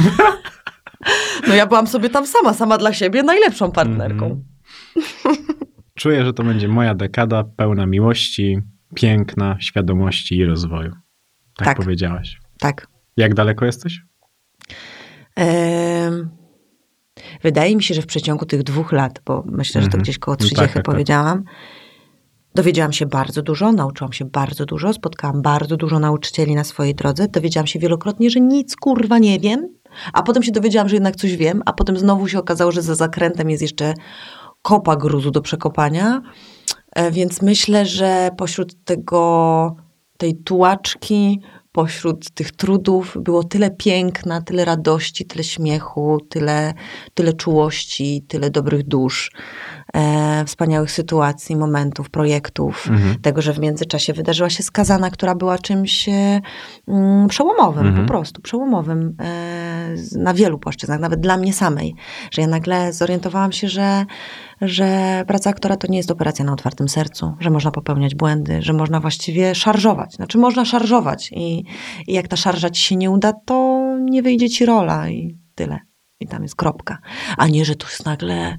[1.47, 4.25] No ja byłam sobie tam sama, sama dla siebie, najlepszą partnerką.
[4.25, 5.45] Mhm.
[5.95, 8.59] Czuję, że to będzie moja dekada pełna miłości,
[8.95, 10.91] piękna, świadomości i rozwoju.
[11.55, 11.77] Tak, Tak.
[11.77, 12.39] powiedziałaś.
[12.59, 12.87] Tak.
[13.17, 14.01] Jak daleko jesteś?
[15.35, 16.29] Em,
[17.43, 20.03] wydaje mi się, że w przeciągu tych dwóch lat, bo myślę, że to Mhm.
[20.03, 20.83] gdzieś koło No tak, 30 tak, tak.
[20.83, 21.43] powiedziałam,
[22.55, 27.27] dowiedziałam się bardzo dużo, nauczyłam się bardzo dużo, spotkałam bardzo dużo nauczycieli na swojej drodze,
[27.27, 29.69] dowiedziałam się wielokrotnie, że nic kurwa nie wiem,
[30.13, 32.95] A potem się dowiedziałam, że jednak coś wiem, a potem znowu się okazało, że za
[32.95, 33.93] zakrętem jest jeszcze
[34.61, 36.21] kopa gruzu do przekopania.
[36.95, 39.75] E, Więc myślę, że pośród tego,
[40.17, 41.39] tej tułaczki,
[41.73, 46.73] pośród tych trudów było tyle piękna, tyle radości, tyle śmiechu, tyle,
[47.13, 49.31] tyle czułości, tyle dobrych dusz,
[49.93, 52.87] e, wspaniałych sytuacji, momentów, projektów.
[52.89, 53.15] Mhm.
[53.21, 56.41] Tego, że w międzyczasie wydarzyła się skazana, która była czymś e,
[56.87, 58.05] mm, przełomowym, Mhm.
[58.05, 61.95] po prostu przełomowym e, na wielu płaszczyznach, nawet dla mnie samej.
[62.31, 64.05] Że ja nagle zorientowałam się, że,
[64.61, 68.73] że praca aktora to nie jest operacja na otwartym sercu, że można popełniać błędy, że
[68.73, 70.13] można właściwie szarżować.
[70.13, 71.63] Znaczy można szarżować i,
[72.07, 75.79] i jak ta szarża ci się nie uda, to nie wyjdzie ci rola i tyle.
[76.19, 76.97] I tam jest kropka.
[77.37, 78.57] A nie, że tu jest nagle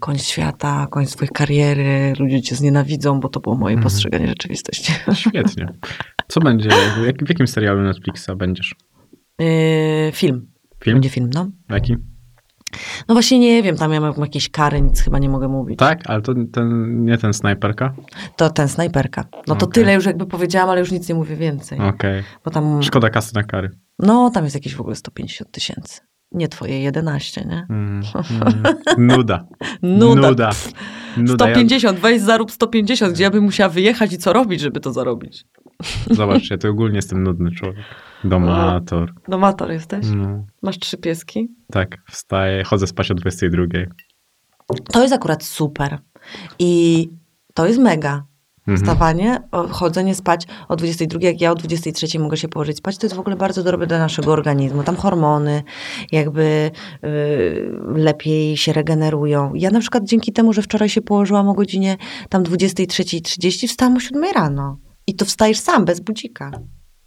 [0.00, 3.82] końc świata, końc twojej kariery, ludzie cię znienawidzą, bo to było moje Mhm.
[3.84, 4.92] postrzeganie rzeczywistości.
[5.14, 5.68] Świetnie.
[6.28, 6.68] Co będzie?
[7.06, 8.74] Jak, w jakim serialu Netflixa będziesz?
[9.38, 9.46] Yy,
[10.12, 10.46] film.
[10.84, 10.94] Film?
[10.96, 11.48] Będzie film, no.
[11.70, 11.96] Jaki?
[13.08, 15.78] No właśnie nie wiem, tam ja mam jakieś kary, nic chyba nie mogę mówić.
[15.78, 17.94] Tak, ale to ten, nie ten snajperka?
[18.36, 19.24] To ten snajperka.
[19.46, 19.74] No to Okej.
[19.82, 21.78] tyle już jakby powiedziałam, ale już nic nie mówię więcej.
[21.80, 22.22] Okej.
[22.44, 23.70] Bo tam, Szkoda kasy na kary.
[23.98, 26.00] no tam jest jakieś w ogóle 150 tysięcy.
[26.32, 27.66] Nie twoje 11, nie?
[27.70, 29.06] Mm, mm.
[29.06, 29.46] Nuda.
[29.82, 30.28] Nuda.
[30.28, 30.50] Nuda.
[31.16, 31.48] Nuda.
[31.48, 34.92] Ja, 150, weź zarób 150, gdzie ja bym musiała wyjechać i co robić, żeby to
[34.92, 35.44] zarobić?
[36.10, 37.84] zobacz, ja to ogólnie jestem nudny człowiek.
[38.24, 39.14] Domator.
[39.28, 40.06] Domator jesteś?
[40.14, 41.48] No, Masz trzy pieski?
[41.70, 43.62] tak, wstaję, chodzę spać o 22.
[44.92, 45.98] To jest akurat super.
[46.58, 47.08] I
[47.54, 48.24] to jest mega.
[48.68, 48.76] Mhm.
[48.76, 49.40] Wstawanie,
[49.70, 53.20] chodzenie spać o 22, jak ja o 23 mogę się położyć spać, to jest w
[53.20, 54.82] ogóle bardzo dobre dla naszego organizmu.
[54.82, 55.62] Tam hormony
[56.12, 56.70] jakby
[57.04, 59.54] y, lepiej się regenerują.
[59.54, 61.96] Ja na przykład dzięki temu, że wczoraj się położyłam o godzinie
[62.28, 64.78] tam 23.30, wstałam o 7 rano.
[65.06, 66.50] I to wstajesz sam, bez budzika.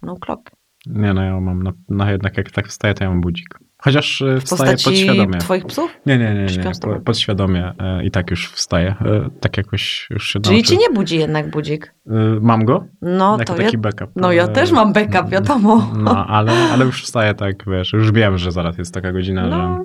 [0.02, 0.50] No clock.
[0.86, 3.58] Nie, no ja mam, na, na jednak jak tak wstaję, to ja mam budzik.
[3.82, 5.38] Chociaż e, W wstaję postaci podświadomie.
[5.38, 5.96] twoich psów?
[6.06, 6.46] Nie, nie, nie,
[6.90, 8.94] nie, podświadomie e, i tak już wstaję.
[9.00, 11.94] E, tak jakoś już się Czyli nauczy- ci nie budzi jednak budzik.
[12.06, 14.10] E, Mam go, No jako to ja, taki backup.
[14.16, 15.92] no ja też mam backup, wiadomo.
[15.98, 19.84] No, ale, ale już wstaję tak, wiesz, już wiem, że zaraz jest taka godzina, No.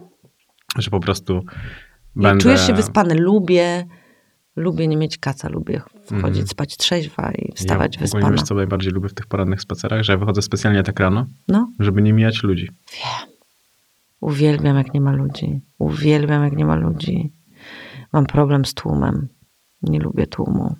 [0.75, 1.41] że, że po prostu Ja
[2.15, 2.41] będę...
[2.43, 3.85] Czujesz się wyspany, lubię,
[4.55, 6.47] lubię nie mieć kaca, lubię wchodzić Mhm.
[6.47, 8.31] spać trzeźwa i wstawać ja wyspana.
[8.31, 11.71] wiesz, co najbardziej lubię w tych porannych spacerach, że ja wychodzę specjalnie tak rano, No,
[11.79, 12.69] żeby nie mijać ludzi.
[14.21, 15.61] Uwielbiam jak nie ma ludzi.
[15.77, 17.33] Uwielbiam jak nie ma ludzi.
[18.13, 19.27] Mam problem z tłumem.
[19.81, 20.75] Nie lubię tłumu.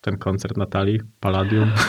[0.00, 1.70] Ten koncert Natalii, Palladium.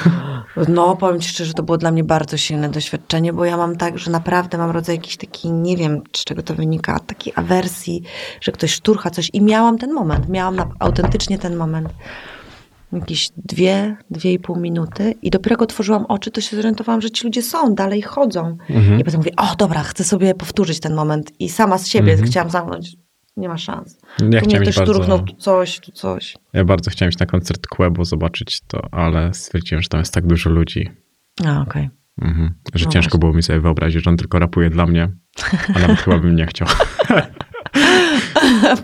[0.68, 3.98] No, powiem ci szczerze, to było dla mnie bardzo silne doświadczenie, bo ja mam tak,
[3.98, 8.03] że naprawdę mam rodzaj jakiś taki, nie wiem z czego to wynika, takiej awersji,
[8.41, 11.90] że ktoś szturcha coś i miałam ten moment, miałam autentycznie ten moment.
[12.94, 17.12] Jakieś dwie, dwie i pół minuty i dopiero jak otworzyłam oczy, to się zorientowałam, że
[17.12, 18.57] ci ludzie są, dalej chodzą.
[18.70, 18.99] Mhm.
[18.99, 22.30] I potem mówię, o dobra, chcę sobie powtórzyć ten moment i sama z siebie Mhm.
[22.32, 22.95] chciałam zamknąć.
[23.38, 23.98] Nie ma szans.
[24.32, 26.38] Ja tu mnie ktoś bardzo, szturchnął, tu coś, tu coś.
[26.53, 30.28] ja bardzo chciałem iść na koncert Quebo, zobaczyć to, ale stwierdziłem, że tam jest tak
[30.28, 30.90] dużo ludzi,
[31.45, 31.90] A, okej.
[32.22, 32.53] mhm.
[32.74, 33.20] że No ciężko właśnie.
[33.20, 35.10] było mi sobie wyobrazić, że on tylko rapuje dla mnie,
[35.76, 36.68] a nawet chyba bym nie chciał.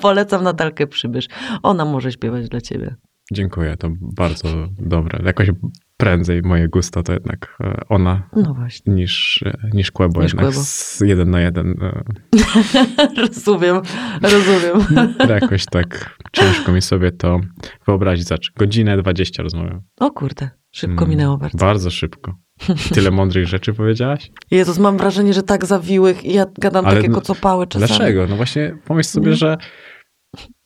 [0.02, 1.28] Polecam Natalkę Przybysz.
[1.64, 2.96] Ona może śpiewać dla ciebie.
[3.32, 5.20] Dziękuję, to bardzo dobre.
[5.26, 5.50] Jakoś
[5.98, 8.94] prędzej moje gusto to jednak e, ona No właśnie.
[8.94, 10.62] niż, e, niż Quebo, Niż jednak Quebo.
[10.64, 11.76] z jeden na jeden.
[11.82, 12.04] e,
[13.22, 13.82] rozumiem,
[14.22, 14.88] rozumiem.
[15.30, 17.40] Jakoś tak ciężko mi sobie to
[17.88, 18.28] wyobrazić.
[18.28, 19.82] Zacz, godzinę 20 rozmawiam.
[20.00, 21.58] O kurde, szybko Mm, minęło bardzo.
[21.58, 22.36] Bardzo szybko.
[22.94, 24.32] Tyle mądrych rzeczy powiedziałaś?
[24.52, 27.88] Jezus, mam wrażenie, że tak zawiłych i ja gadam Ale takiego no, copały czasami.
[27.88, 28.28] Dlaczego?
[28.28, 29.58] No właśnie pomyśl sobie, że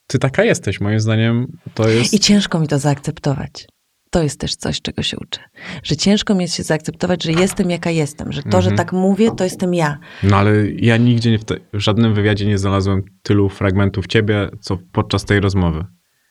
[0.08, 0.82] ty taka jesteś.
[0.82, 2.14] Moim zdaniem to jest...
[2.14, 3.68] I ciężko mi to zaakceptować.
[4.12, 5.40] To jest też coś, czego się uczę.
[5.84, 8.32] Że ciężko mi jest się zaakceptować, że jestem jaka jestem.
[8.32, 8.78] Że to, że Mhm.
[8.78, 9.98] tak mówię, to jestem ja.
[10.24, 14.78] No ale ja nigdzie w, te, w żadnym wywiadzie nie znalazłem tylu fragmentów ciebie, co
[14.92, 15.86] podczas tej rozmowy.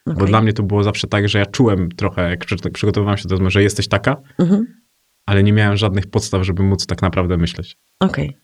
[0.07, 0.27] Bo Okej.
[0.27, 3.33] dla mnie to było zawsze tak, że ja czułem trochę, jak przy- przygotowywałem się do
[3.33, 4.67] rozmowy, że jesteś taka, Mhm.
[5.27, 7.77] ale nie miałem żadnych podstaw, żeby móc tak naprawdę myśleć.
[8.01, 8.37] Okej,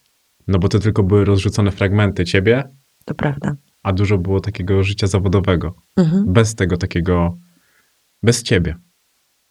[0.48, 2.65] No bo to tylko były rozrzucone fragmenty ciebie,
[3.05, 3.55] to prawda.
[3.82, 5.74] A dużo było takiego życia zawodowego.
[5.97, 6.32] Mhm.
[6.32, 7.39] Bez tego takiego,
[8.23, 8.77] bez ciebie.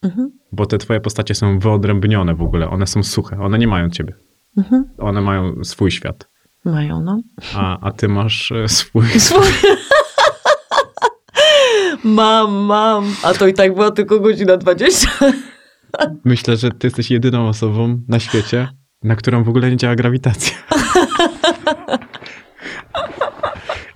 [0.02, 0.32] Mhm.
[0.52, 4.14] Bo te twoje postacie są wyodrębnione w ogóle, one są suche, one nie mają ciebie.
[4.58, 4.86] Mhm.
[4.98, 6.30] One mają swój świat,
[6.66, 7.22] Mają, no.
[7.56, 9.06] a, a ty masz e, swój.
[12.04, 13.04] Mam, mam.
[13.24, 15.10] A to i tak była tylko godzina 20.
[16.26, 18.68] Myślę, że ty jesteś jedyną osobą na świecie,
[19.04, 20.58] na którą w ogóle nie działa grawitacja.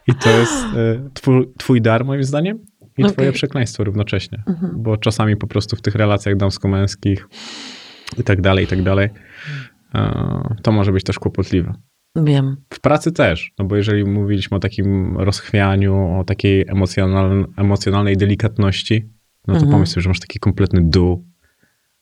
[0.07, 2.59] I to jest e, twój, twój dar, moim zdaniem,
[2.97, 3.13] i Okej.
[3.13, 4.43] twoje przekleństwo równocześnie.
[4.47, 4.71] Mhm.
[4.83, 7.27] Bo czasami po prostu w tych relacjach damsko-męskich
[8.17, 9.09] i tak dalej, i tak dalej,
[9.95, 11.73] e, to może być też kłopotliwe.
[12.15, 12.57] Wiem.
[12.73, 19.09] W pracy też, no bo jeżeli mówiliśmy o takim rozchwianiu, o takiej emocjonal, emocjonalnej delikatności,
[19.47, 19.71] no to Mhm.
[19.71, 21.25] pomyśl sobie, że masz taki kompletny dół,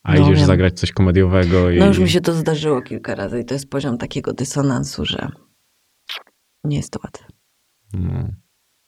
[0.02, 0.46] a No idziesz wiem.
[0.46, 1.78] zagrać coś komediowego i...
[1.78, 5.28] No już mi się to zdarzyło kilka razy i to jest poziom takiego dysonansu, że
[6.64, 7.24] nie jest to łatwe.
[7.92, 8.28] No,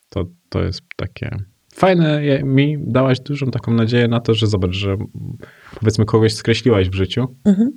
[0.08, 1.36] to, to jest takie
[1.74, 2.22] fajne.
[2.44, 4.96] Mi dałaś dużą taką nadzieję na to, że zobacz, że
[5.80, 7.70] powiedzmy kogoś skreśliłaś w życiu Mhm.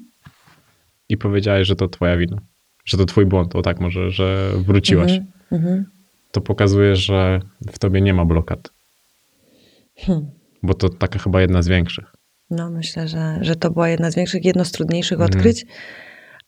[1.09, 2.37] i powiedziałaś, że to twoja wina.
[2.85, 5.11] Że to twój błąd, o tak może, że wróciłaś.
[5.11, 5.31] Mhm.
[5.51, 5.85] Mhm.
[6.31, 7.39] To pokazuje, że
[7.71, 8.69] w tobie nie ma blokad.
[9.97, 10.31] Hmm.
[10.63, 12.05] Bo to taka chyba jedna z większych.
[12.49, 15.31] No myślę, że, że to była jedna z większych, jedno z trudniejszych Mhm.
[15.31, 15.65] odkryć,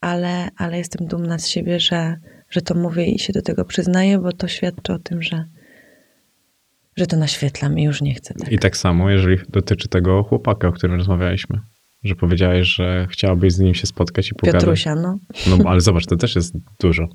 [0.02, 2.20] ale, ale jestem dumna z siebie, że,
[2.50, 5.46] że to mówię i się do tego przyznaję, bo to świadczy o tym, że,
[6.96, 8.52] że to naświetlam i już nie chcę tak.
[8.52, 11.62] I tak samo, jeżeli dotyczy tego chłopaka, o którym rozmawialiśmy.
[12.04, 14.62] Że powiedziałeś, że chciałabyś z nim się spotkać i pogadać.
[14.62, 15.20] Piotrusia, no.
[15.48, 17.08] No ale zobacz, to też jest dużo.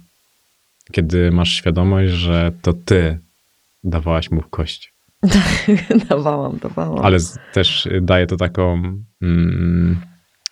[0.92, 3.18] Kiedy masz świadomość, że to ty
[3.84, 4.94] dawałaś mu w kość.
[6.08, 7.04] dawałam, dawałam.
[7.04, 7.18] Ale
[7.52, 8.82] też daje to taką
[9.22, 10.00] mm,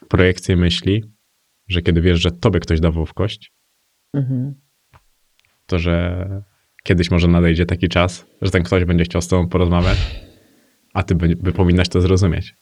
[0.08, 1.04] projekcję myśli,
[1.68, 3.52] że kiedy wiesz, że tobie ktoś dawał w kość,
[4.12, 4.54] Mhm.
[5.72, 6.26] To że
[6.84, 9.98] kiedyś może nadejdzie taki czas, że ten ktoś będzie chciał z tobą porozmawiać,
[10.94, 12.54] a ty by, by powinnaś to zrozumieć.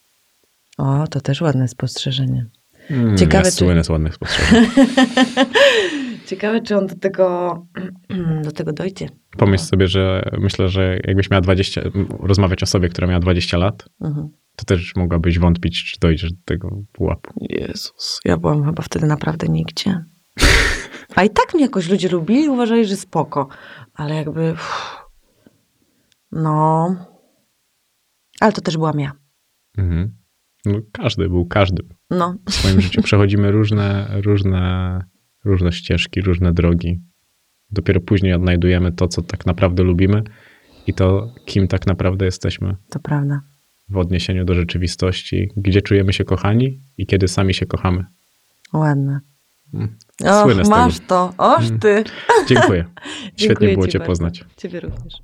[0.78, 2.46] O, to też ładne spostrzeżenie.
[2.90, 4.66] Mm, Ciekawe, ja czy- słynę z ładnych spostrzeżeń.
[6.26, 7.56] Ciekawe, czy on do tego,
[8.44, 9.08] do tego dojdzie.
[9.38, 11.80] Pomyśl sobie, że myślę, że jakbyś miała 20,
[12.20, 14.28] rozmawiać o sobie, która miała 20 lat, Mhm.
[14.56, 17.46] to też mogłabyś wątpić, czy dojdziesz do tego pułapu.
[17.50, 20.04] Jezus, ja byłam chyba wtedy naprawdę nigdzie.
[21.14, 23.48] A i tak mnie jakoś ludzie lubili, uważali, że spoko.
[23.94, 24.52] Ale jakby...
[24.52, 24.96] uff,
[26.32, 26.96] no...
[28.40, 29.12] Ale to też byłam ja.
[29.78, 30.14] Mhm.
[30.66, 31.88] No, każdy był każdym.
[32.10, 32.36] No.
[32.48, 35.04] W swoim życiu przechodzimy różne, różne,
[35.44, 37.00] różne ścieżki, różne drogi.
[37.70, 40.22] Dopiero później odnajdujemy to, co tak naprawdę lubimy
[40.86, 43.40] i to, kim tak naprawdę jesteśmy To prawda.
[43.88, 48.04] w odniesieniu do rzeczywistości, gdzie czujemy się kochani i kiedy sami się kochamy.
[48.72, 49.20] Ładne.
[49.74, 49.96] Mm.
[50.24, 51.06] Och, Słynę masz tego.
[51.08, 51.32] to.
[51.38, 52.04] Oż ty.
[52.46, 52.84] Dziękuję.
[53.36, 54.10] Świetnie Dziękuję było ci Cię bardzo.
[54.10, 54.44] poznać.
[54.56, 55.14] Ciebie również.